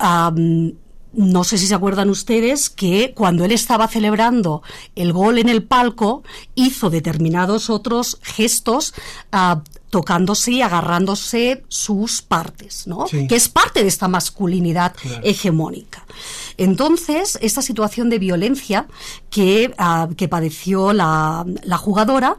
no 1.13 1.45
sé 1.45 1.59
si 1.59 1.67
se 1.67 1.75
acuerdan 1.75 2.11
ustedes 2.11 2.71
que 2.71 3.13
cuando 3.15 3.45
él 3.45 3.53
estaba 3.53 3.89
celebrando 3.89 4.63
el 4.95 5.13
gol 5.13 5.39
en 5.39 5.49
el 5.49 5.65
palco, 5.65 6.23
hizo 6.55 6.91
determinados 6.91 7.69
otros 7.71 8.19
gestos 8.23 8.95
ah, 9.33 9.63
tocándose 9.91 10.53
y 10.53 10.63
agarrándose 10.63 11.65
sus 11.69 12.23
partes, 12.23 12.87
¿no? 12.87 13.07
Que 13.07 13.35
es 13.35 13.49
parte 13.49 13.83
de 13.83 13.89
esta 13.89 14.07
masculinidad 14.07 14.95
hegemónica. 15.25 16.07
Entonces, 16.57 17.39
esta 17.43 17.61
situación 17.61 18.09
de 18.09 18.21
violencia 18.21 18.87
que, 19.31 19.75
ah, 19.79 20.09
que 20.17 20.29
padeció 20.29 20.93
la, 20.93 21.45
la 21.65 21.77
jugadora, 21.77 22.37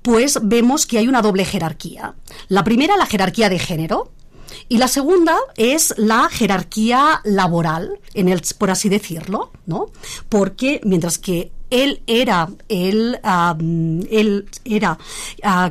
pues 0.00 0.38
vemos 0.42 0.86
que 0.86 0.98
hay 0.98 1.08
una 1.08 1.20
doble 1.20 1.44
jerarquía. 1.44 2.14
La 2.48 2.64
primera, 2.64 2.96
la 2.96 3.04
jerarquía 3.04 3.50
de 3.50 3.58
género, 3.58 4.10
y 4.68 4.78
la 4.78 4.88
segunda 4.88 5.36
es 5.56 5.94
la 5.96 6.28
jerarquía 6.28 7.20
laboral, 7.24 7.98
en 8.14 8.28
el, 8.28 8.42
por 8.58 8.70
así 8.70 8.88
decirlo, 8.88 9.50
¿no? 9.66 9.86
Porque 10.28 10.80
mientras 10.84 11.18
que 11.18 11.50
él 11.70 12.02
era, 12.06 12.48
él, 12.68 13.18
él 14.10 14.48
era 14.64 14.98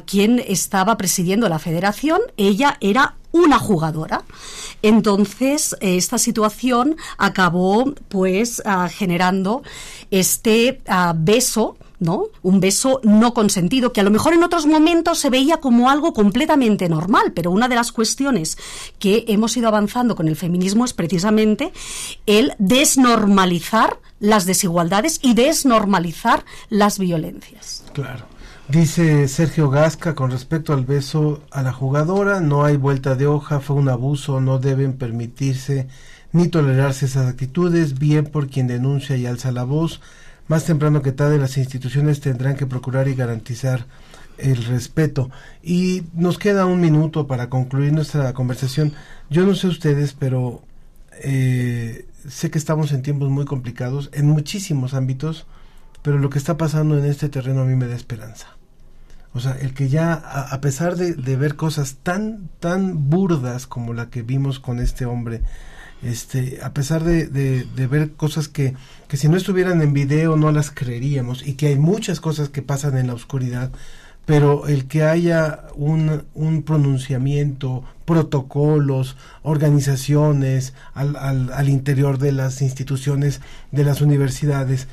quien 0.06 0.40
estaba 0.40 0.98
presidiendo 0.98 1.50
la 1.50 1.60
federación, 1.60 2.22
ella 2.38 2.78
era 2.82 3.16
una 3.32 3.60
jugadora. 3.60 4.24
Entonces, 4.82 5.76
esta 5.80 6.18
situación 6.18 6.98
acabó 7.18 7.94
pues 8.10 8.62
ah, 8.66 8.90
generando 8.90 9.64
este 10.12 10.82
ah, 10.88 11.14
beso 11.16 11.78
¿no? 12.00 12.26
Un 12.44 12.60
beso 12.60 13.02
no 13.04 13.34
consentido, 13.34 13.92
que 13.92 14.02
a 14.02 14.04
lo 14.04 14.12
mejor 14.12 14.34
en 14.34 14.44
otros 14.44 14.66
momentos 14.66 15.20
se 15.20 15.30
veía 15.30 15.58
como 15.58 15.90
algo 15.90 16.14
completamente 16.14 16.90
normal, 16.90 17.34
pero 17.34 17.52
una 17.52 17.68
de 17.68 17.76
las 17.76 17.92
cuestiones 17.92 18.58
que 19.00 19.26
hemos 19.28 19.56
ido 19.58 19.68
avanzando 19.68 20.16
con 20.16 20.28
el 20.28 20.36
feminismo 20.36 20.86
es 20.86 20.94
precisamente 20.94 21.72
el 22.26 22.54
desnormalizar 22.60 24.00
las 24.20 24.46
desigualdades 24.46 25.20
y 25.22 25.34
desnormalizar 25.34 26.44
las 26.70 27.00
violencias. 27.00 27.84
Claro. 27.94 28.26
Dice 28.68 29.30
Sergio 29.30 29.70
Gasca 29.70 30.14
con 30.14 30.30
respecto 30.30 30.74
al 30.74 30.84
beso 30.84 31.42
a 31.52 31.64
la 31.64 31.72
jugadora, 31.72 32.42
no 32.42 32.66
hay 32.66 32.76
vuelta 32.76 33.16
de 33.16 33.26
hoja, 33.26 33.62
fue 33.62 33.78
un 33.78 33.88
abuso, 33.88 34.42
no 34.42 34.60
deben 34.60 34.98
permitirse 34.98 35.88
ni 36.34 36.50
tolerarse 36.50 37.06
esas 37.06 37.28
actitudes, 37.28 37.98
bien 37.98 38.26
por 38.26 38.50
quien 38.50 38.68
denuncia 38.68 39.16
y 39.16 39.26
alza 39.26 39.54
la 39.54 39.64
voz, 39.64 40.02
más 40.48 40.66
temprano 40.66 41.02
que 41.02 41.12
tarde 41.12 41.38
las 41.38 41.58
instituciones 41.58 42.22
tendrán 42.22 42.56
que 42.56 42.66
procurar 42.66 43.08
y 43.08 43.16
garantizar 43.16 43.86
el 44.38 44.64
respeto. 44.66 45.30
Y 45.64 46.04
nos 46.14 46.38
queda 46.38 46.66
un 46.66 46.80
minuto 46.80 47.28
para 47.28 47.50
concluir 47.50 47.94
nuestra 47.94 48.34
conversación. 48.34 48.94
Yo 49.30 49.46
no 49.46 49.56
sé 49.56 49.68
ustedes, 49.68 50.14
pero 50.14 50.62
eh, 51.22 52.08
sé 52.28 52.50
que 52.52 52.58
estamos 52.58 52.92
en 52.92 53.02
tiempos 53.02 53.30
muy 53.30 53.46
complicados 53.46 54.10
en 54.14 54.28
muchísimos 54.28 54.94
ámbitos, 54.94 55.48
pero 56.02 56.18
lo 56.18 56.30
que 56.30 56.38
está 56.38 56.58
pasando 56.58 56.98
en 56.98 57.06
este 57.06 57.30
terreno 57.30 57.62
a 57.62 57.66
mí 57.66 57.76
me 57.76 57.88
da 57.88 57.96
esperanza. 57.96 58.48
O 59.34 59.40
sea, 59.40 59.58
el 59.60 59.74
que 59.74 59.90
ya, 59.90 60.14
a, 60.14 60.62
pesar 60.62 60.96
de, 60.96 61.14
de, 61.14 61.36
ver 61.36 61.56
cosas 61.56 61.98
tan, 62.02 62.50
tan 62.60 63.10
burdas 63.10 63.68
como 63.68 63.94
la 63.94 64.10
que 64.10 64.24
vimos 64.24 64.60
con 64.60 64.80
este 64.80 65.06
hombre, 65.06 65.42
este, 66.04 66.60
a 66.64 66.74
pesar 66.74 67.04
de, 67.04 67.28
de, 67.28 67.88
ver 67.88 68.12
cosas 68.12 68.48
que, 68.48 68.76
que 69.08 69.18
si 69.18 69.28
no 69.28 69.38
estuvieran 69.38 69.82
en 69.82 69.94
video 69.94 70.36
no 70.36 70.52
las 70.52 70.72
creeríamos 70.72 71.46
y 71.46 71.54
que 71.54 71.68
hay 71.68 71.78
muchas 71.78 72.20
cosas 72.20 72.50
que 72.50 72.62
pasan 72.62 72.98
en 72.98 73.08
la 73.08 73.14
oscuridad, 73.14 73.72
pero 74.26 74.68
el 74.68 74.88
que 74.88 75.04
haya 75.04 75.64
un, 75.76 76.24
un 76.34 76.64
pronunciamiento, 76.64 77.84
protocolos, 78.06 79.16
organizaciones 79.42 80.74
al, 80.94 81.16
al, 81.16 81.52
al, 81.54 81.70
interior 81.70 82.18
de 82.20 82.34
las 82.34 82.62
instituciones, 82.62 83.42
de 83.72 83.86
las 83.86 84.02
universidades, 84.02 84.88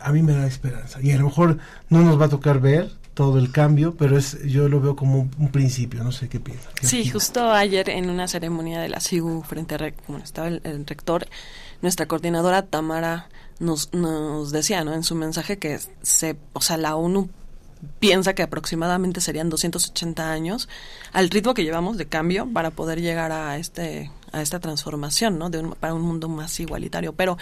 a 0.00 0.12
mí 0.12 0.22
me 0.22 0.32
da 0.32 0.46
esperanza. 0.46 1.00
Y 1.00 1.12
a 1.12 1.18
lo 1.18 1.26
mejor 1.26 1.58
no 1.88 2.02
nos 2.02 2.20
va 2.20 2.26
a 2.26 2.30
tocar 2.30 2.60
ver 2.60 2.90
todo 3.20 3.38
el 3.38 3.52
cambio, 3.52 3.94
pero 3.96 4.16
es 4.16 4.42
yo 4.44 4.70
lo 4.70 4.80
veo 4.80 4.96
como 4.96 5.18
un, 5.18 5.30
un 5.38 5.52
principio, 5.52 6.02
no 6.02 6.10
sé 6.10 6.30
qué 6.30 6.40
piensa. 6.40 6.70
Sí, 6.80 7.06
justo 7.06 7.52
ayer 7.52 7.90
en 7.90 8.08
una 8.08 8.26
ceremonia 8.26 8.80
de 8.80 8.88
la 8.88 8.98
SIGU 8.98 9.42
frente 9.42 9.74
a 9.74 9.92
como 9.92 10.16
estaba 10.16 10.48
el, 10.48 10.62
el 10.64 10.86
rector, 10.86 11.26
nuestra 11.82 12.06
coordinadora 12.06 12.62
Tamara 12.62 13.28
nos, 13.58 13.92
nos 13.92 14.52
decía, 14.52 14.84
¿no? 14.84 14.94
En 14.94 15.02
su 15.02 15.16
mensaje 15.16 15.58
que 15.58 15.78
se, 16.00 16.38
o 16.54 16.62
sea, 16.62 16.78
la 16.78 16.96
ONU 16.96 17.28
piensa 17.98 18.32
que 18.34 18.42
aproximadamente 18.42 19.20
serían 19.20 19.50
280 19.50 20.32
años 20.32 20.70
al 21.12 21.28
ritmo 21.28 21.52
que 21.52 21.62
llevamos 21.62 21.98
de 21.98 22.06
cambio 22.06 22.48
para 22.50 22.70
poder 22.70 23.02
llegar 23.02 23.32
a 23.32 23.58
este 23.58 24.10
a 24.32 24.42
esta 24.42 24.60
transformación, 24.60 25.38
¿no? 25.38 25.50
De 25.50 25.58
un, 25.58 25.72
para 25.72 25.94
un 25.94 26.02
mundo 26.02 26.28
más 26.28 26.58
igualitario. 26.60 27.14
Pero 27.14 27.38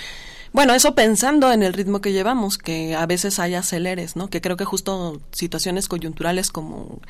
bueno, 0.52 0.74
eso 0.74 0.94
pensando 0.94 1.52
en 1.52 1.62
el 1.62 1.72
ritmo 1.72 2.00
que 2.00 2.12
llevamos, 2.12 2.58
que 2.58 2.94
a 2.94 3.06
veces 3.06 3.38
hay 3.38 3.54
aceleres, 3.54 4.16
¿no? 4.16 4.30
Que 4.30 4.40
creo 4.40 4.56
que 4.56 4.64
justo 4.64 5.20
situaciones 5.32 5.88
coyunturales 5.88 6.50
como 6.50 7.00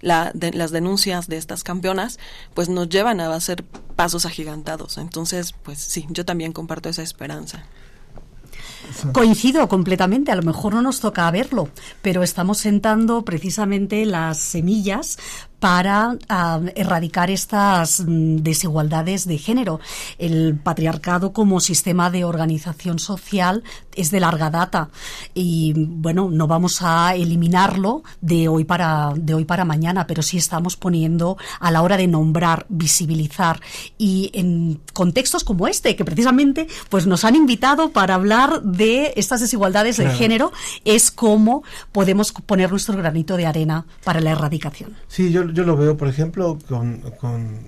la, 0.00 0.32
de, 0.34 0.52
las 0.52 0.70
denuncias 0.70 1.28
de 1.28 1.38
estas 1.38 1.64
campeonas, 1.64 2.18
pues 2.54 2.68
nos 2.68 2.88
llevan 2.88 3.20
a 3.20 3.34
hacer 3.34 3.64
pasos 3.96 4.26
agigantados. 4.26 4.98
Entonces, 4.98 5.54
pues 5.62 5.78
sí, 5.78 6.06
yo 6.10 6.24
también 6.24 6.52
comparto 6.52 6.88
esa 6.88 7.02
esperanza. 7.02 7.64
Coincido 9.12 9.68
completamente, 9.68 10.32
a 10.32 10.36
lo 10.36 10.42
mejor 10.42 10.74
no 10.74 10.82
nos 10.82 11.00
toca 11.00 11.30
verlo, 11.30 11.70
pero 12.02 12.22
estamos 12.22 12.58
sentando 12.58 13.24
precisamente 13.24 14.04
las 14.04 14.38
semillas 14.38 15.18
para 15.62 16.10
uh, 16.10 16.66
erradicar 16.74 17.30
estas 17.30 18.00
mm, 18.00 18.38
desigualdades 18.38 19.28
de 19.28 19.38
género. 19.38 19.78
El 20.18 20.56
patriarcado 20.56 21.32
como 21.32 21.60
sistema 21.60 22.10
de 22.10 22.24
organización 22.24 22.98
social 22.98 23.62
es 23.94 24.10
de 24.10 24.18
larga 24.18 24.50
data 24.50 24.88
y 25.34 25.72
bueno, 25.76 26.30
no 26.32 26.48
vamos 26.48 26.82
a 26.82 27.14
eliminarlo 27.14 28.02
de 28.20 28.48
hoy 28.48 28.64
para 28.64 29.12
de 29.14 29.34
hoy 29.34 29.44
para 29.44 29.64
mañana, 29.64 30.08
pero 30.08 30.22
sí 30.22 30.36
estamos 30.36 30.76
poniendo 30.76 31.36
a 31.60 31.70
la 31.70 31.82
hora 31.82 31.96
de 31.96 32.08
nombrar, 32.08 32.66
visibilizar 32.68 33.60
y 33.98 34.32
en 34.34 34.80
contextos 34.92 35.44
como 35.44 35.68
este 35.68 35.94
que 35.94 36.04
precisamente 36.04 36.66
pues 36.88 37.06
nos 37.06 37.24
han 37.24 37.36
invitado 37.36 37.90
para 37.90 38.16
hablar 38.16 38.62
de 38.62 39.12
estas 39.14 39.40
desigualdades 39.40 39.94
claro. 39.94 40.10
de 40.10 40.16
género 40.16 40.52
es 40.84 41.12
cómo 41.12 41.62
podemos 41.92 42.32
poner 42.32 42.68
nuestro 42.70 42.96
granito 42.96 43.36
de 43.36 43.46
arena 43.46 43.86
para 44.02 44.20
la 44.20 44.32
erradicación. 44.32 44.96
Sí, 45.06 45.30
yo 45.30 45.51
yo 45.52 45.64
lo 45.64 45.76
veo, 45.76 45.96
por 45.96 46.08
ejemplo, 46.08 46.58
con, 46.68 47.00
con 47.20 47.58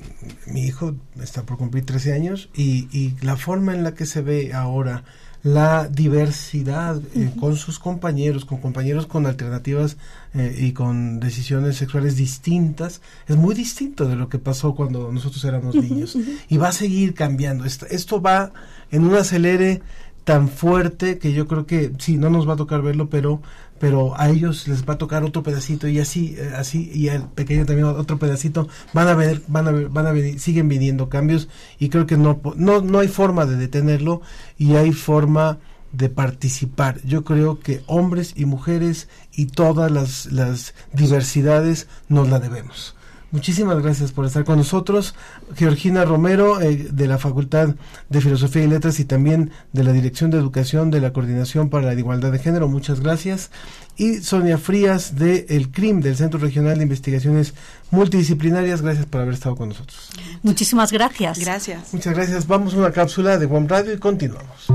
mi 0.47 0.63
hijo, 0.63 0.95
está 1.21 1.43
por 1.43 1.57
cumplir 1.57 1.85
13 1.85 2.13
años, 2.13 2.49
y, 2.55 2.89
y, 2.93 3.15
la 3.23 3.37
forma 3.37 3.75
en 3.75 3.83
la 3.85 3.95
que 3.95 4.07
se 4.07 4.23
ve 4.23 4.53
ahora 4.53 5.05
la 5.43 5.89
diversidad 5.89 6.97
eh, 6.97 7.03
uh 7.17 7.21
-huh. 7.21 7.41
con 7.41 7.57
sus 7.57 7.79
compañeros, 7.79 8.47
con 8.47 8.59
compañeros 8.59 9.07
con 9.07 9.27
alternativas 9.27 9.99
eh, 10.33 10.57
y 10.59 10.73
con 10.73 11.21
decisiones 11.21 11.77
sexuales 11.77 12.17
distintas, 12.17 13.03
es 13.29 13.37
muy 13.37 13.55
distinto 13.55 14.07
de 14.07 14.17
lo 14.17 14.31
que 14.31 14.39
pasó 14.39 14.75
cuando 14.75 15.13
nosotros 15.13 15.45
éramos 15.45 15.75
niños. 15.75 16.15
Uh 16.15 16.21
-huh. 16.21 16.39
Y 16.49 16.57
va 16.57 16.69
a 16.69 16.73
seguir 16.73 17.13
cambiando. 17.13 17.67
Esto, 17.67 17.85
esto 17.91 18.23
va 18.23 18.53
en 18.91 19.05
un 19.05 19.15
acelere 19.15 19.83
tan 20.25 20.49
fuerte 20.49 21.19
que 21.19 21.35
yo 21.35 21.47
creo 21.47 21.67
que 21.67 21.93
sí, 21.99 22.17
no 22.17 22.31
nos 22.31 22.49
va 22.49 22.55
a 22.55 22.57
tocar 22.57 22.81
verlo, 22.81 23.11
pero 23.11 23.43
pero 23.79 24.19
a 24.19 24.31
ellos 24.31 24.69
les 24.69 24.89
va 24.89 24.95
a 24.95 24.99
tocar 24.99 25.25
otro 25.25 25.43
pedacito 25.43 25.89
y 25.89 25.99
así 25.99 26.37
eh, 26.39 26.53
así 26.57 26.91
y 26.95 27.09
al 27.09 27.29
pequeño 27.29 27.67
también 27.67 27.87
otro 27.89 28.19
pedacito 28.19 28.69
van 28.93 29.09
a 29.09 29.15
ver 29.15 29.43
van 29.49 29.69
a 29.69 29.73
ver, 29.73 29.89
van 29.89 30.07
a 30.07 30.13
venir 30.13 30.39
siguen 30.41 30.69
viniendo 30.69 31.09
cambios 31.09 31.49
y 31.79 31.89
creo 31.89 32.07
que 32.07 32.17
no 32.17 32.41
no 32.57 32.81
no 32.81 32.99
hay 33.01 33.09
forma 33.09 33.47
de 33.47 33.57
detenerlo 33.57 34.23
y 34.57 34.77
hay 34.77 34.93
forma 34.93 35.59
de 35.97 36.09
participar. 36.09 37.01
Yo 37.05 37.25
creo 37.25 37.61
que 37.61 37.83
hombres 37.87 38.35
y 38.37 38.47
mujeres 38.47 39.09
y 39.33 39.47
todas 39.47 39.91
las, 39.91 40.27
las 40.27 40.75
diversidades 40.93 41.87
nos 42.09 42.29
la 42.29 42.41
debemos. 42.41 42.94
Muchísimas 43.35 43.83
gracias 43.83 44.13
por 44.13 44.27
estar 44.27 44.45
con 44.45 44.59
nosotros. 44.59 45.17
Georgina 45.57 46.05
Romero, 46.05 46.61
eh, 46.61 46.87
de 46.93 47.09
la 47.09 47.19
Facultad 47.19 47.75
de 48.09 48.21
Filosofía 48.21 48.63
y 48.63 48.69
Letras 48.69 49.01
y 49.01 49.05
también 49.05 49.51
de 49.73 49.83
la 49.83 49.93
Dirección 49.93 50.31
de 50.31 50.39
Educación 50.39 50.93
de 50.93 51.01
la 51.01 51.13
Coordinación 51.13 51.69
para 51.69 51.85
la 51.85 51.95
Igualdad 51.95 52.31
de 52.31 52.39
Género, 52.39 52.69
muchas 52.69 53.01
gracias. 53.01 53.51
Y 53.97 54.19
Sonia 54.19 54.57
Frías, 54.57 55.17
de 55.17 55.47
el 55.49 55.73
CRIM, 55.73 56.01
del 56.01 56.15
Centro 56.15 56.39
Regional 56.39 56.77
de 56.79 56.85
Investigaciones 56.85 57.55
Multidisciplinarias, 57.91 58.83
gracias 58.83 59.07
por 59.07 59.23
haber 59.23 59.35
estado 59.35 59.57
con 59.57 59.71
nosotros. 59.71 60.11
Muchísimas 60.45 60.93
gracias. 60.93 61.41
Gracias. 61.41 61.93
Muchas 61.93 62.15
gracias. 62.15 62.47
Vamos 62.47 62.75
a 62.75 62.77
una 62.77 62.93
cápsula 62.93 63.37
de 63.37 63.47
One 63.47 63.67
Radio 63.67 63.95
y 63.95 63.99
continuamos. 63.99 64.69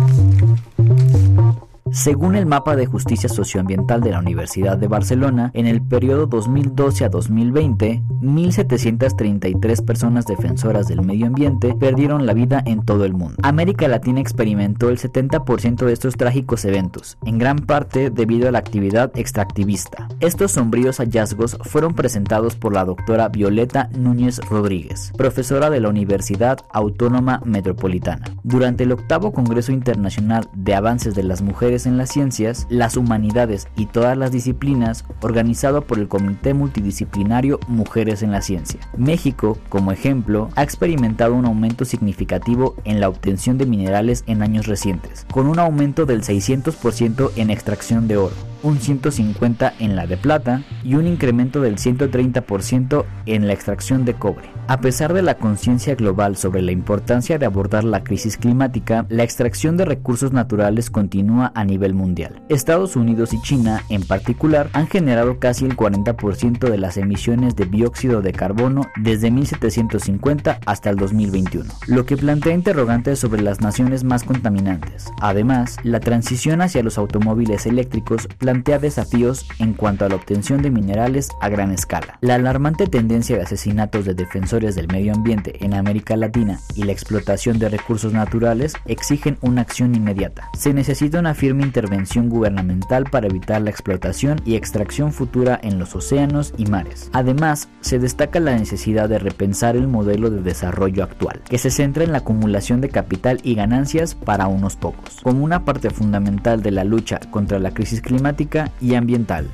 Según 1.92 2.36
el 2.36 2.46
mapa 2.46 2.76
de 2.76 2.86
justicia 2.86 3.28
socioambiental 3.30 4.02
de 4.02 4.12
la 4.12 4.20
Universidad 4.20 4.78
de 4.78 4.88
Barcelona, 4.88 5.50
en 5.56 5.66
el 5.66 5.82
periodo 5.82 6.28
2012 6.28 7.06
a 7.06 7.10
2020, 7.10 8.04
1.733 8.22 9.84
personas 9.84 10.26
defensoras 10.26 10.88
del 10.88 11.02
medio 11.02 11.26
ambiente 11.26 11.74
perdieron 11.74 12.28
la 12.28 12.34
vida 12.34 12.62
en 12.66 12.86
todo 12.86 13.06
el 13.06 13.14
mundo. 13.14 13.38
América 13.42 13.88
Latina 13.88 14.20
experimentó 14.20 14.90
el 14.90 15.00
70% 15.00 15.86
de 15.86 15.94
estos 15.94 16.16
trágicos 16.16 16.64
eventos, 16.66 17.18
en 17.26 17.40
gran 17.40 17.58
parte 17.58 18.12
debido 18.12 18.48
a 18.48 18.52
la 18.52 18.60
actividad 18.60 19.12
extractivista. 19.18 20.08
Estos 20.20 20.52
sombríos 20.52 20.98
hallazgos 20.98 21.58
fueron 21.62 21.96
presentados 21.96 22.56
por 22.56 22.74
la 22.74 22.86
doctora 22.86 23.30
Violeta 23.30 23.90
Núñez 23.98 24.40
Rodríguez, 24.50 25.12
profesora 25.18 25.72
de 25.72 25.80
la 25.80 25.90
Universidad 25.90 26.60
Autónoma 26.72 27.42
Metropolitana. 27.46 28.26
Durante 28.44 28.84
el 28.84 28.92
octavo 28.92 29.32
Congreso 29.32 29.72
Internacional 29.72 30.48
de 30.54 30.76
Avances 30.76 31.16
de 31.16 31.24
las 31.24 31.42
Mujeres 31.42 31.79
en 31.86 31.98
las 31.98 32.10
Ciencias, 32.10 32.68
las 32.70 32.98
Humanidades 32.98 33.68
y 33.76 33.86
todas 33.86 34.18
las 34.18 34.32
disciplinas, 34.32 35.06
organizado 35.22 35.84
por 35.84 36.00
el 36.00 36.08
Comité 36.08 36.54
Multidisciplinario 36.54 37.60
Mujeres 37.68 38.24
en 38.24 38.32
la 38.32 38.42
Ciencia. 38.42 38.80
México, 38.98 39.58
como 39.70 39.92
ejemplo, 39.92 40.50
ha 40.56 40.64
experimentado 40.64 41.36
un 41.36 41.46
aumento 41.46 41.86
significativo 41.86 42.76
en 42.84 43.00
la 43.00 43.10
obtención 43.10 43.58
de 43.58 43.66
minerales 43.66 44.24
en 44.28 44.42
años 44.42 44.68
recientes, 44.68 45.26
con 45.32 45.48
un 45.48 45.60
aumento 45.60 46.06
del 46.06 46.22
600% 46.22 47.32
en 47.36 47.50
extracción 47.50 48.08
de 48.08 48.18
oro, 48.18 48.36
un 48.64 48.80
150 48.80 49.74
en 49.80 49.96
la 49.96 50.08
de 50.08 50.18
plata 50.18 50.64
y 50.84 50.96
un 50.96 51.08
incremento 51.08 51.62
del 51.62 51.78
130% 51.78 53.06
en 53.26 53.48
la 53.48 53.54
extracción 53.54 54.06
de 54.06 54.14
cobre. 54.14 54.50
A 54.68 54.82
pesar 54.82 55.14
de 55.14 55.22
la 55.22 55.38
conciencia 55.38 55.96
global 55.96 56.36
sobre 56.36 56.62
la 56.62 56.72
importancia 56.72 57.38
de 57.38 57.46
abordar 57.46 57.84
la 57.84 58.04
crisis 58.04 58.38
climática, 58.38 59.06
la 59.10 59.24
extracción 59.24 59.78
de 59.78 59.86
recursos 59.86 60.32
naturales 60.32 60.90
continúa 60.90 61.52
a 61.56 61.64
nivel 61.70 61.94
mundial. 61.94 62.42
Estados 62.50 62.96
Unidos 62.96 63.34
y 63.34 63.42
China, 63.42 63.84
en 63.90 64.04
particular, 64.04 64.70
han 64.74 64.88
generado 64.88 65.40
casi 65.40 65.66
el 65.66 65.78
40% 65.78 66.70
de 66.70 66.78
las 66.78 66.98
emisiones 66.98 67.56
de 67.56 67.66
dióxido 67.66 68.22
de 68.22 68.34
carbono 68.34 68.88
desde 68.98 69.32
1750 69.32 70.60
hasta 70.66 70.90
el 70.90 70.98
2021, 70.98 71.72
lo 71.88 72.06
que 72.06 72.18
plantea 72.18 72.54
interrogantes 72.54 73.20
sobre 73.20 73.42
las 73.42 73.62
naciones 73.62 74.04
más 74.04 74.24
contaminantes. 74.24 75.06
Además, 75.22 75.78
la 75.84 76.00
transición 76.00 76.62
hacia 76.62 76.84
los 76.84 76.98
automóviles 76.98 77.66
eléctricos 77.66 78.28
plantea 78.38 78.80
desafíos 78.80 79.46
en 79.60 79.74
cuanto 79.74 80.06
a 80.06 80.10
la 80.10 80.16
obtención 80.16 80.62
de 80.62 80.72
minerales 80.72 81.30
a 81.42 81.50
gran 81.50 81.72
escala. 81.72 82.18
La 82.22 82.36
alarmante 82.36 82.88
tendencia 82.88 83.38
de 83.38 83.44
asesinatos 83.44 84.06
de 84.06 84.14
defensores 84.14 84.76
del 84.76 84.88
medio 84.88 85.14
ambiente 85.14 85.64
en 85.64 85.74
América 85.74 86.16
Latina 86.16 86.60
y 86.76 86.84
la 86.84 86.92
explotación 86.92 87.60
de 87.60 87.70
recursos 87.70 88.14
naturales 88.14 88.74
exigen 88.86 89.38
una 89.42 89.62
acción 89.62 89.96
inmediata. 89.96 90.50
Se 90.58 90.74
necesita 90.74 91.20
una 91.20 91.34
firme 91.34 91.59
intervención 91.64 92.30
gubernamental 92.30 93.06
para 93.06 93.28
evitar 93.28 93.62
la 93.62 93.70
explotación 93.70 94.42
y 94.46 94.56
extracción 94.56 95.14
futura 95.14 95.60
en 95.62 95.80
los 95.80 95.96
océanos 95.96 96.54
y 96.58 96.66
mares. 96.66 97.10
Además, 97.14 97.70
se 97.82 98.00
destaca 98.00 98.40
la 98.40 98.58
necesidad 98.58 99.10
de 99.10 99.20
repensar 99.20 99.76
el 99.76 99.88
modelo 99.88 100.30
de 100.30 100.42
desarrollo 100.42 101.04
actual, 101.04 101.42
que 101.50 101.58
se 101.58 101.70
centra 101.70 102.04
en 102.04 102.12
la 102.12 102.20
acumulación 102.20 102.82
de 102.82 102.90
capital 102.90 103.40
y 103.44 103.56
ganancias 103.56 104.16
para 104.16 104.48
unos 104.48 104.76
pocos, 104.76 105.20
como 105.24 105.44
una 105.44 105.66
parte 105.66 105.90
fundamental 105.90 106.62
de 106.62 106.72
la 106.72 106.84
lucha 106.84 107.20
contra 107.32 107.60
la 107.60 107.74
crisis 107.74 108.02
climática 108.02 108.72
y 108.82 108.96
ambiental. 108.96 109.48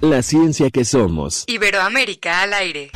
La 0.00 0.22
ciencia 0.22 0.70
que 0.70 0.84
somos. 0.84 1.44
Iberoamérica 1.46 2.42
al 2.42 2.54
aire. 2.54 2.90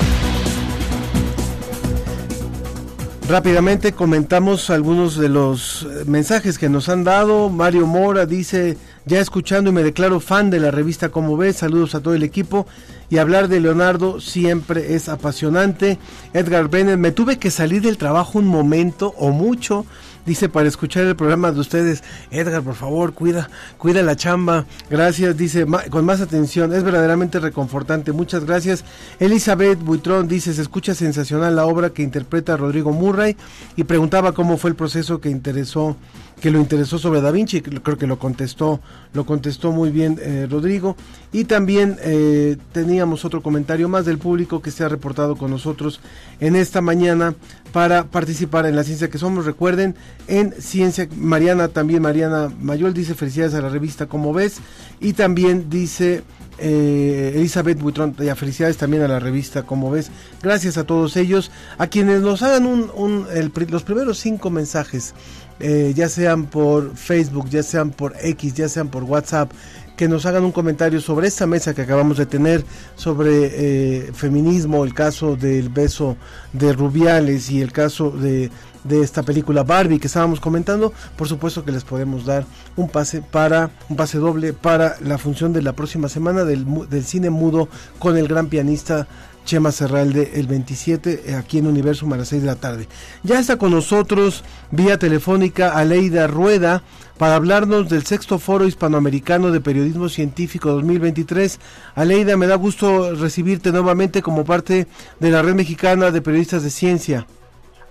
Rápidamente 3.29 3.93
comentamos 3.93 4.69
algunos 4.69 5.17
de 5.17 5.31
los 5.31 5.87
mensajes 6.07 6.59
que 6.59 6.69
nos 6.69 6.91
han 6.91 7.05
dado. 7.05 7.49
Mario 7.49 7.87
Mora 7.87 8.27
dice, 8.27 8.77
ya 9.07 9.21
escuchando 9.21 9.71
y 9.71 9.73
me 9.73 9.83
declaro 9.83 10.21
fan 10.21 10.51
de 10.51 10.61
la 10.61 10.71
revista 10.71 11.09
Como 11.09 11.37
ves, 11.39 11.57
saludos 11.57 11.95
a 11.95 12.01
todo 12.01 12.15
el 12.15 12.23
equipo 12.23 12.67
y 13.09 13.19
hablar 13.19 13.49
de 13.49 13.61
Leonardo 13.61 14.21
siempre 14.21 14.95
es 14.95 15.09
apasionante. 15.09 15.99
Edgar 16.33 16.69
Bennett, 16.69 16.99
me 16.99 17.13
tuve 17.13 17.39
que 17.39 17.51
salir 17.51 17.81
del 17.81 17.97
trabajo 17.97 18.39
un 18.39 18.47
momento 18.47 19.15
o 19.17 19.31
mucho 19.31 19.87
dice 20.27 20.49
para 20.49 20.69
escuchar 20.69 21.05
el 21.05 21.17
programa 21.17 21.53
de 21.53 21.61
ustedes. 21.61 22.03
Edgar, 22.31 22.63
por 22.63 22.75
favor, 22.75 23.13
cuida, 23.15 23.49
cuida 23.79 24.03
la 24.03 24.17
chamba. 24.17 24.67
Gracias, 24.91 25.37
dice 25.37 25.67
con 25.91 26.05
más 26.05 26.21
atención. 26.21 26.73
Es 26.73 26.83
verdaderamente 26.83 27.39
reconfortante. 27.41 28.13
Muchas 28.13 28.45
gracias. 28.45 28.85
Elizabeth 29.19 29.79
Buitrón 29.81 30.29
dice, 30.29 30.55
se 30.55 30.63
escucha 30.63 30.95
sensacional 30.95 31.57
la 31.57 31.67
obra 31.67 31.91
que 31.91 32.03
interpreta 32.03 32.57
Rodrigo 32.57 32.93
Murray 32.93 33.37
y 33.77 33.85
preguntaba 33.85 34.33
cómo 34.33 34.57
fue 34.57 34.71
el 34.71 34.77
proceso 34.77 35.21
que 35.21 35.31
interesó 35.31 35.97
que 36.45 36.51
lo 36.51 36.61
interesó 36.61 36.99
sobre 36.99 37.23
Da 37.23 37.31
Vinci, 37.31 37.63
creo 37.63 37.97
que 37.97 38.07
lo 38.07 38.19
contestó, 38.19 38.79
lo 39.15 39.25
contestó 39.25 39.73
muy 39.73 39.89
bien 39.89 40.21
eh, 40.21 40.47
Rodrigo. 40.47 40.95
Y 41.33 41.45
también 41.45 41.97
eh, 42.03 42.59
teníamos 42.71 43.25
otro 43.25 43.43
comentario 43.43 43.89
más 43.89 44.05
del 44.05 44.19
público 44.19 44.61
que 44.61 44.71
se 44.71 44.85
ha 44.85 44.91
reportado 44.91 45.37
con 45.37 45.51
nosotros 45.51 46.03
en 46.41 46.55
esta 46.55 46.83
mañana 46.83 47.35
para 47.73 48.05
participar 48.05 48.67
en 48.67 48.77
la 48.77 48.85
ciencia 48.85 49.09
que 49.09 49.17
somos. 49.17 49.47
Recuerden, 49.47 49.95
en 50.29 50.53
Ciencia, 50.61 51.09
Mariana, 51.17 51.69
también 51.69 52.03
Mariana 52.03 52.53
Mayol 52.61 52.93
dice 52.93 53.15
felicidades 53.15 53.55
a 53.55 53.63
la 53.63 53.71
revista 53.71 54.05
Como 54.05 54.35
ves. 54.35 54.59
Y 55.01 55.15
también 55.15 55.71
dice 55.71 56.25
eh, 56.59 57.33
Elizabeth 57.35 57.81
Buitrón, 57.81 58.15
ya 58.17 58.37
felicidades 58.37 58.77
también 58.77 59.03
a 59.03 59.09
la 59.09 59.19
revista 59.19 59.63
Como 59.63 59.91
ves. 59.91 60.11
Gracias 60.43 60.77
a 60.77 60.85
todos 60.85 61.17
ellos, 61.17 61.51
a 61.79 61.87
quienes 61.87 62.21
nos 62.21 62.43
hagan 62.43 62.67
un, 62.67 63.27
los 63.71 63.83
primeros 63.83 64.19
cinco 64.19 64.51
mensajes 64.51 65.15
eh, 65.61 65.93
ya 65.95 66.09
sean 66.09 66.47
por 66.47 66.97
Facebook, 66.97 67.49
ya 67.49 67.63
sean 67.63 67.91
por 67.91 68.15
X, 68.21 68.55
ya 68.55 68.69
sean 68.69 68.89
por 68.89 69.05
WhatsApp, 69.05 69.51
que 69.97 70.09
nos 70.09 70.27
hagan 70.27 70.45
un 70.45 70.53
comentario 70.53 71.01
sobre 71.01 71.29
esta 71.29 71.47
mesa 71.47 71.75
que 71.75 71.83
acabamos 71.83 72.19
de 72.19 72.27
tener 72.27 72.65
sobre 72.97 73.51
eh, 73.53 74.13
feminismo, 74.13 74.85
el 74.85 74.93
caso 74.93 75.37
del 75.37 75.69
beso 75.69 76.17
de 76.53 76.73
Rubiales 76.73 77.51
y 77.51 77.63
el 77.63 77.73
caso 77.73 78.11
de, 78.11 78.51
esta 78.91 79.23
película 79.23 79.63
Barbie 79.63 79.99
que 79.99 80.09
estábamos 80.09 80.41
comentando, 80.41 80.93
por 81.17 81.27
supuesto 81.27 81.65
que 81.65 81.73
les 81.73 81.85
podemos 81.85 82.27
dar 82.27 82.45
un 82.77 82.91
pase 82.91 83.23
para 83.23 83.71
un 83.89 83.97
pase 83.97 84.19
doble 84.19 84.53
para 84.53 84.97
la 85.01 85.17
función 85.17 85.55
de 85.55 85.63
la 85.63 85.73
próxima 85.73 86.09
semana 86.11 86.45
del, 86.45 86.67
del 86.91 87.05
cine 87.05 87.31
mudo 87.31 87.69
con 87.99 88.19
el 88.19 88.29
gran 88.29 88.49
pianista 88.49 89.07
Chema 89.45 89.73
Serralde 89.73 90.33
el 90.35 90.47
27 90.47 91.23
eh, 91.27 91.35
aquí 91.35 91.59
en 91.59 91.67
Universo 91.67 92.07
a 92.13 92.17
las 92.17 92.29
6 92.29 92.43
de 92.43 92.47
la 92.47 92.57
tarde. 92.57 92.89
Ya 93.23 93.39
está 93.39 93.57
con 93.57 93.71
nosotros 93.71 94.45
vía 94.71 94.99
telefónica 94.99 95.77
Aleida 95.77 96.27
Rueda 96.27 96.83
para 97.19 97.37
hablarnos 97.37 97.89
del 97.89 98.05
sexto 98.05 98.39
foro 98.39 98.67
hispanoamericano 98.67 99.51
de 99.51 99.61
periodismo 99.61 100.09
científico 100.09 100.71
2023. 100.71 101.61
Aleida, 101.95 102.37
me 102.37 102.47
da 102.47 102.57
gusto 102.57 103.15
recibirte 103.15 103.71
nuevamente 103.71 104.23
como 104.23 104.45
parte 104.45 104.87
de 105.21 105.31
la 105.31 105.43
red 105.43 105.55
mexicana 105.55 106.11
de 106.11 106.23
periodistas 106.23 106.63
de 106.63 106.71
ciencia. 106.71 107.27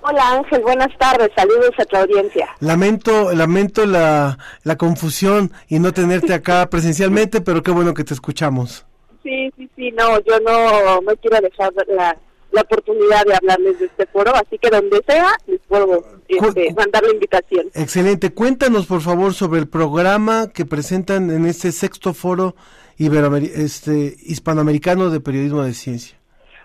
Hola 0.06 0.34
Ángel, 0.34 0.62
buenas 0.62 0.89
tardes, 0.97 1.30
saludos 1.34 1.72
a 1.78 1.86
tu 1.86 1.95
audiencia. 1.95 2.49
Lamento, 2.60 3.34
lamento 3.34 3.86
la, 3.86 4.38
la 4.64 4.76
confusión 4.76 5.54
y 5.70 5.80
no 5.80 5.93
tenerte 5.93 6.34
acá 6.34 6.66
presencialmente, 6.70 7.39
pero 7.39 7.64
qué 7.64 7.72
bueno 7.72 7.93
que 7.93 8.04
te 8.04 8.14
escuchamos. 8.14 8.86
Sí, 9.24 9.51
sí, 9.57 9.69
sí, 9.76 9.91
no, 9.91 10.19
yo 10.19 10.39
no, 10.41 11.01
no 11.01 11.15
quiero 11.15 11.39
dejar 11.39 11.74
la, 11.88 12.17
la 12.53 12.61
oportunidad 12.61 13.26
de 13.26 13.36
hablarles 13.36 13.80
de 13.80 13.86
este 13.86 14.05
foro, 14.05 14.32
así 14.36 14.57
que 14.59 14.69
donde 14.69 15.01
sea 15.07 15.36
les 15.47 15.59
puedo 15.61 16.03
este, 16.28 16.74
mandar 16.74 17.03
la 17.03 17.13
invitación. 17.13 17.67
Excelente, 17.74 18.34
cuéntanos 18.34 18.86
por 18.86 19.01
favor 19.01 19.34
sobre 19.34 19.59
el 19.59 19.67
programa 19.67 20.51
que 20.53 20.65
presentan 20.65 21.32
en 21.32 21.45
este 21.45 21.71
sexto 21.71 22.13
foro 22.13 22.55
este, 22.97 24.15
hispanoamericano 24.21 25.09
de 25.09 25.19
periodismo 25.19 25.63
de 25.63 25.74
ciencia. 25.74 26.17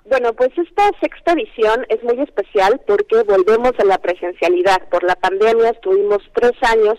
Bueno, 0.04 0.32
pues 0.32 0.50
esta 0.56 0.90
sexta 1.00 1.32
edición 1.32 1.84
es 1.88 2.02
muy 2.02 2.20
especial 2.22 2.80
porque 2.86 3.22
volvemos 3.24 3.72
a 3.78 3.84
la 3.84 3.98
presencialidad. 3.98 4.88
Por 4.90 5.04
la 5.04 5.14
pandemia 5.16 5.70
estuvimos 5.70 6.18
tres 6.34 6.52
años 6.62 6.98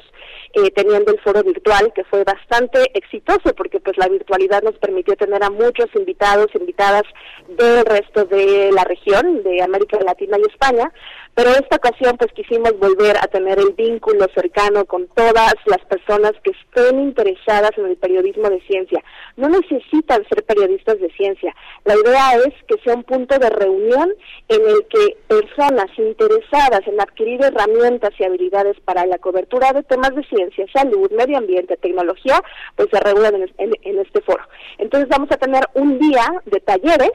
eh, 0.54 0.72
teniendo 0.72 1.12
el 1.12 1.20
foro 1.20 1.44
virtual, 1.44 1.92
que 1.94 2.04
fue 2.06 2.24
bastante 2.24 2.86
exitoso 2.94 3.54
porque 3.56 3.80
pues 3.80 3.98
la 3.98 4.08
virtualidad 4.08 4.64
nos 4.64 4.76
permitió 4.78 5.16
tener 5.16 5.44
a 5.44 5.50
muchos 5.50 5.88
invitados, 5.96 6.48
invitadas 6.56 7.04
del 7.48 7.86
resto 7.86 8.26
de 8.26 8.72
la 8.72 8.84
región, 8.84 9.44
de 9.44 9.62
América 9.62 10.00
Latina 10.04 10.38
y 10.40 10.50
España, 10.52 10.92
pero 11.40 11.52
esta 11.52 11.78
ocasión 11.78 12.18
pues 12.18 12.34
quisimos 12.34 12.78
volver 12.80 13.16
a 13.16 13.28
tener 13.28 13.60
el 13.60 13.72
vínculo 13.72 14.28
cercano 14.36 14.84
con 14.84 15.08
todas 15.08 15.54
las 15.68 15.80
personas 15.86 16.34
que 16.44 16.52
estén 16.52 17.00
interesadas 17.00 17.72
en 17.78 17.86
el 17.86 17.96
periodismo 17.96 18.50
de 18.50 18.60
ciencia. 18.68 19.02
No 19.38 19.48
necesitan 19.48 20.28
ser 20.28 20.44
periodistas 20.44 21.00
de 21.00 21.10
ciencia. 21.12 21.56
La 21.86 21.96
idea 21.96 22.36
es 22.46 22.54
que 22.68 22.76
sea 22.84 22.94
un 22.94 23.06
punto 23.06 23.40
de 23.40 23.50
reunión 23.52 24.14
en 24.50 24.62
el 24.68 24.86
que 24.90 25.16
personas 25.30 25.88
interesadas 25.98 26.82
en 26.86 27.00
adquirir 27.00 27.42
herramientas 27.42 28.12
y 28.20 28.26
habilidades 28.26 28.78
para 28.82 29.06
la 29.06 29.18
cobertura 29.18 29.72
de 29.72 29.84
temas 29.84 30.14
de 30.16 30.26
ciencia, 30.26 30.66
salud, 30.74 31.10
medio 31.12 31.38
ambiente, 31.38 31.78
tecnología, 31.78 32.42
pues 32.76 32.90
se 32.92 33.00
reúnan 33.00 33.50
en 33.58 34.00
este 34.00 34.20
foro. 34.24 34.44
Entonces 34.78 35.08
vamos 35.08 35.32
a 35.32 35.38
tener 35.38 35.64
un 35.74 36.00
día 36.00 36.26
de 36.48 36.60
talleres 36.60 37.12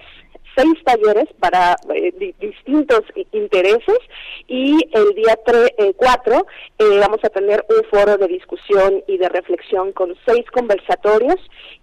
seis 0.57 0.75
talleres 0.85 1.29
para 1.41 1.77
eh, 1.95 2.35
distintos 2.41 3.03
intereses 3.33 3.99
y 4.49 4.77
el 4.93 5.15
día 5.15 5.39
4 5.97 6.35
eh, 6.35 6.43
eh, 6.79 6.99
vamos 7.01 7.21
a 7.23 7.29
tener 7.29 7.65
un 7.69 7.85
foro 7.91 8.17
de 8.17 8.29
discusión 8.29 9.03
y 9.07 9.19
de 9.19 9.29
reflexión 9.29 9.93
con 9.93 10.15
seis 10.27 10.45
conversatorios 10.53 11.37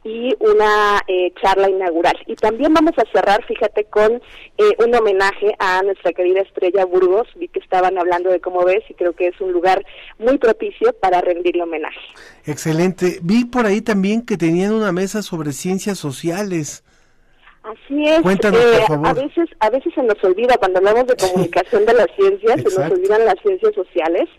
y 0.04 0.36
una 0.40 1.02
charla 1.42 1.70
inaugural. 1.70 2.18
Y 2.26 2.36
también 2.36 2.74
vamos 2.74 2.94
a 2.98 3.04
cerrar, 3.12 3.46
fíjate, 3.46 3.86
con 3.86 4.22
un 4.80 4.96
homenaje 4.96 5.54
a 5.60 5.82
nuestra 5.84 6.12
querida 6.14 6.42
Estrella 6.42 6.86
Burgos. 6.86 7.28
Vi 7.36 7.48
que 7.48 7.60
estaban 7.60 7.98
hablando 7.98 8.30
de 8.30 8.40
cómo 8.40 8.64
ves 8.66 8.84
y 8.90 8.94
creo 8.96 9.14
que 9.14 9.28
es 9.28 9.40
un 9.40 9.52
lugar 9.52 9.86
muy 10.18 10.38
propicio 10.38 10.94
para 10.94 11.22
rendirle 11.22 11.64
homenaje. 11.64 12.00
Excelente. 12.46 13.20
Vi 13.22 13.46
por 13.46 13.66
ahí 13.66 13.82
también 13.82 14.26
que 14.26 14.38
tenían 14.38 14.74
una 14.74 14.92
mesa 14.92 15.22
sobre 15.22 15.52
ciencias 15.52 16.00
sociales. 16.00 16.84
Así 17.64 18.04
es. 18.06 18.22
Eh, 18.26 18.86
a 18.90 19.14
veces, 19.14 19.50
a 19.60 19.70
veces 19.70 19.94
se 19.94 20.02
nos 20.02 20.22
olvida 20.24 20.58
cuando 20.58 20.80
hablamos 20.80 21.06
de 21.06 21.16
comunicación 21.16 21.86
de 21.86 21.94
las 21.94 22.08
ciencias, 22.16 22.56
se 22.56 22.80
nos 22.80 22.92
olvidan 22.92 23.24
las 23.24 23.36
ciencias 23.44 23.76
sociales. 23.76 24.30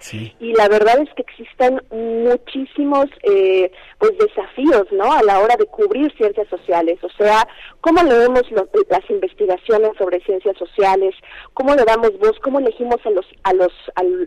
Y 0.40 0.52
la 0.54 0.68
verdad 0.68 0.98
es 0.98 1.08
que 1.14 1.22
existen 1.22 1.80
muchísimos, 1.90 3.06
eh, 3.22 3.70
pues 3.98 4.18
desafíos, 4.18 4.86
¿no? 4.90 5.12
A 5.12 5.22
la 5.22 5.38
hora 5.38 5.54
de 5.56 5.66
cubrir 5.66 6.12
ciencias 6.16 6.48
sociales. 6.48 6.98
O 7.04 7.08
sea, 7.10 7.46
cómo 7.80 8.02
leemos 8.02 8.42
las 8.50 9.10
investigaciones 9.10 9.92
sobre 9.98 10.20
ciencias 10.24 10.56
sociales, 10.58 11.14
cómo 11.54 11.76
le 11.76 11.84
damos 11.84 12.18
voz, 12.18 12.36
cómo 12.40 12.58
elegimos 12.58 12.96
a 13.04 13.10
los, 13.10 13.26
a 13.44 13.52
los, 13.52 13.72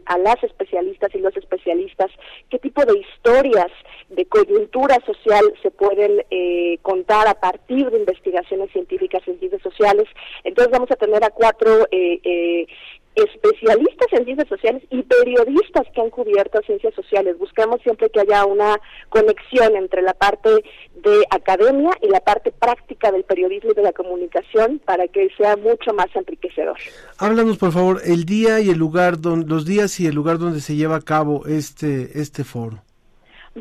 a 0.06 0.18
las 0.18 0.42
especialistas 0.42 1.14
y 1.14 1.18
los 1.20 1.36
especialistas, 1.36 2.12
qué 2.50 2.60
tipo 2.60 2.86
de 2.86 2.98
historias 2.98 3.72
de 4.08 4.26
coyuntura 4.26 4.98
social 5.06 5.44
se 5.62 5.72
pueden 5.72 6.24
eh, 6.32 6.78
contar 6.82 7.28
a 7.28 7.34
partir 7.34 7.90
de 7.90 8.00
investigaciones 8.00 8.72
científicas 8.72 8.85
y 8.92 8.98
ciencias 8.98 9.62
sociales. 9.62 10.08
Entonces 10.44 10.72
vamos 10.72 10.92
a 10.92 10.96
tener 10.96 11.24
a 11.24 11.30
cuatro 11.30 11.88
eh, 11.92 12.20
eh, 12.24 12.68
especialistas 13.16 14.08
en 14.12 14.26
ciencias 14.26 14.50
sociales 14.50 14.84
y 14.90 15.02
periodistas 15.04 15.88
que 15.94 16.02
han 16.02 16.10
cubierto 16.10 16.60
ciencias 16.66 16.94
sociales. 16.94 17.38
Buscamos 17.38 17.82
siempre 17.82 18.10
que 18.10 18.20
haya 18.20 18.46
una 18.46 18.80
conexión 19.10 19.76
entre 19.76 20.02
la 20.02 20.14
parte 20.14 20.50
de 20.50 21.26
academia 21.30 21.92
y 22.02 22.10
la 22.10 22.20
parte 22.20 22.52
práctica 22.52 23.12
del 23.12 23.24
periodismo 23.24 23.72
y 23.72 23.76
de 23.76 23.84
la 23.84 23.94
comunicación 23.94 24.80
para 24.86 25.08
que 25.08 25.30
sea 25.38 25.56
mucho 25.56 25.94
más 25.94 26.08
enriquecedor. 26.14 26.78
Háblanos, 27.18 27.58
por 27.58 27.72
favor, 27.72 28.02
el 28.04 28.26
día 28.26 28.60
y 28.60 28.70
el 28.70 28.78
lugar, 28.78 29.22
donde, 29.22 29.48
los 29.48 29.66
días 29.66 30.00
y 30.00 30.08
el 30.08 30.16
lugar 30.16 30.38
donde 30.38 30.60
se 30.60 30.76
lleva 30.76 30.98
a 30.98 31.02
cabo 31.02 31.46
este, 31.46 32.20
este 32.20 32.44
foro 32.44 32.82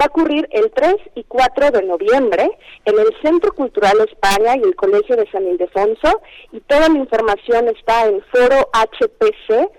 va 0.01 0.07
a 0.07 0.09
ocurrir 0.09 0.49
el 0.51 0.71
3 0.73 0.97
y 1.15 1.25
4 1.25 1.71
de 1.71 1.83
noviembre 1.83 2.51
en 2.85 2.99
el 2.99 3.15
Centro 3.23 3.53
Cultural 3.53 3.97
España 4.01 4.57
y 4.57 4.63
el 4.63 4.75
Colegio 4.75 5.17
de 5.17 5.31
San 5.31 5.47
Ildefonso 5.47 6.21
y 6.53 6.61
toda 6.61 6.89
la 6.89 6.99
información 6.99 7.69
está 7.69 8.07
en 8.07 8.23
forohpc.mx 8.33 9.75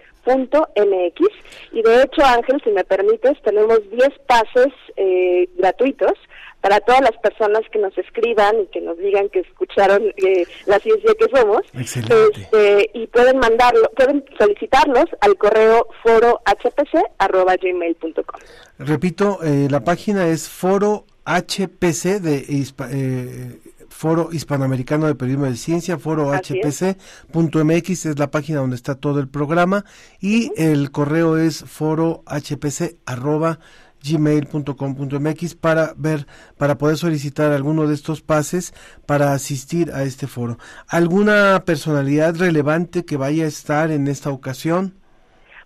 y 1.74 1.82
de 1.82 2.02
hecho 2.04 2.26
Ángel 2.26 2.62
si 2.64 2.72
me 2.72 2.84
permites 2.84 3.42
tenemos 3.44 3.80
10 3.92 4.10
pases 4.28 4.74
eh, 4.96 5.50
gratuitos 5.58 6.14
para 6.66 6.80
todas 6.80 7.02
las 7.02 7.16
personas 7.22 7.62
que 7.72 7.78
nos 7.78 7.96
escriban 7.96 8.56
y 8.60 8.66
que 8.74 8.82
nos 8.82 8.98
digan 8.98 9.30
que 9.30 9.42
escucharon 9.42 10.02
eh, 10.18 10.48
la 10.66 10.80
ciencia 10.80 11.14
que 11.14 11.28
somos 11.32 11.62
este, 11.76 12.90
y 12.92 13.06
pueden 13.06 13.38
mandarlo 13.38 13.88
pueden 13.96 14.26
solicitarlos 14.36 15.06
al 15.22 15.38
correo 15.38 15.88
forohpc@gmail.com 16.04 18.40
repito 18.80 19.38
eh, 19.44 19.68
la 19.70 19.84
página 19.84 20.26
es 20.26 20.50
foro 20.50 21.06
HPC 21.24 22.20
de 22.20 22.48
eh, 22.92 23.60
Foro 23.88 24.30
Hispanoamericano 24.32 25.06
de 25.06 25.14
Periodismo 25.16 25.46
de 25.46 25.56
Ciencia, 25.56 26.00
foro 26.00 26.34
hpc.mx 26.34 28.06
es. 28.06 28.20
la 28.20 28.32
página 28.32 28.60
donde 28.60 28.76
está 28.76 28.96
todo 28.96 29.20
el 29.20 29.28
programa 29.28 29.86
y 30.20 30.52
el 30.58 30.90
correo 30.90 31.38
es 31.38 31.64
forohpc 31.64 32.96
gmail.com.mx 34.06 35.56
para 35.56 35.94
ver, 35.98 36.28
para 36.58 36.78
poder 36.78 36.98
solicitar 36.98 37.52
alguno 37.52 37.88
de 37.88 37.94
estos 37.94 38.22
pases 38.22 38.74
para 39.06 39.34
asistir 39.34 39.92
a 39.92 40.04
este 40.04 40.28
foro. 40.28 40.58
¿Alguna 40.88 41.64
personalidad 41.66 42.36
relevante 42.36 43.06
que 43.06 43.18
vaya 43.18 43.46
a 43.46 43.48
estar 43.48 43.92
en 43.92 44.08
esta 44.08 44.30
ocasión? 44.30 45.05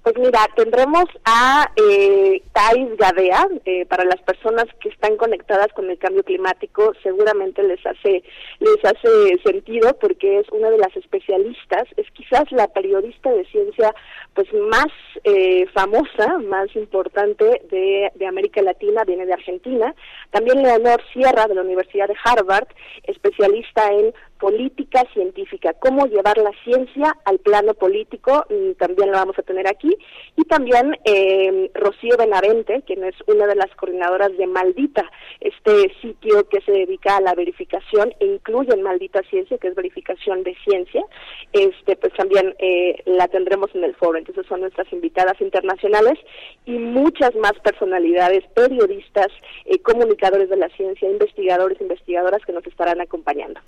Pues 0.01 0.17
mira, 0.17 0.39
tendremos 0.55 1.05
a 1.25 1.69
eh, 1.75 2.41
Thais 2.53 2.97
Gadea, 2.97 3.47
eh, 3.65 3.85
para 3.85 4.05
las 4.05 4.21
personas 4.21 4.65
que 4.79 4.87
están 4.87 5.17
conectadas 5.17 5.67
con 5.73 5.89
el 5.89 5.97
cambio 5.97 6.23
climático, 6.23 6.93
seguramente 7.03 7.61
les 7.63 7.85
hace, 7.85 8.23
les 8.59 8.85
hace 8.85 9.37
sentido 9.43 9.97
porque 9.99 10.39
es 10.39 10.49
una 10.51 10.69
de 10.69 10.77
las 10.77 10.95
especialistas, 10.95 11.83
es 11.97 12.09
quizás 12.11 12.49
la 12.51 12.67
periodista 12.67 13.29
de 13.29 13.43
ciencia 13.45 13.93
pues 14.33 14.47
más 14.53 14.87
eh, 15.25 15.65
famosa, 15.73 16.37
más 16.47 16.73
importante 16.77 17.61
de, 17.69 18.09
de 18.15 18.25
América 18.25 18.61
Latina, 18.61 19.03
viene 19.03 19.25
de 19.25 19.33
Argentina. 19.33 19.93
También 20.31 20.63
Leonor 20.63 21.01
Sierra 21.11 21.45
de 21.47 21.55
la 21.55 21.61
Universidad 21.61 22.07
de 22.07 22.15
Harvard, 22.23 22.67
especialista 23.03 23.91
en 23.91 24.13
política 24.39 25.03
científica, 25.13 25.73
cómo 25.73 26.07
llevar 26.07 26.37
la 26.37 26.51
ciencia 26.63 27.15
al 27.25 27.39
plano 27.39 27.73
político, 27.73 28.45
también 28.77 29.11
lo 29.11 29.17
vamos 29.17 29.37
a 29.37 29.43
tener 29.43 29.67
aquí, 29.67 29.95
y 30.37 30.43
también 30.45 30.97
eh, 31.03 31.69
Rocío 31.73 32.15
Benavente, 32.17 32.81
quien 32.87 33.03
es 33.03 33.15
una 33.27 33.45
de 33.47 33.55
las 33.55 33.69
coordinadoras 33.75 34.35
de 34.37 34.47
Maldita, 34.47 35.03
este 35.41 35.93
sitio 36.01 36.47
que 36.47 36.61
se 36.61 36.71
dedica 36.71 37.17
a 37.17 37.21
la 37.21 37.35
verificación 37.35 38.13
e 38.19 38.25
incluye 38.25 38.73
en 38.73 38.81
Maldita 38.81 39.21
Ciencia, 39.29 39.57
que 39.57 39.67
es 39.67 39.75
verificación 39.75 40.43
de 40.43 40.55
ciencia, 40.63 41.03
este 41.51 41.95
pues 41.97 42.13
también 42.13 42.55
eh, 42.59 43.03
la 43.05 43.27
tendremos 43.27 43.73
en 43.75 43.83
el 43.83 43.95
foro, 43.95 44.17
entonces 44.17 44.45
son 44.47 44.61
nuestras 44.61 44.91
invitadas 44.93 45.39
internacionales 45.41 46.17
y 46.65 46.71
muchas 46.71 47.35
más 47.35 47.53
personalidades, 47.63 48.45
periodistas, 48.53 49.27
eh, 49.65 49.79
comunicadores 49.79 50.49
de 50.49 50.57
la 50.57 50.69
ciencia, 50.69 51.09
investigadores, 51.09 51.81
investigadoras 51.81 52.41
que 52.45 52.53
nos 52.53 52.65
estarán 52.65 53.01
acompañando. 53.01 53.59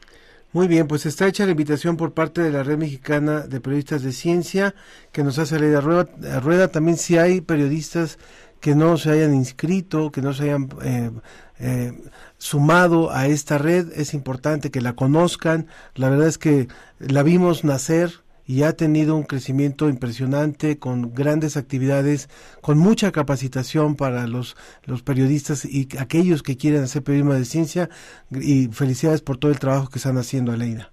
Muy 0.54 0.68
bien, 0.68 0.86
pues 0.88 1.06
está 1.06 1.28
hecha 1.28 1.46
la 1.46 1.52
invitación 1.52 1.96
por 1.96 2.14
parte 2.14 2.42
de 2.42 2.52
la 2.52 2.62
Red 2.62 2.78
Mexicana 2.78 3.48
de 3.48 3.62
Periodistas 3.62 4.04
de 4.04 4.12
Ciencia 4.12 4.76
que 5.14 5.24
nos 5.24 5.40
hace 5.40 5.58
la 5.60 5.80
rueda, 5.80 6.10
rueda. 6.42 6.68
También 6.68 6.98
si 6.98 7.18
hay 7.18 7.40
periodistas 7.40 8.20
que 8.60 8.76
no 8.76 8.98
se 8.98 9.12
hayan 9.12 9.34
inscrito, 9.34 10.12
que 10.12 10.22
no 10.22 10.34
se 10.34 10.44
hayan 10.44 10.68
eh, 10.84 11.12
eh, 11.60 11.94
sumado 12.38 13.12
a 13.12 13.28
esta 13.28 13.60
red, 13.60 13.94
es 13.96 14.14
importante 14.14 14.72
que 14.72 14.82
la 14.82 14.94
conozcan. 14.94 15.68
La 15.96 16.10
verdad 16.10 16.28
es 16.28 16.38
que 16.38 16.68
la 17.00 17.24
vimos 17.24 17.64
nacer 17.64 18.21
y 18.46 18.64
ha 18.64 18.74
tenido 18.74 19.16
un 19.16 19.24
crecimiento 19.24 19.90
impresionante 19.90 20.78
con 20.80 21.14
grandes 21.14 21.58
actividades, 21.58 22.30
con 22.62 22.78
mucha 22.78 23.12
capacitación 23.12 23.96
para 23.96 24.28
los, 24.28 24.56
los 24.84 25.04
periodistas 25.04 25.66
y 25.66 25.88
aquellos 26.00 26.44
que 26.44 26.58
quieren 26.58 26.84
hacer 26.84 27.04
periodismo 27.04 27.34
de 27.34 27.46
ciencia 27.46 27.90
y 28.32 28.68
felicidades 28.68 29.22
por 29.22 29.38
todo 29.38 29.52
el 29.52 29.60
trabajo 29.60 29.90
que 29.90 30.00
están 30.00 30.18
haciendo, 30.18 30.52
Aleida. 30.52 30.91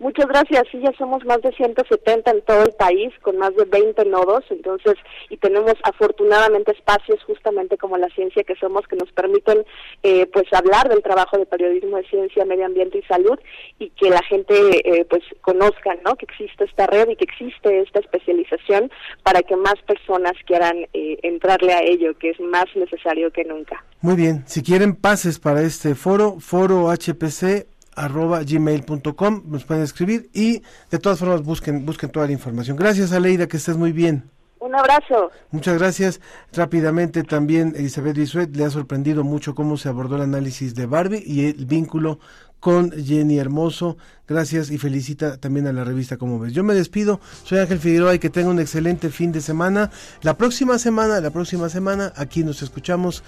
Muchas 0.00 0.28
gracias. 0.28 0.62
Sí, 0.70 0.78
ya 0.80 0.92
somos 0.96 1.24
más 1.24 1.42
de 1.42 1.50
170 1.52 2.30
en 2.30 2.42
todo 2.42 2.62
el 2.62 2.72
país, 2.72 3.12
con 3.20 3.36
más 3.36 3.54
de 3.56 3.64
20 3.64 4.04
nodos, 4.04 4.44
entonces, 4.50 4.94
y 5.28 5.36
tenemos 5.38 5.74
afortunadamente 5.82 6.70
espacios 6.70 7.20
justamente 7.24 7.76
como 7.76 7.96
la 7.98 8.08
ciencia 8.10 8.44
que 8.44 8.54
somos 8.56 8.86
que 8.86 8.94
nos 8.94 9.10
permiten, 9.10 9.64
eh, 10.04 10.26
pues, 10.26 10.46
hablar 10.52 10.88
del 10.88 11.02
trabajo 11.02 11.36
de 11.36 11.46
periodismo 11.46 11.96
de 11.96 12.08
ciencia, 12.08 12.44
medio 12.44 12.66
ambiente 12.66 12.98
y 12.98 13.02
salud, 13.02 13.38
y 13.80 13.90
que 13.90 14.10
la 14.10 14.22
gente, 14.22 14.54
eh, 14.88 15.04
pues, 15.04 15.24
conozca, 15.40 15.96
¿no? 16.04 16.14
Que 16.14 16.26
existe 16.26 16.64
esta 16.64 16.86
red 16.86 17.08
y 17.08 17.16
que 17.16 17.24
existe 17.24 17.80
esta 17.80 17.98
especialización 17.98 18.92
para 19.24 19.42
que 19.42 19.56
más 19.56 19.74
personas 19.84 20.34
quieran 20.46 20.86
eh, 20.92 21.18
entrarle 21.22 21.72
a 21.72 21.82
ello, 21.82 22.16
que 22.18 22.30
es 22.30 22.40
más 22.40 22.66
necesario 22.76 23.32
que 23.32 23.44
nunca. 23.44 23.84
Muy 24.00 24.14
bien. 24.14 24.44
Si 24.46 24.62
quieren 24.62 24.94
pases 24.94 25.40
para 25.40 25.62
este 25.62 25.96
foro, 25.96 26.38
foro 26.38 26.88
HPC 26.92 27.77
arroba 27.98 28.42
gmail.com, 28.42 29.42
nos 29.46 29.64
pueden 29.64 29.82
escribir 29.82 30.30
y 30.32 30.62
de 30.90 30.98
todas 30.98 31.18
formas 31.18 31.42
busquen, 31.42 31.84
busquen 31.84 32.10
toda 32.10 32.26
la 32.26 32.32
información. 32.32 32.76
Gracias 32.76 33.12
Aleida, 33.12 33.46
que 33.46 33.56
estés 33.56 33.76
muy 33.76 33.92
bien. 33.92 34.30
Un 34.60 34.74
abrazo. 34.74 35.30
Muchas 35.52 35.78
gracias. 35.78 36.20
Rápidamente 36.52 37.22
también 37.22 37.74
Elizabeth 37.76 38.16
Bisuet 38.16 38.56
le 38.56 38.64
ha 38.64 38.70
sorprendido 38.70 39.22
mucho 39.22 39.54
cómo 39.54 39.76
se 39.76 39.88
abordó 39.88 40.16
el 40.16 40.22
análisis 40.22 40.74
de 40.74 40.86
Barbie 40.86 41.22
y 41.24 41.46
el 41.46 41.64
vínculo 41.64 42.18
con 42.60 42.90
Jenny 42.90 43.38
Hermoso. 43.38 43.96
Gracias 44.26 44.70
y 44.70 44.78
felicita 44.78 45.38
también 45.38 45.66
a 45.66 45.72
la 45.72 45.84
revista 45.84 46.16
Como 46.16 46.38
ves. 46.38 46.52
Yo 46.52 46.64
me 46.64 46.74
despido. 46.74 47.20
Soy 47.44 47.58
Ángel 47.58 47.78
Figueroa 47.78 48.14
y 48.14 48.18
que 48.18 48.30
tenga 48.30 48.50
un 48.50 48.60
excelente 48.60 49.10
fin 49.10 49.32
de 49.32 49.40
semana. 49.40 49.90
La 50.22 50.36
próxima 50.36 50.78
semana, 50.78 51.20
la 51.20 51.30
próxima 51.30 51.68
semana 51.68 52.12
aquí 52.16 52.42
nos 52.42 52.62
escuchamos. 52.62 53.22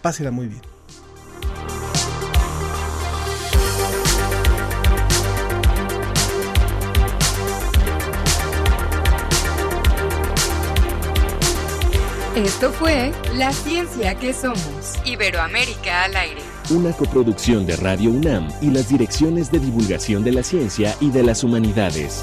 Pásela 0.00 0.30
muy 0.30 0.46
bien. 0.46 0.77
Esto 12.44 12.70
fue 12.70 13.10
La 13.34 13.52
Ciencia 13.52 14.14
que 14.14 14.32
Somos. 14.32 14.94
Iberoamérica 15.04 16.04
al 16.04 16.14
aire. 16.14 16.40
Una 16.70 16.92
coproducción 16.92 17.66
de 17.66 17.74
Radio 17.74 18.12
UNAM 18.12 18.48
y 18.62 18.70
las 18.70 18.88
direcciones 18.88 19.50
de 19.50 19.58
divulgación 19.58 20.22
de 20.22 20.30
la 20.30 20.44
ciencia 20.44 20.94
y 21.00 21.10
de 21.10 21.24
las 21.24 21.42
humanidades. 21.42 22.22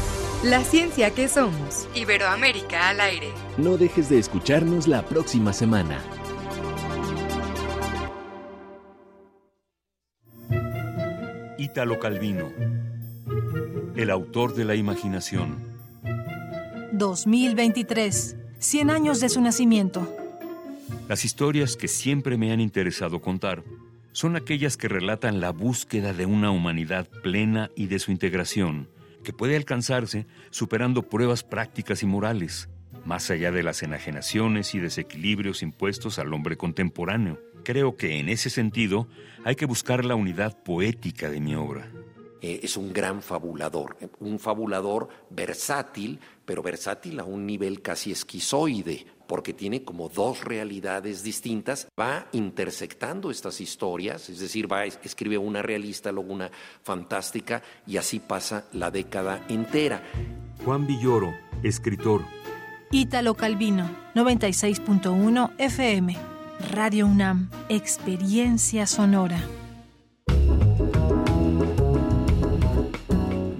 La 0.43 0.63
ciencia 0.63 1.11
que 1.11 1.27
somos. 1.27 1.87
Iberoamérica 1.93 2.89
al 2.89 2.99
aire. 2.99 3.27
No 3.59 3.77
dejes 3.77 4.09
de 4.09 4.17
escucharnos 4.17 4.87
la 4.87 5.05
próxima 5.05 5.53
semana. 5.53 6.01
Ítalo 11.59 11.99
Calvino, 11.99 12.51
el 13.95 14.09
autor 14.09 14.55
de 14.55 14.65
la 14.65 14.73
imaginación. 14.73 15.63
2023, 16.93 18.35
100 18.57 18.89
años 18.89 19.19
de 19.19 19.29
su 19.29 19.41
nacimiento. 19.41 20.11
Las 21.07 21.23
historias 21.23 21.75
que 21.75 21.87
siempre 21.87 22.37
me 22.37 22.51
han 22.51 22.61
interesado 22.61 23.21
contar 23.21 23.63
son 24.11 24.35
aquellas 24.35 24.75
que 24.75 24.87
relatan 24.87 25.39
la 25.39 25.51
búsqueda 25.51 26.13
de 26.13 26.25
una 26.25 26.49
humanidad 26.49 27.07
plena 27.21 27.69
y 27.75 27.85
de 27.85 27.99
su 27.99 28.11
integración 28.11 28.89
que 29.23 29.33
puede 29.33 29.55
alcanzarse 29.55 30.25
superando 30.49 31.03
pruebas 31.03 31.43
prácticas 31.43 32.03
y 32.03 32.05
morales, 32.05 32.69
más 33.05 33.29
allá 33.31 33.51
de 33.51 33.63
las 33.63 33.83
enajenaciones 33.83 34.75
y 34.75 34.79
desequilibrios 34.79 35.63
impuestos 35.63 36.19
al 36.19 36.33
hombre 36.33 36.57
contemporáneo. 36.57 37.39
Creo 37.63 37.95
que 37.95 38.19
en 38.19 38.29
ese 38.29 38.49
sentido 38.49 39.07
hay 39.43 39.55
que 39.55 39.65
buscar 39.65 40.05
la 40.05 40.15
unidad 40.15 40.61
poética 40.63 41.29
de 41.29 41.39
mi 41.39 41.55
obra. 41.55 41.91
Eh, 42.41 42.61
es 42.63 42.75
un 42.75 42.91
gran 42.91 43.21
fabulador, 43.21 43.97
un 44.19 44.39
fabulador 44.39 45.09
versátil, 45.29 46.19
pero 46.43 46.63
versátil 46.63 47.19
a 47.19 47.23
un 47.23 47.45
nivel 47.45 47.83
casi 47.83 48.11
esquizoide, 48.11 49.05
porque 49.31 49.53
tiene 49.53 49.85
como 49.85 50.09
dos 50.09 50.43
realidades 50.43 51.23
distintas, 51.23 51.87
va 51.97 52.27
intersectando 52.33 53.31
estas 53.31 53.61
historias, 53.61 54.29
es 54.29 54.41
decir, 54.41 54.69
va 54.69 54.83
escribe 54.83 55.37
una 55.37 55.61
realista, 55.61 56.11
luego 56.11 56.33
una 56.33 56.51
fantástica 56.83 57.63
y 57.87 57.95
así 57.95 58.19
pasa 58.19 58.65
la 58.73 58.91
década 58.91 59.45
entera. 59.47 60.03
Juan 60.65 60.85
Villoro, 60.85 61.33
escritor. 61.63 62.25
Ítalo 62.91 63.35
Calvino, 63.35 63.89
96.1 64.15 65.51
FM. 65.57 66.17
Radio 66.69 67.07
UNAM, 67.07 67.49
experiencia 67.69 68.85
sonora. 68.85 69.41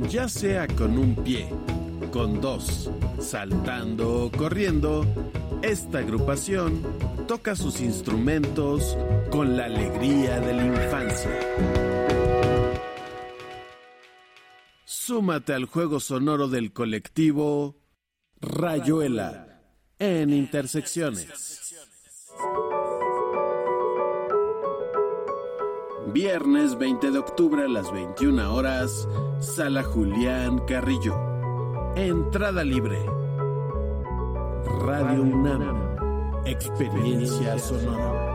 Ya 0.09 0.27
sea 0.27 0.67
con 0.67 0.97
un 0.97 1.15
pie, 1.15 1.47
con 2.11 2.41
dos, 2.41 2.91
saltando 3.19 4.25
o 4.25 4.31
corriendo, 4.31 5.05
esta 5.61 5.99
agrupación 5.99 6.81
toca 7.27 7.55
sus 7.55 7.81
instrumentos 7.81 8.97
con 9.31 9.55
la 9.55 9.65
alegría 9.65 10.39
de 10.39 10.53
la 10.53 10.65
infancia. 10.65 11.39
Súmate 14.85 15.53
al 15.53 15.65
juego 15.65 15.99
sonoro 15.99 16.47
del 16.47 16.73
colectivo 16.73 17.77
Rayuela 18.39 19.61
en 19.99 20.33
Intersecciones. 20.33 21.75
Viernes 26.13 26.77
20 26.77 27.11
de 27.11 27.19
octubre 27.19 27.63
a 27.63 27.67
las 27.67 27.91
21 27.91 28.53
horas, 28.53 29.07
Sala 29.39 29.83
Julián 29.83 30.59
Carrillo. 30.65 31.15
Entrada 31.95 32.63
libre. 32.63 33.20
Radio 34.65 35.21
UNAM. 35.23 36.45
Experiencia 36.45 37.57
sonora. 37.59 38.31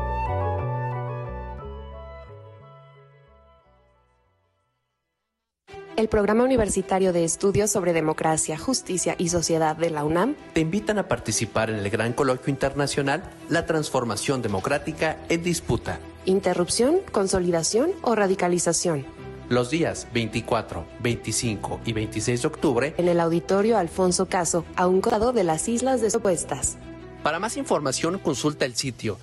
El 5.96 6.08
Programa 6.08 6.44
Universitario 6.44 7.12
de 7.12 7.24
Estudios 7.24 7.70
sobre 7.70 7.92
Democracia, 7.92 8.58
Justicia 8.58 9.14
y 9.18 9.30
Sociedad 9.30 9.76
de 9.76 9.90
la 9.90 10.04
UNAM 10.04 10.34
te 10.52 10.60
invitan 10.60 10.98
a 10.98 11.08
participar 11.08 11.70
en 11.70 11.76
el 11.76 11.88
Gran 11.90 12.12
Coloquio 12.12 12.50
Internacional 12.50 13.22
La 13.48 13.64
Transformación 13.64 14.42
Democrática 14.42 15.16
en 15.28 15.42
Disputa. 15.42 16.00
Interrupción, 16.26 16.98
consolidación 17.12 17.92
o 18.02 18.14
radicalización. 18.14 19.15
Los 19.48 19.70
días 19.70 20.08
24, 20.12 20.84
25 20.98 21.80
y 21.84 21.92
26 21.92 22.42
de 22.42 22.48
octubre 22.48 22.94
en 22.98 23.06
el 23.06 23.20
Auditorio 23.20 23.78
Alfonso 23.78 24.26
Caso, 24.26 24.64
a 24.74 24.88
un 24.88 25.00
costado 25.00 25.32
de 25.32 25.44
las 25.44 25.68
Islas 25.68 26.00
de 26.00 26.10
Sopuestas. 26.10 26.78
Para 27.22 27.38
más 27.38 27.56
información 27.56 28.18
consulta 28.18 28.64
el 28.64 28.74
sitio 28.74 29.18